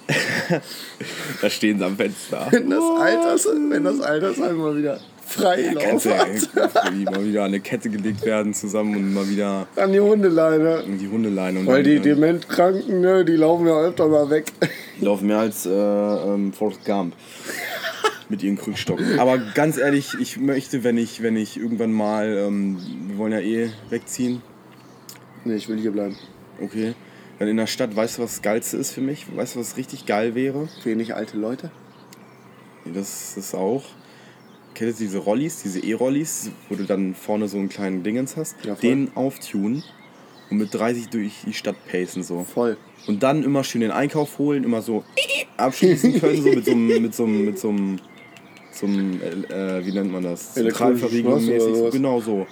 da 1.41 1.49
stehen 1.49 1.79
sie 1.79 1.85
am 1.85 1.97
Fenster. 1.97 2.47
Wenn 2.51 2.69
das, 2.69 2.83
Alters, 2.99 3.47
wenn 3.69 3.83
das 3.83 3.99
Altersheim 3.99 4.57
mal 4.57 4.77
wieder 4.77 4.99
frei 5.31 5.73
Kannst 5.79 6.05
ja 6.05 6.15
mal 7.11 7.23
wieder 7.25 7.41
an 7.41 7.47
eine 7.47 7.59
Kette 7.59 7.89
gelegt 7.89 8.23
werden 8.25 8.53
zusammen 8.53 8.95
und 8.95 9.13
mal 9.13 9.27
wieder 9.29 9.67
An 9.75 9.91
die 9.91 9.99
Hundeleine. 9.99 10.81
in 10.81 10.97
die 10.99 11.07
Hundeleine. 11.07 11.59
Und 11.59 11.67
Weil 11.67 11.83
die 11.83 11.99
Dementkranken, 11.99 13.01
ne, 13.01 13.25
die 13.25 13.35
laufen 13.35 13.67
ja 13.67 13.79
öfter 13.81 14.07
mal 14.07 14.29
weg. 14.29 14.51
Die 14.99 15.05
laufen 15.05 15.27
mehr 15.27 15.39
als 15.39 15.65
äh, 15.65 15.69
ähm, 15.71 16.53
Forrest 16.53 16.85
Gump. 16.85 17.15
Mit 18.29 18.43
ihren 18.43 18.57
Krückstocken. 18.57 19.19
Aber 19.19 19.37
ganz 19.37 19.77
ehrlich, 19.77 20.13
ich 20.19 20.37
möchte, 20.37 20.85
wenn 20.85 20.97
ich, 20.97 21.21
wenn 21.21 21.35
ich 21.35 21.57
irgendwann 21.57 21.91
mal, 21.91 22.27
ähm, 22.47 22.77
wir 23.07 23.17
wollen 23.17 23.33
ja 23.33 23.39
eh 23.39 23.69
wegziehen, 23.89 24.41
Ne, 25.43 25.55
ich 25.55 25.67
will 25.67 25.77
hier 25.79 25.91
bleiben. 25.91 26.15
okay. 26.61 26.93
Dann 27.39 27.47
in 27.47 27.57
der 27.57 27.65
Stadt, 27.65 27.95
weißt 27.95 28.19
du, 28.19 28.21
was 28.21 28.33
das 28.33 28.41
Geilste 28.43 28.77
ist 28.77 28.91
für 28.91 29.01
mich? 29.01 29.25
Weißt 29.35 29.55
du, 29.55 29.59
was 29.59 29.75
richtig 29.75 30.05
geil 30.05 30.35
wäre? 30.35 30.69
Wenig 30.83 31.15
alte 31.15 31.37
Leute. 31.37 31.71
Das 32.85 33.35
ist 33.35 33.55
auch. 33.55 33.83
Kennst 34.73 34.99
du 34.99 35.03
diese 35.03 35.17
Rollis, 35.19 35.61
diese 35.63 35.79
E-Rollis, 35.79 36.51
wo 36.69 36.75
du 36.75 36.85
dann 36.85 37.13
vorne 37.13 37.47
so 37.47 37.57
einen 37.57 37.69
kleinen 37.69 38.03
Dingens 38.03 38.37
hast? 38.37 38.55
Ja, 38.63 38.75
den 38.75 39.11
auftun 39.15 39.83
und 40.49 40.57
mit 40.57 40.73
30 40.73 41.09
durch 41.09 41.33
die 41.45 41.53
Stadt 41.53 41.75
pacen 41.89 42.23
so. 42.23 42.43
Voll. 42.43 42.77
Und 43.07 43.23
dann 43.23 43.43
immer 43.43 43.63
schön 43.63 43.81
den 43.81 43.91
Einkauf 43.91 44.37
holen, 44.37 44.63
immer 44.63 44.81
so 44.81 45.03
abschließen 45.57 46.19
können, 46.19 46.41
so 46.41 46.49
mit 46.49 46.65
so 46.65 46.71
einem, 46.71 47.01
mit 47.01 47.15
so 47.15 47.23
einem, 47.23 47.45
mit 47.45 47.59
so 47.59 47.69
einem, 47.69 47.99
so 48.71 48.85
einem 48.85 49.21
äh, 49.49 49.85
wie 49.85 49.91
nennt 49.91 50.11
man 50.11 50.23
das? 50.23 50.53
Zentralverriegelung 50.53 51.45
mäßig. 51.45 51.75
sowas. 51.75 51.93
Genau 51.93 52.21
so. 52.21 52.47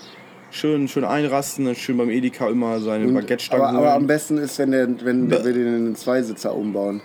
Schön, 0.52 0.88
schön 0.88 1.04
einrasten, 1.04 1.66
dann 1.66 1.76
schön 1.76 1.98
beim 1.98 2.10
Edeka 2.10 2.50
immer 2.50 2.80
seine 2.80 3.12
Baguette-Stangen 3.12 3.64
aber, 3.64 3.78
aber 3.78 3.94
am 3.94 4.08
besten 4.08 4.40
ist, 4.40 4.58
wenn, 4.58 4.72
der, 4.72 4.88
wenn 5.06 5.30
wir 5.30 5.40
den 5.40 5.56
in 5.56 5.68
einen 5.68 5.96
Zweisitzer 5.96 6.56
umbauen. 6.56 7.02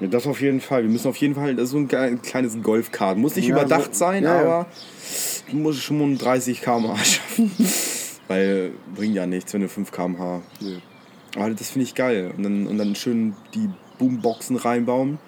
Ja, 0.00 0.06
das 0.08 0.26
auf 0.26 0.40
jeden 0.40 0.60
Fall. 0.60 0.82
Wir 0.82 0.90
müssen 0.90 1.08
auf 1.08 1.16
jeden 1.16 1.34
Fall, 1.34 1.54
das 1.54 1.66
ist 1.66 1.70
so 1.70 1.78
ein 1.78 2.20
kleines 2.22 2.62
Golfkart. 2.62 3.16
Muss 3.18 3.36
nicht 3.36 3.48
Ja, 3.48 3.54
überdacht 3.56 3.94
so- 3.94 4.00
sein, 4.00 4.24
ja, 4.24 4.38
aber 4.40 4.66
du 5.50 5.56
musst 5.56 5.82
schon 5.82 6.18
30 6.18 6.60
km/h 6.62 6.96
schaffen. 7.04 7.50
Weil 8.28 8.72
bringt 8.94 9.14
ja 9.14 9.24
nichts, 9.26 9.54
wenn 9.54 9.60
du 9.62 9.68
5 9.68 9.90
km/h. 9.92 10.42
Nee. 10.60 10.78
Aber 11.36 11.50
das 11.50 11.70
finde 11.70 11.84
ich 11.84 11.94
geil. 11.94 12.32
Und 12.36 12.42
dann, 12.42 12.66
und 12.66 12.78
dann 12.78 12.94
schön 12.94 13.34
die 13.54 13.68
Boomboxen 13.98 14.56
reinbauen. 14.56 15.18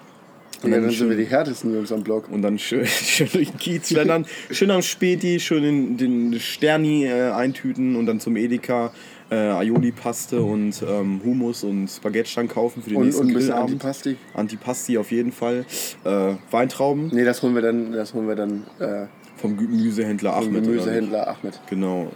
Und 0.61 0.69
Ja, 0.71 0.75
dann 0.75 0.83
dann 0.87 0.91
sind 0.91 1.07
wir 1.09 1.15
schön, 1.15 1.25
die 1.25 1.31
härtesten 1.31 1.73
Jungs 1.73 1.91
am 1.93 2.03
Block. 2.03 2.29
und 2.29 2.41
dann 2.41 2.59
schön, 2.59 2.85
schön 2.87 3.29
durch 3.31 3.49
den 3.51 3.57
Kiez 3.59 3.87
schlendern. 3.89 4.25
schön 4.51 4.69
am 4.71 4.81
Späti, 4.81 5.39
schön 5.39 5.63
den, 5.63 5.97
den 5.97 6.39
Sterni 6.39 7.05
äh, 7.05 7.31
eintüten 7.31 7.95
und 7.95 8.05
dann 8.05 8.19
zum 8.19 8.35
Edeka 8.35 8.91
äh, 9.31 9.35
Aioli-Paste 9.35 10.41
und 10.41 10.81
ähm, 10.87 11.21
Hummus 11.23 11.63
und 11.63 11.87
Spaghetti-Stangen 11.87 12.49
kaufen 12.49 12.81
für 12.81 12.89
den 12.89 12.97
Und, 12.97 13.05
nächsten 13.05 13.21
und 13.23 13.27
ein 13.29 13.33
bisschen 13.33 13.49
Grillabend. 13.51 13.71
Antipasti. 13.73 14.17
Antipasti 14.33 14.97
auf 14.97 15.11
jeden 15.11 15.31
Fall. 15.31 15.65
Äh, 16.03 16.33
Weintrauben 16.51 17.09
Nee, 17.13 17.23
das 17.25 17.41
holen 17.43 17.53
wir 17.55 17.61
dann, 17.61 17.91
das 17.91 18.13
holen 18.13 18.27
wir 18.27 18.35
dann 18.35 18.63
äh, 18.79 19.05
vom 19.37 19.55
Gemüsehändler 19.57 20.33
vom 20.33 20.47
Ahmed. 20.47 20.63
Gemüsehändler 20.63 21.27
Ahmed. 21.27 21.59
Genau. 21.69 22.11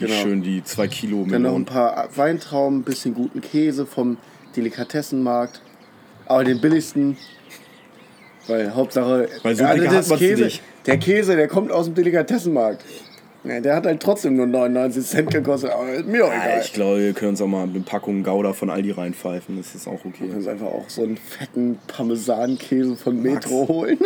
Die 0.00 0.04
Genau. 0.04 0.14
schön 0.22 0.42
die 0.42 0.62
zwei 0.62 0.86
Kilo 0.86 1.26
Dann 1.28 1.42
noch 1.42 1.56
ein 1.56 1.64
paar 1.64 2.08
Weintrauben, 2.14 2.78
ein 2.78 2.82
bisschen 2.84 3.14
guten 3.14 3.40
Käse 3.40 3.84
vom 3.84 4.16
Delikatessenmarkt. 4.56 5.60
Aber 6.26 6.44
den 6.44 6.60
billigsten. 6.60 7.16
Weil 8.46 8.74
Hauptsache. 8.74 9.28
Weil 9.42 9.56
so 9.56 9.64
Ja, 9.64 9.74
man's 9.76 10.08
Käse, 10.16 10.44
nicht. 10.44 10.62
Der 10.86 10.98
Käse, 10.98 11.36
der 11.36 11.48
kommt 11.48 11.70
aus 11.72 11.86
dem 11.86 11.94
Delikatessenmarkt. 11.94 12.84
Ja, 13.44 13.60
der 13.60 13.76
hat 13.76 13.86
halt 13.86 14.02
trotzdem 14.02 14.36
nur 14.36 14.46
99 14.46 15.04
Cent 15.06 15.30
gekostet, 15.30 15.70
aber 15.70 15.90
ist 15.92 16.06
mir 16.06 16.24
auch 16.24 16.30
Ja, 16.32 16.44
egal. 16.44 16.60
ich 16.62 16.72
glaube, 16.72 16.98
wir 17.00 17.12
können 17.12 17.30
uns 17.30 17.40
auch 17.40 17.46
mal 17.46 17.62
eine 17.62 17.80
Packung 17.80 18.22
Gouda 18.24 18.52
von 18.52 18.68
Aldi 18.68 18.90
reinpfeifen. 18.90 19.56
Das 19.56 19.74
ist 19.74 19.86
auch 19.86 20.04
okay. 20.04 20.28
kannst 20.30 20.48
einfach 20.48 20.66
auch 20.66 20.88
so 20.88 21.02
einen 21.04 21.16
fetten 21.16 21.78
Parmesankäse 21.86 22.96
von 22.96 23.22
Max. 23.22 23.46
Metro 23.48 23.68
holen. 23.68 23.98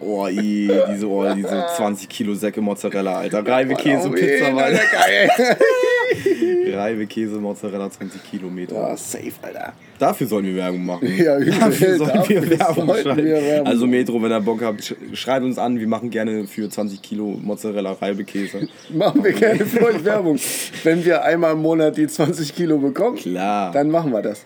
Oh, 0.00 0.26
i, 0.28 0.70
diese, 0.92 1.08
oh, 1.08 1.24
diese 1.34 1.64
20 1.76 2.08
Kilo 2.08 2.34
Säcke 2.34 2.60
Mozzarella, 2.60 3.18
Alter. 3.18 3.44
Reibekäse, 3.46 4.08
Oh, 4.08 4.12
Pizza. 4.12 4.46
Alter, 4.56 4.80
geil. 4.92 5.30
Reibekäse, 6.74 7.36
Mozzarella, 7.40 7.90
20 7.90 8.22
Kilometer. 8.30 8.74
Ja, 8.74 8.96
safe, 8.96 9.32
Alter. 9.42 9.72
Dafür 9.98 10.26
sollen 10.26 10.46
wir 10.46 10.54
Werbung 10.56 10.84
machen. 10.86 11.08
Ja, 11.16 11.36
übel. 11.38 11.54
Dafür 11.58 11.96
sollen 11.96 12.10
Dafür 12.14 12.42
wir 12.50 12.58
Werbung 12.58 12.86
schreiben. 12.96 13.16
wir 13.24 13.42
Werbung 13.42 13.66
also. 13.66 13.86
Metro, 13.86 14.22
wenn 14.22 14.30
ihr 14.32 14.40
Bock 14.40 14.62
habt, 14.62 14.80
sch- 14.82 14.94
schreibt 15.14 15.44
uns 15.44 15.58
an. 15.58 15.80
Wir 15.80 15.88
machen 15.88 16.10
gerne 16.10 16.46
für 16.46 16.68
20 16.68 17.02
Kilo 17.02 17.24
Mozzarella 17.42 17.92
Reibekäse. 17.92 18.68
Machen 18.90 19.24
wir 19.24 19.32
gerne 19.32 19.64
für 19.64 19.84
euch 19.86 20.04
Werbung. 20.04 20.38
Wenn 20.84 21.04
wir 21.04 21.24
einmal 21.24 21.52
im 21.54 21.62
Monat 21.62 21.96
die 21.96 22.06
20 22.06 22.54
Kilo 22.54 22.78
bekommen, 22.78 23.16
Klar. 23.16 23.72
dann 23.72 23.90
machen 23.90 24.12
wir 24.12 24.22
das. 24.22 24.44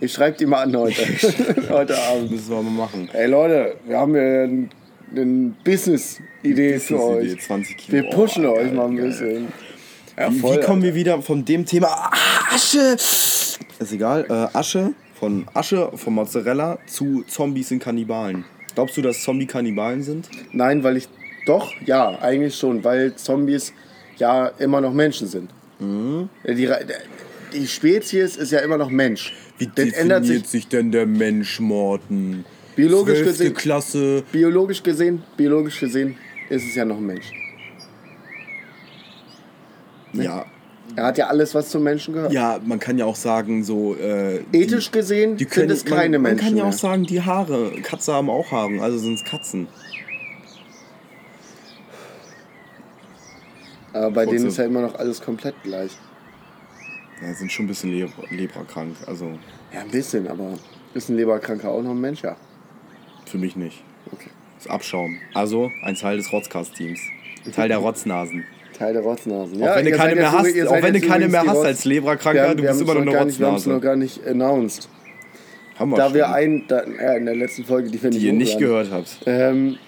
Ich 0.00 0.12
schreibe 0.12 0.36
die 0.38 0.46
mal 0.46 0.62
an 0.62 0.76
heute. 0.76 1.02
heute 1.70 1.96
Abend. 1.98 2.30
müssen 2.30 2.50
wir 2.50 2.62
mal 2.62 2.70
machen. 2.70 3.08
Ey 3.12 3.26
Leute, 3.28 3.76
wir 3.86 3.98
haben 3.98 4.12
hier 4.14 4.42
ein- 4.48 4.70
eine 5.14 5.52
Business-Idee 5.64 6.78
für 6.78 6.96
Business-Idee, 6.96 7.32
euch. 7.34 7.40
20 7.46 7.76
Kilo. 7.76 7.92
Wir 8.02 8.10
pushen 8.10 8.46
Oh, 8.46 8.52
euch 8.52 8.64
geil, 8.64 8.72
mal 8.74 8.86
ein 8.86 8.96
geil. 8.96 9.06
bisschen. 9.06 9.48
Ja, 10.16 10.32
Wie, 10.32 10.38
voll, 10.38 10.56
wie 10.56 10.60
kommen 10.64 10.82
wir 10.82 10.94
wieder 10.94 11.22
von 11.22 11.44
dem 11.44 11.64
Thema 11.64 12.10
Asche? 12.54 12.96
Ist 12.96 13.92
egal. 13.92 14.24
Äh, 14.28 14.56
Asche, 14.56 14.92
von 15.14 15.46
Asche, 15.54 15.90
von 15.94 16.14
Mozzarella 16.14 16.78
zu 16.86 17.22
Zombies 17.28 17.68
sind 17.68 17.82
Kannibalen. 17.82 18.44
Glaubst 18.74 18.96
du, 18.96 19.02
dass 19.02 19.22
Zombie 19.22 19.46
Kannibalen 19.46 20.02
sind? 20.02 20.28
Nein, 20.52 20.82
weil 20.82 20.96
ich. 20.96 21.08
Doch, 21.46 21.72
ja, 21.86 22.18
eigentlich 22.20 22.56
schon, 22.56 22.84
weil 22.84 23.14
Zombies 23.14 23.72
ja 24.18 24.48
immer 24.58 24.80
noch 24.80 24.92
Menschen 24.92 25.28
sind. 25.28 25.50
Mhm. 25.78 26.28
Die, 26.46 26.68
die 27.54 27.66
Spezies 27.66 28.36
ist 28.36 28.52
ja 28.52 28.58
immer 28.58 28.76
noch 28.76 28.90
Mensch. 28.90 29.32
Wie 29.56 29.66
das 29.66 29.92
ändert 29.92 30.24
sich 30.24 30.42
definiert 30.42 30.46
sich 30.46 30.68
denn 30.68 30.92
der 30.92 31.06
Mensch, 31.06 31.58
Morten? 31.60 32.44
Biologisch 32.78 33.22
gesehen- 33.24 33.54
Klasse. 33.54 34.22
biologisch 34.30 34.82
gesehen, 34.82 35.22
biologisch 35.36 35.80
gesehen 35.80 36.16
ist 36.48 36.64
es 36.64 36.74
ja 36.76 36.84
noch 36.84 36.96
ein 36.98 37.06
Mensch. 37.06 37.32
Ja, 40.12 40.46
Er 40.96 41.04
hat 41.06 41.18
ja 41.18 41.26
alles, 41.26 41.54
was 41.54 41.68
zum 41.70 41.82
Menschen 41.82 42.14
gehört. 42.14 42.32
ja, 42.32 42.58
man 42.64 42.78
kann 42.78 42.96
ja 42.96 43.04
auch 43.04 43.16
sagen, 43.16 43.62
so. 43.64 43.94
Äh, 43.96 44.42
Ethisch 44.52 44.90
gesehen 44.90 45.36
die 45.36 45.44
sind 45.44 45.52
können, 45.52 45.70
es 45.70 45.84
keine 45.84 46.18
man, 46.18 46.30
Menschen. 46.32 46.36
Man 46.36 46.36
kann 46.48 46.56
ja 46.56 46.64
mehr. 46.64 46.72
auch 46.72 46.78
sagen, 46.78 47.02
die 47.04 47.20
Haare. 47.20 47.72
Katze 47.82 48.14
haben 48.14 48.30
auch 48.30 48.50
Haare, 48.52 48.80
also 48.80 48.96
sind 48.98 49.14
es 49.14 49.24
Katzen. 49.24 49.66
Aber 53.92 54.10
bei 54.10 54.24
denen 54.24 54.32
Trotzdem. 54.44 54.48
ist 54.48 54.56
ja 54.58 54.64
immer 54.64 54.80
noch 54.82 54.94
alles 54.94 55.20
komplett 55.20 55.54
gleich. 55.62 55.90
Ja, 57.22 57.34
sind 57.34 57.50
schon 57.50 57.64
ein 57.64 57.68
bisschen 57.68 57.90
Leb 57.90 58.10
lebrakrank. 58.30 58.94
Also 59.06 59.26
Ja, 59.74 59.80
ein 59.80 59.88
bisschen, 59.90 60.28
aber 60.28 60.54
ist 60.94 61.08
ein 61.10 61.16
Leberkranker 61.16 61.68
auch 61.70 61.82
noch 61.82 61.90
ein 61.90 62.00
Mensch? 62.00 62.22
Ja. 62.22 62.36
Für 63.28 63.38
mich 63.38 63.56
nicht. 63.56 63.82
Okay. 64.12 64.30
Das 64.58 64.68
Abschaum. 64.68 65.18
Also 65.34 65.70
ein 65.82 65.94
Teil 65.94 66.16
des 66.16 66.32
Rotzcast-Teams. 66.32 67.00
Teil 67.54 67.68
der 67.68 67.78
Rotznasen. 67.78 68.44
Teil 68.76 68.92
der 68.92 69.02
Rotznasen. 69.02 69.62
auch 69.62 69.76
wenn 69.76 69.84
du 69.84 69.92
keine 69.92 70.14
mehr 70.14 70.32
hast, 70.32 70.66
auch 70.68 70.82
wenn 70.82 70.94
du 70.94 71.00
keine 71.00 71.28
mehr 71.28 71.44
hast 71.46 71.64
als 71.64 71.84
Lebrakranker, 71.84 72.54
du 72.54 72.62
bist 72.62 72.80
immer 72.80 72.94
noch 72.94 73.14
eine 73.14 73.26
nicht, 73.26 73.38
Wir 73.38 73.46
haben 73.46 73.54
es 73.56 73.66
Rotznase. 73.66 73.70
noch 73.70 73.80
gar 73.80 73.96
nicht 73.96 74.26
announced. 74.26 74.88
Haben 75.78 75.90
wir 75.92 75.96
Da 75.96 76.06
schon, 76.06 76.14
wir 76.14 76.30
ein, 76.32 76.64
da, 76.66 76.82
ja, 76.84 77.14
in 77.14 77.26
der 77.26 77.36
letzten 77.36 77.64
Folge, 77.64 77.90
die 77.90 78.02
wir 78.02 78.10
die 78.10 78.16
nicht 78.18 78.26
ihr 78.26 78.32
nicht 78.32 78.58
gehört 78.58 78.90
habt. 78.90 79.20
Ähm, 79.26 79.78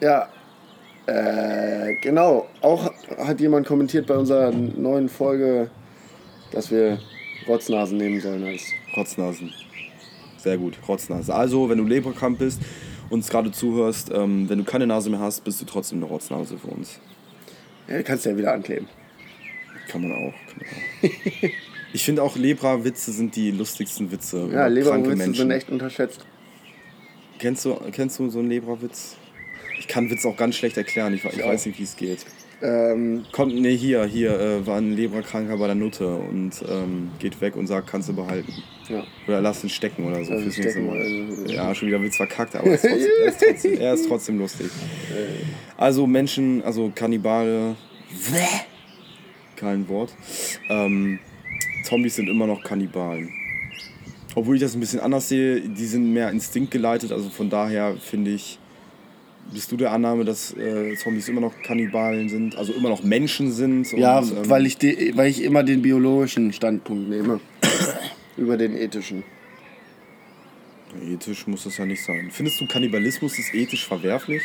ja, 0.00 0.28
äh, 1.06 1.94
genau. 2.02 2.46
Auch 2.60 2.92
hat 3.18 3.40
jemand 3.40 3.66
kommentiert 3.66 4.06
bei 4.06 4.16
unserer 4.16 4.52
neuen 4.52 5.08
Folge, 5.08 5.70
dass 6.52 6.70
wir 6.70 6.98
Rotznasen 7.48 7.96
nehmen 7.98 8.20
sollen 8.20 8.44
als. 8.44 8.62
Rotznasen. 8.96 9.52
Sehr 10.42 10.56
gut, 10.56 10.78
Rotznase. 10.88 11.34
Also, 11.34 11.68
wenn 11.68 11.78
du 11.78 11.84
leberkrank 11.84 12.38
bist, 12.38 12.60
uns 13.10 13.28
gerade 13.28 13.50
zuhörst, 13.52 14.10
ähm, 14.12 14.48
wenn 14.48 14.58
du 14.58 14.64
keine 14.64 14.86
Nase 14.86 15.10
mehr 15.10 15.20
hast, 15.20 15.44
bist 15.44 15.60
du 15.60 15.66
trotzdem 15.66 15.98
eine 15.98 16.06
Rotznase 16.06 16.56
für 16.58 16.68
uns. 16.68 17.00
Ja, 17.88 18.02
kannst 18.02 18.24
du 18.24 18.30
ja 18.30 18.36
wieder 18.36 18.52
ankleben. 18.52 18.88
Kann 19.88 20.02
man 20.02 20.12
auch. 20.12 20.34
Kann 20.48 20.58
man 20.58 20.68
auch. 20.68 21.54
ich 21.92 22.04
finde 22.04 22.22
auch 22.22 22.36
Lebra-Witze 22.36 23.12
sind 23.12 23.36
die 23.36 23.50
lustigsten 23.50 24.10
Witze. 24.12 24.48
Ja, 24.52 24.68
Menschen. 24.68 25.34
sind 25.34 25.50
echt 25.50 25.68
unterschätzt. 25.70 26.24
Kennst 27.38 27.64
du, 27.64 27.74
kennst 27.92 28.18
du 28.18 28.30
so 28.30 28.38
einen 28.38 28.48
Lebra-Witz? 28.48 29.16
Ich 29.78 29.88
kann 29.88 30.10
Witz 30.10 30.24
auch 30.24 30.36
ganz 30.36 30.56
schlecht 30.56 30.76
erklären. 30.76 31.12
Ich, 31.14 31.24
ich 31.24 31.38
Ich 31.38 31.44
weiß 31.44 31.66
nicht, 31.66 31.78
wie 31.78 31.84
es 31.84 31.96
geht. 31.96 32.24
Ähm, 32.62 33.24
Kommt, 33.32 33.54
nee, 33.54 33.74
hier, 33.76 34.04
hier, 34.04 34.38
äh, 34.38 34.66
war 34.66 34.76
ein 34.76 34.94
Lebra-Kranker 34.94 35.56
bei 35.56 35.66
der 35.66 35.74
Nutte 35.74 36.14
und 36.14 36.52
ähm, 36.68 37.10
geht 37.18 37.40
weg 37.40 37.56
und 37.56 37.66
sagt, 37.66 37.86
kannst 37.88 38.08
du 38.10 38.12
behalten. 38.14 38.52
ja. 38.88 39.02
Oder 39.26 39.40
lass 39.40 39.64
ihn 39.64 39.70
stecken 39.70 40.04
oder 40.04 40.22
so. 40.24 40.32
Ihn 40.32 40.42
fürs 40.42 40.58
nächste 40.58 40.80
Mal. 40.82 40.98
also- 40.98 41.46
Ja, 41.52 41.74
schon 41.74 41.88
wieder 41.88 42.02
Witz 42.02 42.16
verkackt, 42.16 42.54
aber 42.56 42.66
er 42.68 42.74
ist 42.74 42.82
trotzdem, 42.82 43.10
er 43.22 43.28
ist 43.28 43.40
trotzdem, 43.40 43.78
er 43.80 43.94
ist 43.94 44.08
trotzdem 44.08 44.38
lustig. 44.38 44.66
Also 45.78 46.06
Menschen, 46.06 46.62
also 46.62 46.92
Kannibale, 46.94 47.76
kein 49.56 49.88
Wort. 49.88 50.14
Ähm, 50.68 51.18
Zombies 51.84 52.16
sind 52.16 52.28
immer 52.28 52.46
noch 52.46 52.62
Kannibalen. 52.62 53.30
Obwohl 54.34 54.54
ich 54.56 54.60
das 54.62 54.74
ein 54.74 54.80
bisschen 54.80 55.00
anders 55.00 55.28
sehe, 55.28 55.60
die 55.60 55.86
sind 55.86 56.12
mehr 56.12 56.30
instinktgeleitet, 56.30 57.10
also 57.10 57.28
von 57.30 57.50
daher 57.50 57.96
finde 57.96 58.30
ich, 58.30 58.59
bist 59.52 59.70
du 59.72 59.76
der 59.76 59.92
Annahme, 59.92 60.24
dass 60.24 60.56
äh, 60.56 60.94
Zombies 60.96 61.28
immer 61.28 61.40
noch 61.40 61.52
Kannibalen 61.62 62.28
sind, 62.28 62.56
also 62.56 62.72
immer 62.72 62.88
noch 62.88 63.02
Menschen 63.02 63.52
sind? 63.52 63.90
ja, 63.92 64.18
und, 64.18 64.30
ähm, 64.30 64.48
weil, 64.50 64.66
ich 64.66 64.78
de, 64.78 65.16
weil 65.16 65.28
ich 65.30 65.42
immer 65.42 65.62
den 65.62 65.82
biologischen 65.82 66.52
Standpunkt 66.52 67.08
nehme. 67.08 67.40
über 68.36 68.56
den 68.56 68.76
ethischen. 68.76 69.22
Ethisch 71.08 71.46
muss 71.46 71.64
das 71.64 71.76
ja 71.76 71.86
nicht 71.86 72.02
sein. 72.02 72.30
Findest 72.30 72.60
du 72.60 72.66
Kannibalismus 72.66 73.38
ist 73.38 73.54
ethisch 73.54 73.86
verwerflich 73.86 74.42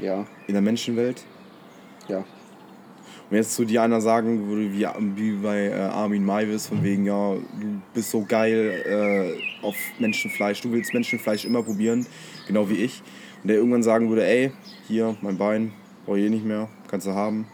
Ja, 0.00 0.26
in 0.46 0.54
der 0.54 0.62
Menschenwelt? 0.62 1.24
ja. 2.08 2.24
Wenn 3.30 3.38
jetzt 3.38 3.54
zu 3.54 3.64
dir 3.64 3.80
einer 3.80 4.02
sagen 4.02 4.46
würde, 4.46 4.74
wie, 4.74 4.86
wie 5.16 5.32
bei 5.42 5.68
äh, 5.68 5.72
Armin 5.72 6.22
Maivis, 6.22 6.66
von 6.66 6.84
wegen, 6.84 7.06
ja, 7.06 7.32
du 7.34 7.80
bist 7.94 8.10
so 8.10 8.26
geil 8.26 8.84
äh, 8.84 9.64
auf 9.64 9.74
Menschenfleisch, 9.98 10.60
du 10.60 10.70
willst 10.70 10.92
Menschenfleisch 10.92 11.46
immer 11.46 11.62
probieren, 11.62 12.04
genau 12.46 12.68
wie 12.68 12.74
ich. 12.74 13.02
Und 13.42 13.48
der 13.48 13.56
irgendwann 13.56 13.82
sagen 13.82 14.08
würde, 14.08 14.24
ey, 14.24 14.52
hier, 14.86 15.16
mein 15.20 15.36
Bein, 15.36 15.72
brauch 16.06 16.16
ich 16.16 16.24
eh 16.24 16.30
nicht 16.30 16.44
mehr, 16.44 16.68
kannst 16.88 17.06
du 17.06 17.12
haben. 17.12 17.46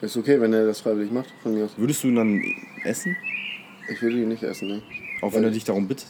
Ist 0.00 0.16
okay, 0.16 0.40
wenn 0.40 0.52
er 0.52 0.66
das 0.66 0.80
freiwillig 0.80 1.10
macht, 1.10 1.32
von 1.42 1.54
mir 1.54 1.64
aus. 1.64 1.72
Würdest 1.76 2.04
du 2.04 2.08
ihn 2.08 2.16
dann 2.16 2.42
essen? 2.84 3.16
Ich 3.90 4.00
würde 4.02 4.20
ihn 4.20 4.28
nicht 4.28 4.42
essen, 4.42 4.68
ne? 4.68 4.82
Auch 5.22 5.32
wenn 5.32 5.40
Weil- 5.42 5.44
er 5.46 5.50
dich 5.52 5.64
darum 5.64 5.88
bittet? 5.88 6.08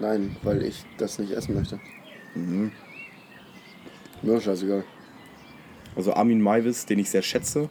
Nein, 0.00 0.36
weil 0.42 0.62
ich 0.64 0.84
das 0.98 1.18
nicht 1.18 1.32
essen 1.32 1.54
möchte. 1.54 1.80
Mhm. 2.34 2.72
Mir 4.22 4.36
ist 4.36 4.44
scheißegal. 4.44 4.84
Also 5.96 6.12
Armin 6.14 6.40
Maivis, 6.40 6.86
den 6.86 6.98
ich 6.98 7.10
sehr 7.10 7.22
schätze, 7.22 7.68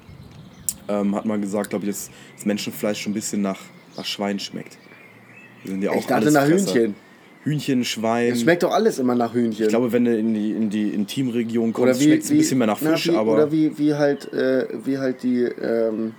ähm, 0.88 1.14
hat 1.16 1.26
mal 1.26 1.40
gesagt, 1.40 1.70
glaube 1.72 1.86
ich, 1.86 1.92
dass 1.92 2.10
das 2.36 2.46
Menschenfleisch 2.46 3.02
schon 3.02 3.12
ein 3.12 3.16
bisschen 3.16 3.42
nach, 3.42 3.60
nach 3.98 4.06
Schwein 4.06 4.40
schmeckt. 4.40 4.78
Wir 5.64 5.72
sind 5.72 5.84
ja 5.84 5.92
auch 5.92 5.96
ich 5.98 6.06
dachte 6.06 6.32
nach. 6.32 6.48
Hühnchen. 6.48 6.96
Hühnchen, 7.44 7.84
Schwein. 7.84 8.32
Es 8.32 8.42
schmeckt 8.42 8.64
doch 8.64 8.72
alles 8.72 9.00
immer 9.00 9.16
nach 9.16 9.34
Hühnchen. 9.34 9.64
Ich 9.64 9.70
glaube, 9.70 9.92
wenn 9.92 10.06
du 10.06 10.18
in 10.18 10.34
die, 10.34 10.52
in 10.52 10.70
die 10.70 10.90
Intimregion 10.90 11.74
kommst, 11.74 12.02
schmeckt 12.02 12.24
es 12.24 12.32
ein 12.32 12.38
bisschen 12.38 12.58
mehr 12.58 12.68
nach 12.68 12.80
na, 12.82 12.92
Fisch, 12.92 13.10
wie, 13.10 13.16
aber 13.16 13.34
Oder 13.34 13.52
wie, 13.52 13.78
wie 13.78 13.94
halt, 13.94 14.32
äh, 14.34 14.68
wie 14.86 14.98
halt 14.98 15.24
die, 15.24 15.44
ähm, 15.44 16.14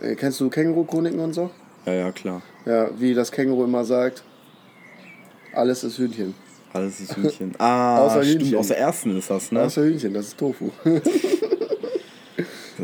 äh, 0.00 0.14
kennst 0.14 0.40
du 0.40 0.48
Känguru-Chroniken 0.48 1.20
und 1.20 1.34
so? 1.34 1.50
ja, 1.86 1.92
ja, 1.92 2.12
klar. 2.12 2.42
Ja, 2.66 2.90
wie 2.98 3.14
das 3.14 3.30
Känguru 3.32 3.64
immer 3.64 3.84
sagt, 3.84 4.22
alles 5.52 5.84
ist 5.84 5.98
Hühnchen. 5.98 6.34
Alles 6.72 7.00
ist 7.00 7.16
Hühnchen. 7.16 7.52
Ah, 7.58 7.98
Außer 8.06 8.22
stimmt, 8.22 8.42
Hühnchen. 8.42 8.58
aus 8.58 8.68
der 8.68 8.78
ersten 8.78 9.18
ist 9.18 9.30
das, 9.30 9.50
ne? 9.52 9.62
Außer 9.62 9.82
Hühnchen, 9.82 10.14
das 10.14 10.28
ist 10.28 10.38
Tofu. 10.38 10.70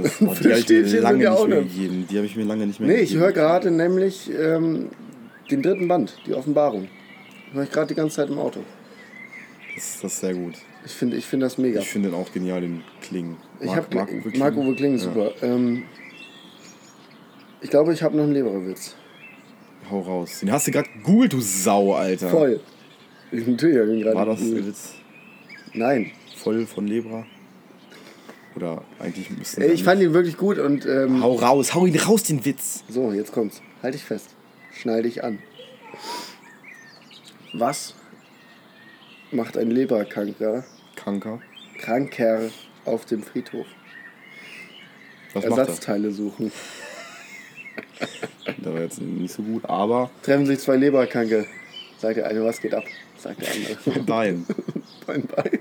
Das, 0.02 0.20
oh, 0.20 0.34
die 0.38 0.52
habe 0.52 0.58
ich 0.60 0.68
mir 0.68 1.00
lange 1.00 1.18
nicht 1.18 1.28
auch 1.28 1.46
mehr 1.46 1.62
gegeben. 1.62 2.06
Die 2.10 2.16
habe 2.16 2.26
ich 2.26 2.36
mir 2.36 2.44
lange 2.44 2.66
nicht 2.66 2.80
mehr 2.80 2.88
nee, 2.88 2.94
ich 2.96 3.00
gegeben. 3.10 3.20
höre 3.22 3.32
gerade 3.32 3.70
nämlich 3.70 4.30
ähm, 4.30 4.90
den 5.50 5.62
dritten 5.62 5.88
Band, 5.88 6.18
die 6.26 6.34
Offenbarung. 6.34 6.88
Höre 7.56 7.64
ich 7.64 7.72
gerade 7.72 7.86
die 7.88 7.94
ganze 7.94 8.16
Zeit 8.16 8.28
im 8.28 8.38
Auto. 8.38 8.60
Das, 9.74 10.00
das 10.02 10.12
ist 10.14 10.20
sehr 10.20 10.34
gut. 10.34 10.54
Ich 10.84 10.92
finde 10.92 11.16
ich 11.16 11.26
find 11.26 11.42
das 11.42 11.58
mega. 11.58 11.80
Ich 11.80 11.88
finde 11.88 12.10
den 12.10 12.14
auch 12.18 12.30
genial, 12.32 12.60
den 12.60 12.82
Klingen. 13.02 13.36
Ich 13.60 13.66
Marc- 13.66 13.76
habe 13.86 13.94
Marc-Uwe 13.96 14.20
Kling. 14.30 14.38
Marc-Uwe 14.38 14.74
Kling, 14.74 14.98
super. 14.98 15.32
Ähm, 15.42 15.84
ich 17.60 17.70
glaube, 17.70 17.92
ich 17.92 18.02
habe 18.02 18.16
noch 18.16 18.24
einen 18.24 18.32
Leberwitz. 18.34 18.94
Hau 19.90 20.00
raus. 20.00 20.40
Den 20.40 20.52
hast 20.52 20.66
du 20.66 20.70
gerade 20.70 20.88
gegoogelt, 20.90 21.32
du 21.32 21.40
Sau, 21.40 21.94
Alter. 21.94 22.28
Voll. 22.28 22.60
Ich 23.32 23.46
natürlich 23.46 23.78
hab 23.78 23.86
ihn 23.88 24.00
gerade. 24.00 24.16
War 24.16 24.26
das 24.26 24.38
gegoogelt. 24.40 24.66
Witz 24.66 24.92
Nein. 25.74 26.10
voll 26.36 26.66
von 26.66 26.86
Lebra? 26.86 27.24
Oder 28.54 28.82
eigentlich 28.98 29.30
müsste 29.30 29.64
Ich 29.66 29.84
fand 29.84 30.00
ihn 30.00 30.14
wirklich 30.14 30.36
gut 30.38 30.58
und 30.58 30.86
ähm, 30.86 31.22
Hau 31.22 31.34
raus, 31.34 31.74
hau 31.74 31.84
ihn 31.86 31.98
raus, 31.98 32.22
den 32.22 32.44
Witz. 32.44 32.84
so, 32.88 33.12
jetzt 33.12 33.32
kommt's. 33.32 33.60
Halt 33.82 33.94
dich 33.94 34.02
fest. 34.04 34.30
Schnall 34.72 35.02
dich 35.02 35.22
an. 35.24 35.38
Was 37.58 37.94
macht 39.30 39.56
ein 39.56 39.70
Leberkranker 39.70 40.64
Kranker. 40.94 41.40
Kranker 41.78 42.50
auf 42.84 43.06
dem 43.06 43.22
Friedhof? 43.22 43.66
Was 45.32 45.44
er? 45.44 45.50
Ersatzteile 45.50 46.10
suchen. 46.10 46.52
Der 48.58 48.74
war 48.74 48.82
jetzt 48.82 49.00
nicht 49.00 49.32
so 49.32 49.42
gut, 49.42 49.64
aber 49.64 50.10
Treffen 50.22 50.44
sich 50.44 50.58
zwei 50.58 50.76
Leberkranke. 50.76 51.46
Sagt 51.98 52.18
der 52.18 52.26
eine, 52.26 52.44
was 52.44 52.60
geht 52.60 52.74
ab? 52.74 52.84
Sagt 53.16 53.40
der 53.40 53.48
andere. 53.50 54.00
Bein. 54.02 54.46
Bein, 55.06 55.22
Bein. 55.22 55.58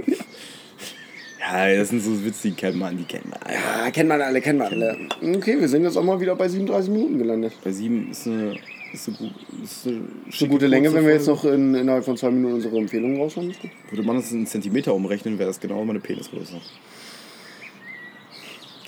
Ja, 1.40 1.78
das 1.78 1.90
sind 1.90 2.02
so 2.02 2.26
Witze, 2.26 2.50
die 2.50 2.56
kennt 2.56 2.78
man, 2.78 2.98
die 2.98 3.06
kennt 3.06 3.30
man. 3.30 3.40
Ja, 3.50 3.90
kennt 3.92 4.10
man 4.10 4.22
alle, 4.22 4.42
kennt 4.42 4.60
man 4.60 4.74
alle. 4.74 4.98
Okay, 5.22 5.60
wir 5.60 5.70
sind 5.70 5.84
jetzt 5.84 5.96
auch 5.96 6.04
mal 6.04 6.20
wieder 6.20 6.36
bei 6.36 6.50
37 6.50 6.92
Minuten 6.92 7.20
gelandet. 7.20 7.54
Bei 7.64 7.72
sieben 7.72 8.12
ist 8.12 8.28
eine, 8.28 8.58
ist 8.96 9.08
eine, 9.10 9.18
gut, 9.18 9.32
ist 9.64 9.88
eine, 9.88 10.02
Ist 10.28 10.42
eine 10.42 10.50
gute 10.52 10.68
Länge, 10.68 10.94
wenn 10.94 11.06
wir 11.06 11.14
jetzt 11.14 11.28
noch 11.28 11.46
in, 11.46 11.76
innerhalb 11.76 12.04
von 12.06 12.18
zwei 12.18 12.32
Minuten 12.32 12.56
unsere 12.56 12.78
Empfehlungen 12.78 13.18
raushauen. 13.22 13.52
ist 13.52 13.62
gut. 13.62 13.72
Würde 13.92 14.04
man 14.04 14.16
das 14.18 14.32
in 14.32 14.46
Zentimeter 14.48 14.94
umrechnen, 14.94 15.38
wäre 15.38 15.50
das 15.50 15.60
genau 15.60 15.84
meine 15.86 16.00
Penisgröße. 16.00 16.60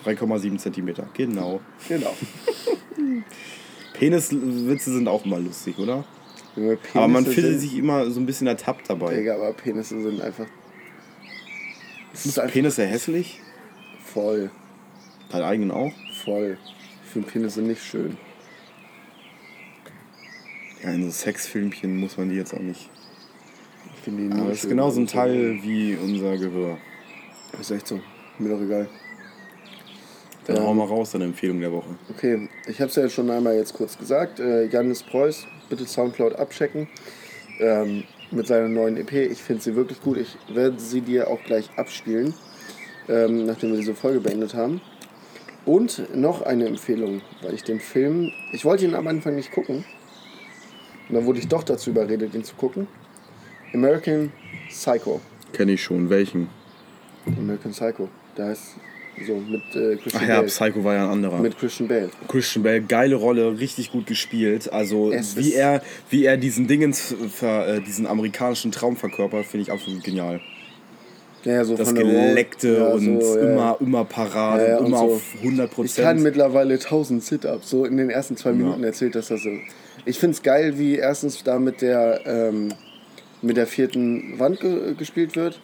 3,7 0.06 0.58
Zentimeter, 0.58 1.08
genau. 1.14 1.60
Genau. 1.90 2.16
Peniswitze 3.94 4.94
sind 4.94 5.08
auch 5.08 5.26
immer 5.26 5.40
lustig, 5.40 5.78
oder? 5.80 6.06
Aber 6.94 7.08
man 7.08 7.26
sind- 7.26 7.60
sich 7.60 7.78
immer 7.78 8.10
so 8.10 8.20
ein 8.20 8.26
bisschen 8.26 8.48
ertappt 8.48 8.90
dabei. 8.90 9.16
Digga, 9.16 9.36
aber 9.36 9.54
Penisse 9.54 10.02
sind 10.02 10.22
einfach. 10.22 10.46
Ist 12.14 12.40
einfach 12.40 12.54
Penisse 12.54 12.86
hässlich? 12.86 13.40
voll, 14.04 14.50
Deinen 15.30 15.44
eigenen 15.44 15.72
auch? 15.72 15.92
voll. 16.24 16.58
Ich 17.06 17.12
finde 17.12 17.28
Penisse 17.30 17.62
nicht 17.62 17.84
schön. 17.84 18.18
Ja, 20.84 20.92
in 20.92 21.04
so 21.04 21.10
Sexfilmchen 21.12 21.98
muss 21.98 22.18
man 22.18 22.30
die 22.30 22.36
jetzt 22.36 22.54
auch 22.54 22.60
nicht. 22.60 22.90
Ich 23.96 24.02
finde 24.04 24.24
die 24.24 24.32
Aber 24.32 24.42
nur 24.42 24.50
das 24.50 24.64
ist 24.64 24.70
genauso 24.70 25.00
ein 25.02 25.08
Teil 25.08 25.60
wie 25.64 25.96
unser 26.02 26.38
Gehör. 26.38 26.78
Ist 27.60 27.72
echt 27.72 27.88
so. 27.88 28.00
Mir 28.38 28.50
doch 28.50 28.62
egal. 28.62 28.88
Dann 30.46 30.58
Ähm. 30.58 30.64
hau 30.64 30.74
mal 30.74 30.86
raus, 30.86 31.12
deine 31.12 31.26
Empfehlung 31.26 31.60
der 31.60 31.72
Woche. 31.72 31.90
Okay, 32.16 32.48
ich 32.68 32.80
habe 32.80 32.90
es 32.90 32.96
ja 32.96 33.10
schon 33.10 33.30
einmal 33.30 33.56
jetzt 33.56 33.74
kurz 33.74 33.98
gesagt. 33.98 34.40
Äh, 34.40 34.66
Janis 34.68 35.04
Preuß, 35.04 35.46
bitte 35.70 35.86
Soundcloud 35.86 36.36
abchecken. 36.36 36.88
Ähm, 37.60 38.04
mit 38.30 38.46
seiner 38.48 38.68
neuen 38.70 38.98
EP. 38.98 39.12
Ich 39.14 39.42
finde 39.42 39.64
sie 39.64 39.76
wirklich 39.76 40.02
gut. 40.02 40.18
Ich 40.18 40.38
werde 40.54 40.80
sie 40.80 41.02
dir 41.02 41.28
auch 41.30 41.42
gleich 41.44 41.70
abspielen, 41.78 42.34
ähm, 43.10 43.46
nachdem 43.46 43.72
wir 43.72 43.78
diese 43.80 43.96
Folge 43.96 44.20
beendet 44.20 44.54
haben. 44.54 44.82
Und 45.66 46.16
noch 46.16 46.44
eine 46.44 46.66
Empfehlung, 46.68 47.22
weil 47.42 47.54
ich 47.54 47.64
den 47.64 47.80
Film. 47.80 48.32
Ich 48.54 48.64
wollte 48.64 48.86
ihn 48.86 48.96
am 48.96 49.08
Anfang 49.08 49.36
nicht 49.36 49.52
gucken. 49.52 49.84
Und 51.10 51.16
dann 51.16 51.26
wurde 51.26 51.40
ich 51.40 51.48
doch 51.48 51.64
dazu 51.64 51.90
überredet, 51.92 52.34
ihn 52.36 52.44
zu 52.44 52.56
gucken. 52.56 52.88
American 53.74 54.32
Psycho. 54.70 55.22
Kenne 55.54 55.74
ich 55.74 55.84
schon. 55.84 56.10
Welchen? 56.10 56.50
American 57.38 57.72
Psycho. 57.72 58.10
Der 58.38 58.48
heißt 58.48 58.76
so 59.26 59.36
mit 59.36 59.62
äh, 59.76 59.96
Christian 59.96 60.24
Ach 60.24 60.28
ja, 60.30 60.36
Bale. 60.38 60.48
Psycho 60.48 60.84
war 60.84 60.94
ja 60.96 61.06
ein 61.06 61.12
anderer. 61.12 61.40
Mit 61.40 61.58
Christian 61.58 61.88
Bale. 61.88 62.10
Christian 62.28 62.64
Bale, 62.64 62.82
geile 62.82 63.16
Rolle, 63.16 63.58
richtig 63.60 63.92
gut 63.92 64.06
gespielt. 64.06 64.72
Also 64.72 65.12
Es 65.12 65.36
wie 65.36 65.50
ist- 65.50 65.56
er, 65.56 65.82
wie 66.10 66.26
er 66.26 66.38
diesen 66.38 66.68
Dingens, 66.68 67.16
äh, 67.42 67.82
diesen 67.82 68.06
amerikanischen 68.06 68.72
Traum 68.72 68.96
verkörpert, 68.96 69.46
finde 69.46 69.64
ich 69.64 69.72
absolut 69.72 70.04
genial. 70.04 70.40
Ja, 71.44 71.64
so 71.64 71.76
Das 71.78 71.94
Geleckte 71.96 72.78
ja, 72.78 72.88
und 72.90 73.22
so, 73.22 73.38
ja. 73.38 73.42
immer, 73.54 73.78
immer 73.80 74.06
parat, 74.06 74.68
Ja, 74.68 74.78
und 74.78 74.86
und 74.86 74.88
immer 74.88 74.98
so. 75.00 75.06
auf 75.16 75.22
100% 75.42 75.86
Ich 75.86 75.96
kann 75.96 76.22
mittlerweile 76.22 76.74
1000 76.76 77.24
Sit-Ups. 77.24 77.70
So 77.70 77.86
in 77.86 77.98
den 77.98 78.10
ersten 78.10 78.36
zwei 78.38 78.52
Minuten 78.52 78.84
erzählt 78.84 79.16
das 79.16 79.30
das 79.30 79.42
so. 79.44 79.50
Ich 80.08 80.20
finde 80.20 80.36
es 80.36 80.42
geil, 80.42 80.78
wie 80.78 80.96
erstens 80.96 81.44
da 81.44 81.60
mit 81.60 81.82
der, 81.82 82.22
ähm, 82.26 82.70
mit 83.42 83.58
der 83.58 83.68
vierten 83.68 84.40
Wand 84.40 84.60
ge 84.62 84.94
gespielt 84.98 85.36
wird. 85.36 85.60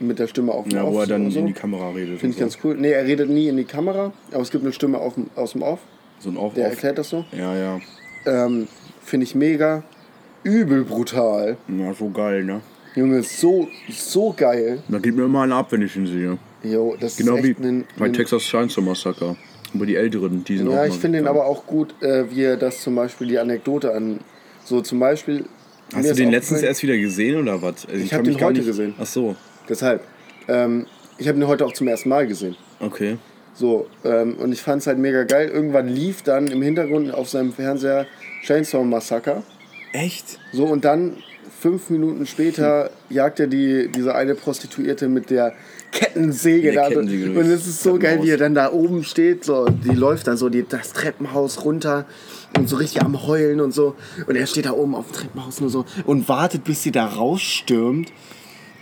Mit 0.00 0.18
der 0.18 0.26
Stimme 0.26 0.50
auf 0.52 0.64
dem 0.66 0.76
Ja, 0.78 0.84
Off. 0.84 0.94
wo 0.94 1.00
er 1.00 1.06
dann 1.06 1.30
so. 1.30 1.38
in 1.38 1.46
die 1.46 1.52
Kamera 1.52 1.90
redet. 1.90 2.18
Finde 2.18 2.34
ich 2.34 2.42
und 2.42 2.48
ganz 2.50 2.58
cool. 2.64 2.76
Nee, 2.76 2.90
er 2.90 3.04
redet 3.04 3.28
nie 3.28 3.46
in 3.48 3.56
die 3.56 3.64
Kamera, 3.64 4.12
aber 4.32 4.40
es 4.42 4.50
gibt 4.50 4.64
eine 4.64 4.72
Stimme 4.72 4.98
auf, 4.98 5.14
aus 5.36 5.52
dem 5.52 5.62
Off. 5.62 5.80
so. 6.18 6.30
so 6.30 6.36
ein 6.36 6.42
Off, 6.42 6.54
Der 6.54 6.66
Off. 6.66 6.72
erklärt 6.72 6.98
das 6.98 7.10
so. 7.10 7.24
Ja, 7.30 7.54
ja. 7.56 7.80
Ähm, 8.26 8.66
Finde 9.04 9.24
ich 9.24 9.34
mega. 9.34 9.82
übel 10.42 10.84
brutal. 10.84 11.56
Ja, 11.68 11.92
so 11.94 12.08
geil, 12.10 12.42
ne? 12.44 12.62
Junge, 12.96 13.22
so, 13.22 13.68
so 13.90 14.34
geil. 14.36 14.82
Da 14.88 14.98
geht 14.98 15.14
mir 15.14 15.24
immer 15.24 15.42
einer 15.42 15.56
ab, 15.56 15.68
wenn 15.70 15.82
ich 15.82 15.94
ihn 15.96 16.06
sehe. 16.06 16.38
Jo, 16.64 16.96
das 16.98 17.16
Genau 17.16 17.36
ist 17.36 17.44
wie 17.44 17.50
echt 17.50 17.60
ein, 17.60 17.84
bei 17.98 18.06
ein 18.06 18.12
Texas 18.12 18.42
Chainsaw 18.42 18.80
Massacre. 18.82 19.36
Aber 19.74 19.86
die 19.86 19.96
Älteren, 19.96 20.44
die 20.44 20.58
sind 20.58 20.68
auch 20.68 20.72
Ja, 20.74 20.86
ich 20.86 20.94
finde 20.94 21.18
ihn 21.18 21.26
aber 21.26 21.46
auch 21.46 21.66
gut, 21.66 21.94
äh, 22.02 22.30
wie 22.30 22.42
er 22.42 22.56
das 22.56 22.80
zum 22.82 22.94
Beispiel, 22.94 23.26
die 23.28 23.38
Anekdote 23.38 23.94
an. 23.94 24.20
So 24.64 24.80
zum 24.80 24.98
Beispiel. 25.00 25.44
Hast 25.94 26.10
du 26.10 26.14
den 26.14 26.30
letztens 26.30 26.62
erst 26.62 26.82
wieder 26.82 26.96
gesehen 26.96 27.40
oder 27.40 27.60
was? 27.62 27.86
Also 27.86 27.98
Ich 27.98 28.12
hab 28.12 28.22
kann 28.22 28.32
den 28.32 28.40
heute 28.40 28.58
nicht- 28.58 28.66
gesehen. 28.66 28.94
Ach 28.98 29.06
so, 29.06 29.36
Deshalb. 29.68 30.02
Ähm, 30.48 30.86
ich 31.18 31.28
habe 31.28 31.38
ihn 31.38 31.46
heute 31.46 31.64
auch 31.64 31.72
zum 31.72 31.86
ersten 31.88 32.08
Mal 32.08 32.26
gesehen. 32.26 32.56
okay. 32.80 33.16
So, 33.54 33.86
ähm, 34.02 34.36
und 34.38 34.50
ich 34.50 34.62
fand 34.62 34.80
es 34.80 34.86
halt 34.86 34.96
mega 34.98 35.24
geil. 35.24 35.48
Irgendwann 35.52 35.86
lief 35.86 36.22
dann 36.22 36.46
im 36.46 36.62
Hintergrund 36.62 37.12
auf 37.12 37.28
seinem 37.28 37.52
Fernseher 37.52 38.06
Chainsaw 38.42 38.82
Massacre. 38.82 39.42
Echt? 39.92 40.38
So, 40.52 40.64
und 40.64 40.86
dann 40.86 41.18
fünf 41.60 41.90
Minuten 41.90 42.24
später 42.24 42.88
jagt 43.10 43.40
er 43.40 43.48
die, 43.48 43.88
diese 43.94 44.14
eine 44.14 44.34
Prostituierte 44.34 45.08
mit 45.08 45.28
der 45.28 45.52
Kettensäge 45.92 46.72
da. 46.72 46.88
Kettensäge 46.88 47.30
und 47.38 47.46
es 47.50 47.66
ist 47.66 47.82
so 47.82 47.98
geil, 47.98 48.18
wie 48.22 48.30
er 48.30 48.38
dann 48.38 48.54
da 48.54 48.72
oben 48.72 49.04
steht. 49.04 49.44
So, 49.44 49.66
die 49.66 49.90
läuft 49.94 50.26
dann 50.26 50.36
so 50.36 50.48
die, 50.48 50.66
das 50.68 50.92
Treppenhaus 50.92 51.64
runter 51.64 52.06
und 52.58 52.68
so 52.68 52.76
richtig 52.76 53.02
am 53.02 53.26
Heulen 53.26 53.60
und 53.60 53.72
so. 53.72 53.94
Und 54.26 54.34
er 54.36 54.46
steht 54.46 54.66
da 54.66 54.72
oben 54.72 54.94
auf 54.94 55.06
dem 55.06 55.14
Treppenhaus 55.14 55.60
nur 55.60 55.70
so 55.70 55.84
und 56.04 56.28
wartet, 56.28 56.64
bis 56.64 56.82
sie 56.82 56.90
da 56.92 57.06
rausstürmt. 57.06 58.12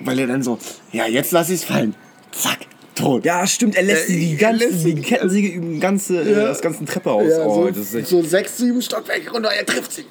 Weil 0.03 0.19
er 0.19 0.27
dann 0.29 0.43
so, 0.43 0.59
ja, 0.93 1.07
jetzt 1.07 1.31
lass 1.33 1.51
ich 1.51 1.57
es 1.57 1.65
fallen. 1.65 1.95
Zack, 2.33 2.61
tot. 2.95 3.25
Ja, 3.27 3.47
stimmt, 3.47 3.77
er 3.77 3.83
lässt 3.83 4.09
Äh, 4.09 4.15
die, 4.15 4.37
ganze, 4.37 4.65
lässt 4.67 4.87
die 4.87 4.95
Kettensäge 4.95 5.49
über 5.49 5.67
den 5.67 5.81
ganze, 5.81 6.23
äh, 6.23 6.31
Ja. 6.33 6.45
das 6.47 6.63
ganze 6.63 6.85
Treppe 6.87 7.11
aus. 7.11 7.29
Ja, 7.29 7.45
oh, 7.45 7.71
so, 7.73 8.01
so 8.01 8.23
sechs, 8.23 8.57
sieben 8.57 8.81
Stockwerke 8.81 9.31
runter, 9.31 9.51
er 9.51 9.67
trifft 9.67 9.93
sie. 9.93 10.07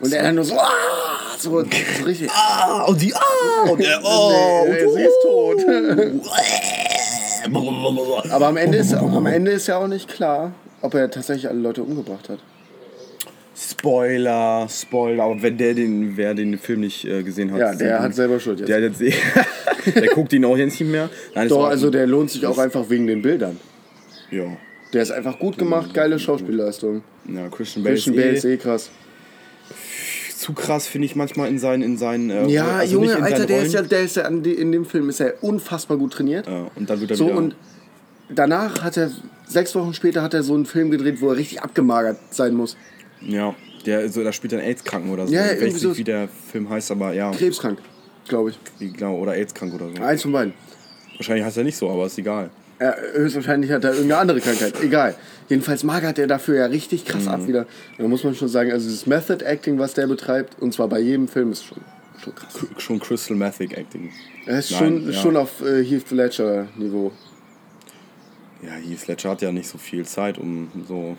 Und 0.00 0.12
er 0.12 0.22
dann 0.22 0.36
nur 0.36 0.44
so, 0.44 0.54
ah, 0.58 0.70
so, 1.38 1.50
so 1.60 2.04
richtig. 2.06 2.30
Ah, 2.32 2.84
und 2.84 3.02
die, 3.02 3.12
ah, 3.14 3.68
und 3.68 3.80
er, 3.80 4.00
oh, 4.04 4.64
Nee, 4.66 4.84
und 4.84 4.94
sie 4.94 5.07
ist 5.18 5.22
tot. 5.22 5.64
Aber 8.30 8.46
am 8.48 8.56
Ende, 8.56 8.78
ist, 8.78 8.94
am 8.94 9.26
Ende 9.26 9.52
ist 9.52 9.66
ja 9.68 9.78
auch 9.78 9.88
nicht 9.88 10.08
klar, 10.08 10.52
ob 10.82 10.94
er 10.94 11.10
tatsächlich 11.10 11.48
alle 11.48 11.60
Leute 11.60 11.82
umgebracht 11.82 12.28
hat. 12.28 12.38
Spoiler, 13.60 14.68
Spoiler, 14.70 15.24
aber 15.24 15.42
wenn 15.42 15.56
der 15.58 15.74
den, 15.74 16.16
wer 16.16 16.32
den 16.32 16.58
Film 16.58 16.80
nicht 16.80 17.04
äh, 17.04 17.24
gesehen 17.24 17.50
hat, 17.50 17.58
Ja, 17.58 17.74
der 17.74 18.00
hat 18.00 18.14
selber 18.14 18.38
Schuld 18.38 18.60
jetzt. 18.60 18.68
Der, 18.68 18.80
jetzt, 18.80 19.00
der 19.94 20.06
guckt 20.14 20.32
ihn 20.32 20.44
auch 20.44 20.56
jetzt 20.56 20.78
nicht 20.78 20.88
mehr. 20.88 21.10
Nein, 21.34 21.48
Doch, 21.48 21.66
also 21.66 21.90
der 21.90 22.06
lohnt 22.06 22.30
sich 22.30 22.46
auch 22.46 22.56
einfach 22.58 22.88
wegen 22.88 23.08
den 23.08 23.20
Bildern. 23.20 23.58
Ja. 24.30 24.44
Der 24.92 25.02
ist 25.02 25.10
einfach 25.10 25.40
gut 25.40 25.58
gemacht, 25.58 25.92
geile 25.92 26.20
Schauspielleistung. 26.20 27.02
Ja, 27.34 27.48
Christian 27.48 27.82
Bale, 27.82 27.96
Christian 27.96 28.14
ist, 28.14 28.20
Bale 28.22 28.32
eh 28.32 28.36
ist 28.36 28.44
eh 28.44 28.56
krass. 28.58 28.90
Zu 30.38 30.52
krass, 30.52 30.86
finde 30.86 31.06
ich 31.06 31.16
manchmal 31.16 31.48
in 31.48 31.58
seinen, 31.58 31.82
in 31.82 31.98
seinen 31.98 32.30
äh, 32.30 32.46
Ja, 32.46 32.76
also 32.78 32.94
Junge, 32.94 33.20
Alter, 33.20 33.44
der 33.44 33.62
ist 33.62 33.74
ja, 33.74 33.82
der 33.82 34.02
ist 34.02 34.16
ja 34.16 34.26
in 34.28 34.72
dem 34.72 34.84
Film 34.84 35.08
ist 35.08 35.20
er 35.20 35.42
unfassbar 35.42 35.96
gut 35.96 36.12
trainiert. 36.12 36.46
Ja, 36.46 36.70
und 36.76 36.88
dann 36.88 37.00
wird 37.00 37.10
er 37.10 37.16
So 37.16 37.26
wieder. 37.26 37.36
und 37.36 37.56
danach 38.32 38.82
hat 38.82 38.96
er 38.96 39.10
sechs 39.46 39.74
Wochen 39.74 39.94
später 39.94 40.22
hat 40.22 40.34
er 40.34 40.44
so 40.44 40.54
einen 40.54 40.64
Film 40.64 40.90
gedreht, 40.90 41.20
wo 41.20 41.30
er 41.30 41.36
richtig 41.36 41.60
abgemagert 41.62 42.18
sein 42.30 42.54
muss. 42.54 42.76
ja, 43.20 43.54
der, 43.84 44.08
so, 44.10 44.22
da 44.22 44.32
spielt 44.32 44.52
er 44.52 44.58
einen 44.58 44.68
AIDS-Kranken 44.68 45.10
oder 45.10 45.26
so. 45.26 45.32
Ja, 45.32 45.46
ich 45.52 45.60
weiß 45.60 45.72
nicht, 45.72 45.80
so. 45.80 45.96
wie 45.96 46.04
der 46.04 46.28
Film 46.28 46.68
heißt, 46.68 46.90
aber 46.90 47.14
ja, 47.14 47.30
Krebskrank, 47.32 47.78
glaube 48.28 48.50
ich. 48.50 48.92
glaube, 48.94 49.18
oder 49.18 49.32
AIDS-krank 49.32 49.74
oder 49.74 49.88
so. 49.88 50.02
Eins 50.02 50.22
von 50.22 50.32
beiden. 50.32 50.52
Wahrscheinlich 51.16 51.44
heißt 51.44 51.56
er 51.56 51.64
nicht 51.64 51.76
so, 51.76 51.90
aber 51.90 52.06
ist 52.06 52.18
egal. 52.18 52.50
Ja, 52.80 52.94
höchstwahrscheinlich 53.14 53.70
hat 53.72 53.82
er 53.84 53.92
irgendeine 53.92 54.20
andere 54.20 54.40
Krankheit. 54.40 54.74
Egal. 54.82 55.14
Jedenfalls 55.48 55.82
magert 55.84 56.18
er 56.18 56.26
dafür 56.26 56.56
ja 56.56 56.66
richtig 56.66 57.04
krass 57.04 57.22
Mhm. 57.24 57.28
ab 57.28 57.46
wieder. 57.48 57.66
Da 57.96 58.06
muss 58.06 58.22
man 58.24 58.34
schon 58.34 58.48
sagen, 58.48 58.70
also 58.72 58.86
dieses 58.86 59.06
Method 59.06 59.44
Acting, 59.44 59.78
was 59.78 59.94
der 59.94 60.06
betreibt, 60.06 60.60
und 60.60 60.72
zwar 60.74 60.88
bei 60.88 61.00
jedem 61.00 61.26
Film, 61.28 61.52
ist 61.52 61.64
schon, 61.64 61.78
schon 62.22 62.34
krass. 62.34 62.58
Schon 62.78 63.00
Crystal 63.00 63.36
Method 63.36 63.74
Acting. 63.74 64.10
Er 64.46 64.58
ist 64.58 64.70
Nein, 64.72 64.78
schon, 64.78 65.06
ja. 65.06 65.12
schon 65.12 65.36
auf 65.36 65.62
äh, 65.62 65.82
Heath 65.84 66.10
Ledger 66.10 66.68
Niveau. 66.76 67.12
Ja, 68.62 68.72
Heath 68.74 69.06
Ledger 69.06 69.30
hat 69.30 69.42
ja 69.42 69.52
nicht 69.52 69.68
so 69.68 69.78
viel 69.78 70.04
Zeit, 70.04 70.36
um 70.38 70.68
so. 70.86 71.16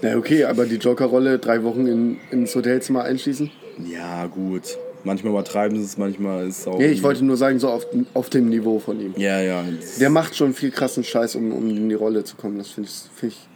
Na 0.00 0.16
okay, 0.16 0.44
aber 0.44 0.66
die 0.66 0.76
Joker-Rolle 0.76 1.38
drei 1.38 1.62
Wochen 1.62 1.86
in, 1.86 2.16
ins 2.30 2.54
Hotelzimmer 2.56 3.04
einschließen? 3.04 3.50
Ja, 3.88 4.26
gut. 4.26 4.62
Manchmal 5.04 5.32
übertreiben 5.32 5.76
sie 5.78 5.84
es, 5.84 5.98
manchmal 5.98 6.46
ist 6.48 6.60
es 6.60 6.66
auch. 6.68 6.78
Nee, 6.78 6.86
ich 6.88 7.02
wollte 7.02 7.24
nur 7.24 7.36
sagen, 7.36 7.58
so 7.58 7.68
auf, 7.68 7.86
auf 8.14 8.30
dem 8.30 8.48
Niveau 8.48 8.78
von 8.78 9.00
ihm. 9.00 9.14
Ja, 9.16 9.40
ja. 9.40 9.64
Der 10.00 10.10
macht 10.10 10.36
schon 10.36 10.54
viel 10.54 10.70
krassen 10.70 11.02
Scheiß, 11.04 11.34
um, 11.36 11.52
um 11.52 11.68
in 11.70 11.88
die 11.88 11.94
Rolle 11.94 12.22
zu 12.24 12.36
kommen. 12.36 12.58
Das 12.58 12.68
finde 12.70 12.88
ich, 12.88 13.18
find 13.18 13.32
ich. 13.32 13.48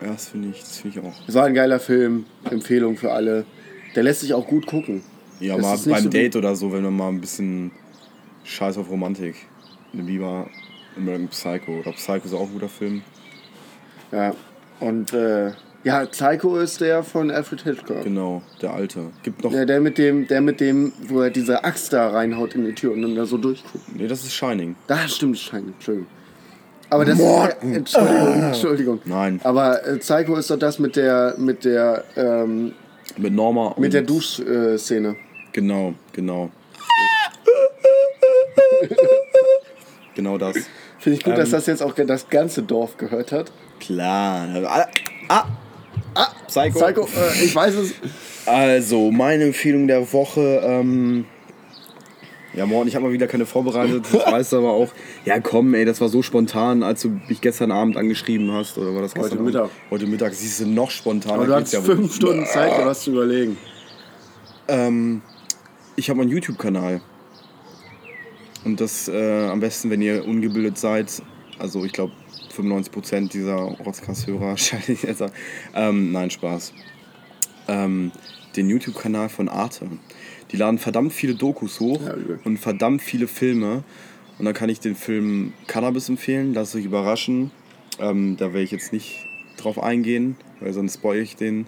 Ja, 0.00 0.08
das 0.08 0.28
finde 0.28 0.48
ich, 0.48 0.60
das 0.60 0.78
find 0.78 0.96
ich 0.96 1.02
auch. 1.02 1.14
Es 1.26 1.34
war 1.34 1.44
ein 1.44 1.54
geiler 1.54 1.80
Film. 1.80 2.26
Empfehlung 2.50 2.96
für 2.96 3.12
alle. 3.12 3.44
Der 3.94 4.02
lässt 4.02 4.20
sich 4.20 4.34
auch 4.34 4.46
gut 4.46 4.66
gucken. 4.66 5.02
Ja, 5.40 5.56
Das 5.56 5.86
mal 5.86 5.94
beim 5.94 6.02
so 6.04 6.08
Date 6.08 6.36
oder 6.36 6.54
so, 6.54 6.72
wenn 6.72 6.82
man 6.82 6.96
mal 6.96 7.08
ein 7.08 7.20
bisschen 7.20 7.70
Scheiß 8.44 8.78
auf 8.78 8.90
Romantik. 8.90 9.36
Lieber 9.92 10.48
American 10.96 11.28
Psycho. 11.28 11.80
Oder 11.80 11.92
Psycho 11.92 12.26
ist 12.26 12.34
auch 12.34 12.46
ein 12.46 12.52
guter 12.52 12.68
Film. 12.68 13.02
Ja. 14.12 14.34
Und 14.80 15.12
äh, 15.12 15.52
ja, 15.82 16.04
Psycho 16.04 16.58
ist 16.58 16.80
der 16.80 17.02
von 17.02 17.30
Alfred 17.30 17.62
Hitchcock. 17.62 18.02
Genau, 18.04 18.42
der 18.60 18.74
alte. 18.74 19.10
Gibt 19.22 19.42
noch. 19.42 19.52
Ja, 19.52 19.64
der 19.64 19.80
mit 19.80 19.98
dem, 19.98 20.26
der 20.26 20.40
mit 20.40 20.60
dem, 20.60 20.92
wo 21.08 21.20
er 21.22 21.30
diese 21.30 21.64
Axt 21.64 21.92
da 21.92 22.08
reinhaut 22.10 22.54
in 22.54 22.64
die 22.64 22.74
Tür 22.74 22.92
und 22.92 23.02
dann 23.02 23.14
da 23.14 23.24
so 23.24 23.38
durchguckt. 23.38 23.96
Nee, 23.96 24.06
das 24.06 24.24
ist 24.24 24.34
Shining. 24.34 24.76
Da 24.86 25.08
stimmt 25.08 25.38
Schein, 25.38 25.72
Entschuldigung. 25.74 26.08
Aber 26.90 27.04
das 27.04 27.18
Ist, 27.18 27.62
Entschuldigung, 27.62 28.42
Entschuldigung. 28.42 29.00
Nein. 29.04 29.40
Aber 29.44 29.86
äh, 29.86 29.96
Psycho 29.98 30.34
ist 30.36 30.50
doch 30.50 30.58
das 30.58 30.78
mit 30.80 30.96
der, 30.96 31.34
mit 31.38 31.64
der, 31.64 32.02
ähm, 32.16 32.72
Mit 33.16 33.32
Norma. 33.32 33.68
und- 33.68 33.78
mit 33.78 33.92
der 33.92 34.02
Duschszene. 34.02 35.14
Genau, 35.52 35.94
genau. 36.12 36.50
genau 40.14 40.38
das. 40.38 40.56
Finde 40.98 41.18
ich 41.18 41.24
gut, 41.24 41.36
dass 41.38 41.48
Ähm. 41.48 41.52
das 41.52 41.66
jetzt 41.66 41.82
auch 41.82 41.94
das 41.94 42.28
ganze 42.28 42.62
Dorf 42.62 42.96
gehört 42.96 43.32
hat. 43.32 43.50
Klar. 43.80 44.48
Ah! 45.28 45.44
Ah, 46.14 46.26
Psycho. 46.48 46.78
Psycho, 46.80 47.02
äh, 47.04 47.44
ich 47.44 47.54
weiß 47.54 47.74
es. 47.76 47.94
Also, 48.46 49.10
meine 49.12 49.44
Empfehlung 49.44 49.86
der 49.86 50.12
Woche. 50.12 50.60
Ähm, 50.64 51.24
ja, 52.54 52.66
Morten, 52.66 52.88
ich 52.88 52.96
habe 52.96 53.06
mal 53.06 53.12
wieder 53.12 53.26
keine 53.26 53.46
vorbereitet. 53.46 54.04
Das 54.12 54.26
weißt 54.32 54.52
du 54.52 54.58
aber 54.58 54.72
auch. 54.72 54.92
Ja, 55.24 55.38
komm, 55.40 55.74
ey, 55.74 55.84
das 55.84 56.00
war 56.00 56.08
so 56.08 56.22
spontan, 56.22 56.82
als 56.82 57.02
du 57.02 57.20
mich 57.28 57.40
gestern 57.40 57.70
Abend 57.70 57.96
angeschrieben 57.96 58.50
hast. 58.52 58.76
Oder 58.76 58.94
war 58.94 59.02
das 59.02 59.14
Heute 59.14 59.28
gestern 59.28 59.44
Mittag. 59.44 59.62
Abend? 59.62 59.74
Heute 59.90 60.06
Mittag. 60.06 60.34
Siehst 60.34 60.60
du 60.60 60.66
noch 60.66 60.90
spontaner. 60.90 61.34
Aber 61.34 61.46
du 61.46 61.54
hattest 61.54 61.74
ja 61.74 61.80
fünf 61.80 62.14
Stunden 62.14 62.44
Zeit, 62.46 62.76
dir 62.76 62.86
was 62.86 63.02
zu 63.02 63.12
überlegen. 63.12 63.56
Ähm, 64.66 65.22
ich 65.96 66.10
habe 66.10 66.22
einen 66.22 66.30
YouTube-Kanal. 66.30 67.00
Und 68.64 68.80
das 68.80 69.08
äh, 69.08 69.46
am 69.46 69.60
besten, 69.60 69.90
wenn 69.90 70.02
ihr 70.02 70.26
ungebildet 70.26 70.76
seid. 70.76 71.22
Also 71.58 71.84
ich 71.84 71.92
glaube, 71.92 72.12
95% 72.56 73.30
dieser 73.30 73.54
Rotzkast-Hörer 73.54 74.56
schalten 74.56 74.98
jetzt 75.02 75.22
an. 75.22 75.30
Ähm, 75.74 76.12
nein, 76.12 76.30
Spaß. 76.30 76.72
Ähm, 77.68 78.10
den 78.56 78.68
YouTube-Kanal 78.68 79.28
von 79.28 79.48
Arte. 79.48 79.86
Die 80.52 80.56
laden 80.56 80.78
verdammt 80.78 81.12
viele 81.12 81.34
Dokus 81.34 81.80
hoch 81.80 82.00
Ja, 82.04 82.14
und 82.44 82.58
verdammt 82.58 83.02
viele 83.02 83.26
Filme. 83.28 83.84
Und 84.38 84.44
dann 84.46 84.54
kann 84.54 84.68
ich 84.70 84.80
den 84.80 84.94
Film 84.96 85.52
Cannabis 85.66 86.08
empfehlen. 86.08 86.54
Lasst 86.54 86.74
euch 86.74 86.84
überraschen. 86.84 87.50
Ähm, 87.98 88.36
da 88.38 88.46
werde 88.46 88.62
ich 88.62 88.70
jetzt 88.70 88.92
nicht 88.92 89.26
drauf 89.58 89.82
eingehen, 89.82 90.36
weil 90.60 90.72
sonst 90.72 90.94
spoil 90.94 91.20
ich 91.20 91.36
den. 91.36 91.66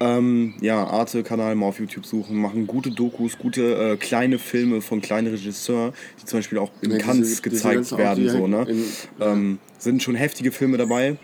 Ähm, 0.00 0.54
ja, 0.60 0.84
Arte-Kanal 0.84 1.54
mal 1.54 1.66
auf 1.66 1.78
YouTube 1.78 2.04
suchen, 2.04 2.36
machen 2.36 2.66
gute 2.66 2.90
Dokus, 2.90 3.38
gute 3.38 3.92
äh, 3.92 3.96
kleine 3.96 4.40
Filme 4.40 4.80
von 4.80 5.00
kleinen 5.00 5.28
Regisseuren, 5.28 5.92
die 6.20 6.24
zum 6.24 6.40
Beispiel 6.40 6.58
auch 6.58 6.72
in 6.80 6.90
Ja, 6.90 6.96
diese- 6.96 7.06
Cannes 7.08 7.28
diese 7.28 7.42
gezeigt 7.42 7.92
auch, 7.92 7.98
werden. 7.98 8.28
So, 8.28 8.48
ne? 8.48 8.66
in- 8.68 8.84
ähm, 9.20 9.58
sind 9.78 10.02
schon 10.02 10.16
heftige 10.16 10.50
Filme 10.50 10.78
dabei 10.78 11.16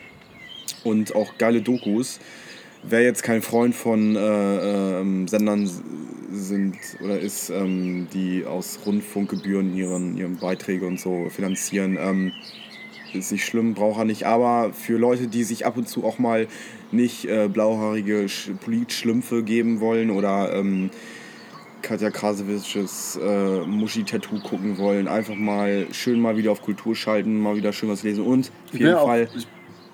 und 0.84 1.16
auch 1.16 1.36
geile 1.38 1.60
Dokus. 1.62 2.20
Wer 2.82 3.02
jetzt 3.02 3.22
kein 3.22 3.42
Freund 3.42 3.74
von 3.74 4.16
äh, 4.16 5.00
ähm, 5.00 5.28
Sendern 5.28 5.68
sind 6.32 6.76
oder 7.02 7.18
ist, 7.18 7.50
ähm, 7.50 8.06
die 8.12 8.44
aus 8.44 8.78
Rundfunkgebühren 8.86 9.74
ihren, 9.76 10.16
ihren 10.16 10.36
Beiträge 10.36 10.86
und 10.86 11.00
so 11.00 11.28
finanzieren, 11.30 11.98
ähm, 12.00 12.32
ist 13.14 13.32
nicht 13.32 13.44
schlimm, 13.44 13.74
braucht 13.74 13.98
er 13.98 14.04
nicht. 14.04 14.24
Aber 14.26 14.72
für 14.72 14.98
Leute, 14.98 15.26
die 15.26 15.42
sich 15.44 15.66
ab 15.66 15.76
und 15.76 15.88
zu 15.88 16.04
auch 16.04 16.18
mal 16.18 16.46
nicht 16.92 17.24
äh, 17.26 17.48
blauhaarige 17.48 18.26
Sch- 18.26 18.54
Politschlümpfe 18.54 19.42
geben 19.42 19.80
wollen 19.80 20.10
oder 20.10 20.52
ähm, 20.54 20.90
Katja 21.82 22.10
Krasavices 22.10 23.18
äh, 23.22 23.60
Muschi-Tattoo 23.66 24.40
gucken 24.40 24.78
wollen, 24.78 25.08
einfach 25.08 25.34
mal 25.36 25.86
schön 25.92 26.20
mal 26.20 26.36
wieder 26.36 26.52
auf 26.52 26.60
Kultur 26.62 26.94
schalten, 26.94 27.40
mal 27.40 27.56
wieder 27.56 27.72
schön 27.72 27.88
was 27.88 28.02
lesen 28.02 28.24
und 28.24 28.50
auf 28.72 28.78
jeden 28.78 28.94
auch- 28.94 29.06
Fall 29.06 29.28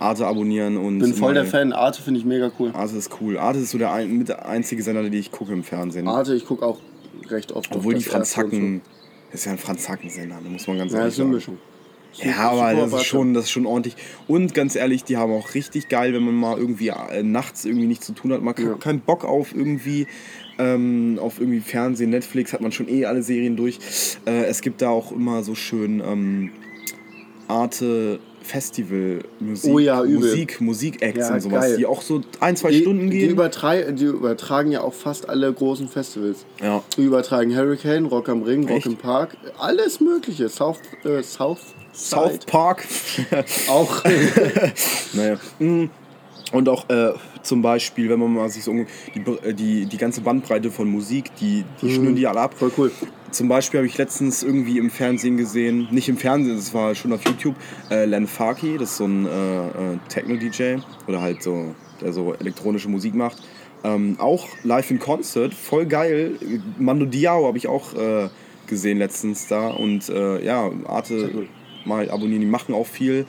Arte 0.04 0.26
abonnieren 0.26 0.76
und 0.76 0.98
Bin 0.98 1.14
voll 1.14 1.34
der 1.34 1.46
Fan. 1.46 1.72
Arte 1.72 2.02
finde 2.02 2.20
ich 2.20 2.26
mega 2.26 2.50
cool. 2.58 2.70
Arte 2.74 2.96
ist 2.96 3.10
cool. 3.20 3.38
Arte 3.38 3.58
ist 3.60 3.70
so 3.70 3.78
der 3.78 3.92
ein, 3.92 4.16
mit 4.18 4.28
der 4.28 4.46
einzige 4.46 4.82
Sender, 4.82 5.08
die 5.08 5.18
ich 5.18 5.32
gucke 5.32 5.52
im 5.52 5.64
Fernsehen. 5.64 6.06
Arte, 6.06 6.34
ich 6.34 6.44
gucke 6.46 6.64
auch 6.64 6.78
recht 7.28 7.52
oft. 7.52 7.74
Obwohl 7.74 7.94
die 7.94 8.02
Franzacken, 8.02 8.82
das 9.30 9.40
ist 9.40 9.46
ja 9.46 9.52
ein 9.52 9.58
Franzacken-Sender, 9.58 10.38
da 10.44 10.48
muss 10.50 10.66
man 10.66 10.78
ganz. 10.78 10.92
Ja, 10.92 10.98
ehrlich 10.98 11.14
ist 11.14 11.20
eine 11.20 11.26
sagen. 11.28 11.34
Mischung. 11.34 11.58
Ja, 12.22 12.50
aber 12.50 12.74
das 12.74 12.92
ist, 12.92 13.06
schon, 13.06 13.34
das 13.34 13.44
ist 13.44 13.50
schon 13.50 13.66
ordentlich. 13.66 13.96
Und 14.28 14.54
ganz 14.54 14.76
ehrlich, 14.76 15.02
die 15.02 15.16
haben 15.16 15.32
auch 15.32 15.54
richtig 15.54 15.88
geil, 15.88 16.12
wenn 16.12 16.22
man 16.22 16.34
mal 16.34 16.56
irgendwie 16.56 16.88
äh, 16.88 17.24
nachts 17.24 17.64
irgendwie 17.64 17.86
nichts 17.88 18.06
zu 18.06 18.12
tun 18.12 18.32
hat. 18.32 18.40
Man 18.40 18.54
hat 18.54 18.62
Ja. 18.62 18.74
keinen 18.74 19.00
Bock 19.00 19.24
auf 19.24 19.52
irgendwie, 19.52 20.06
ähm, 20.58 21.18
auf 21.20 21.40
irgendwie 21.40 21.58
Fernsehen, 21.58 22.10
Netflix, 22.10 22.52
hat 22.52 22.60
man 22.60 22.70
schon 22.70 22.88
eh 22.88 23.06
alle 23.06 23.22
Serien 23.24 23.56
durch. 23.56 23.78
Äh, 24.26 24.44
es 24.44 24.60
gibt 24.60 24.80
da 24.80 24.90
auch 24.90 25.10
immer 25.10 25.42
so 25.42 25.56
schön 25.56 26.00
ähm, 26.06 26.50
Arte 27.48 28.20
Festival 28.44 29.20
Musik, 29.40 29.72
Oh 29.72 29.78
ja. 29.78 30.02
Musik, 30.04 30.60
Musik-Acts 30.60 31.28
Ja, 31.28 31.34
und 31.34 31.40
sowas, 31.40 31.60
geil. 31.62 31.76
die 31.78 31.86
auch 31.86 32.02
so 32.02 32.20
ein, 32.40 32.56
zwei 32.56 32.70
Die, 32.70 32.82
Stunden 32.82 33.08
die, 33.10 33.18
gehen. 33.20 33.30
übertrei 33.30 33.82
die 33.92 34.04
übertragen 34.04 34.70
ja 34.70 34.82
auch 34.82 34.92
fast 34.92 35.28
alle 35.28 35.50
großen 35.52 35.88
Festivals. 35.88 36.44
ja. 36.62 36.82
Die 36.96 37.04
übertragen 37.04 37.56
Hurricane, 37.56 38.04
Rock 38.04 38.28
am 38.28 38.42
Ring, 38.42 38.62
Rock 38.68 38.76
Echt? 38.78 38.86
im 38.86 38.96
Park, 38.96 39.36
alles 39.58 40.00
Mögliche. 40.00 40.48
South, 40.50 40.78
äh, 41.04 41.22
South, 41.22 41.58
South. 41.94 42.44
Park. 42.46 42.84
Auch. 43.68 44.04
Naja. 45.14 45.36
Mm. 45.58 45.84
Und 46.52 46.68
auch 46.68 46.88
äh, 46.88 47.12
zum 47.42 47.62
Beispiel, 47.62 48.08
wenn 48.10 48.20
man 48.20 48.32
mal 48.34 48.48
sich 48.48 48.62
so 48.62 48.72
die, 48.72 49.20
äh, 49.48 49.54
die, 49.54 49.86
die 49.86 49.96
ganze 49.96 50.20
Bandbreite 50.20 50.70
von 50.70 50.88
Musik, 50.88 51.30
die, 51.40 51.64
die 51.82 51.92
schnüren 51.94 52.14
die 52.14 52.26
alle 52.26 52.40
ab. 52.40 52.54
Voll 52.56 52.70
cool. 52.78 52.92
Zum 53.34 53.48
Beispiel 53.48 53.78
habe 53.78 53.88
ich 53.88 53.98
letztens 53.98 54.44
irgendwie 54.44 54.78
im 54.78 54.90
Fernsehen 54.90 55.36
gesehen, 55.36 55.88
nicht 55.90 56.08
im 56.08 56.16
Fernsehen, 56.16 56.54
das 56.54 56.72
war 56.72 56.94
schon 56.94 57.12
auf 57.12 57.24
YouTube, 57.24 57.56
äh, 57.90 58.04
Len 58.04 58.28
Farki, 58.28 58.78
das 58.78 58.90
ist 58.90 58.98
so 58.98 59.06
ein 59.06 59.26
äh, 59.26 59.66
äh, 59.66 59.98
Techno-DJ 60.08 60.76
oder 61.08 61.20
halt 61.20 61.42
so, 61.42 61.74
der 62.00 62.12
so 62.12 62.32
elektronische 62.34 62.88
Musik 62.88 63.16
macht. 63.16 63.42
Ähm, 63.82 64.14
auch 64.20 64.46
live 64.62 64.88
in 64.92 65.00
Concert, 65.00 65.52
voll 65.52 65.86
geil. 65.86 66.38
Mando 66.78 67.06
Diao 67.06 67.48
habe 67.48 67.58
ich 67.58 67.66
auch 67.66 67.94
äh, 67.94 68.28
gesehen 68.68 68.98
letztens 68.98 69.48
da 69.48 69.70
und 69.70 70.08
äh, 70.10 70.44
ja, 70.44 70.70
Arte 70.86 71.48
mal 71.84 72.08
abonnieren, 72.10 72.40
die 72.40 72.46
machen 72.46 72.72
auch 72.72 72.86
viel. 72.86 73.26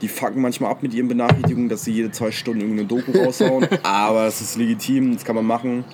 Die 0.00 0.08
fucken 0.08 0.40
manchmal 0.40 0.70
ab 0.70 0.82
mit 0.82 0.94
ihren 0.94 1.08
Benachrichtigungen, 1.08 1.68
dass 1.68 1.84
sie 1.84 1.92
jede 1.92 2.10
zwei 2.10 2.30
Stunden 2.30 2.62
irgendeine 2.62 2.88
Doku 2.88 3.12
raushauen. 3.12 3.68
Aber 3.82 4.26
es 4.26 4.40
ist 4.40 4.56
legitim, 4.56 5.12
das 5.12 5.26
kann 5.26 5.36
man 5.36 5.44
machen. 5.44 5.84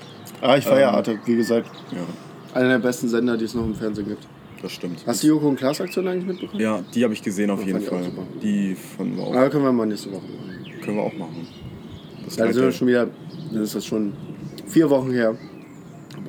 Ah, 0.41 0.57
ich 0.57 0.65
feiere 0.65 0.91
Ähm, 0.91 0.95
Arte, 0.95 1.19
wie 1.25 1.35
gesagt. 1.35 1.69
Ja, 1.91 2.07
Einer 2.55 2.69
der 2.69 2.79
besten 2.79 3.09
Sender, 3.09 3.37
die 3.37 3.45
es 3.47 3.55
noch 3.55 3.65
im 3.65 3.75
Fernsehen 3.75 4.09
gibt. 4.09 4.27
das 4.61 4.73
stimmt. 4.73 5.03
Hast 5.07 5.23
du 5.23 5.27
die 5.27 5.29
Joko 5.31 5.49
und 5.49 5.57
Klaas 5.57 5.81
Aktion 5.81 6.07
eigentlich 6.09 6.27
mitbekommen? 6.27 6.61
Ja, 6.61 6.81
die 6.95 7.03
habe 7.05 7.15
ich 7.15 7.23
gesehen 7.23 7.51
auf 7.51 7.61
Ja, 7.61 7.67
jeden 7.69 7.81
Fall. 7.83 8.03
Die 8.43 8.75
fanden 8.75 9.17
wir 9.17 9.25
auch, 9.25 9.35
Ah, 9.35 9.49
können 9.49 9.65
wir 9.65 9.73
mal 9.73 9.87
nächste 9.87 10.11
Woche 10.13 10.23
machen. 10.23 10.83
können 10.85 10.97
wir 10.99 11.03
auch 11.05 11.15
machen. 11.17 11.47
Das 12.25 12.37
Dann 12.37 12.53
sind 12.53 12.63
wir 12.63 12.73
schon 12.73 12.89
wieder, 12.89 13.09
dann 13.53 13.63
ist 13.63 13.75
das 13.75 13.85
schon 13.87 14.13
vier 14.67 14.89
Wochen 14.91 15.11
her. 15.13 15.37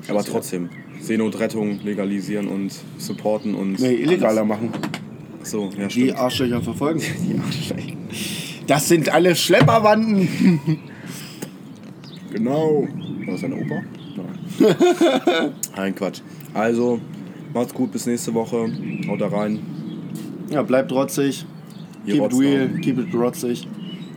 aber 0.08 0.24
trotzdem, 0.24 0.70
Seenotrettung 1.02 1.80
legalisieren 1.84 2.48
und 2.48 2.72
supporten 2.98 3.54
und. 3.56 3.80
Nee, 3.80 3.94
illegaler 3.96 4.46
machen. 4.46 4.70
Ach 5.42 5.46
so, 5.46 5.70
ja, 5.78 5.88
Die 5.88 5.92
stimmt. 6.06 6.18
Arschlöcher 6.18 6.62
verfolgen. 6.62 7.02
Die 7.28 7.38
Arschlöcher. 7.40 7.98
Das 8.68 8.88
sind 8.88 9.10
alles 9.14 9.40
Schlepperbanden. 9.42 10.30
Genau. 12.32 12.88
War 13.26 13.34
das 13.34 13.42
deine 13.42 13.56
Opa? 13.58 13.82
Nein. 15.76 15.96
Quatsch. 15.96 16.22
Also, 16.54 17.00
macht's 17.54 17.74
gut, 17.74 17.92
bis 17.92 18.06
nächste 18.06 18.34
Woche. 18.34 18.72
Haut 19.08 19.22
da 19.22 19.28
rein. 19.28 19.60
Ja, 20.50 20.62
bleibt 20.62 20.92
rotzig. 20.92 21.46
Ihr 22.06 22.16
keep 22.16 22.26
it 22.26 22.40
real, 22.40 22.70
keep 22.82 23.00
it 23.00 23.14
rotzig. 23.14 23.68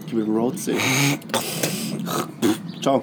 Keep 0.08 0.20
it 0.20 0.28
rotzig. 0.28 0.76
Ciao. 2.82 3.02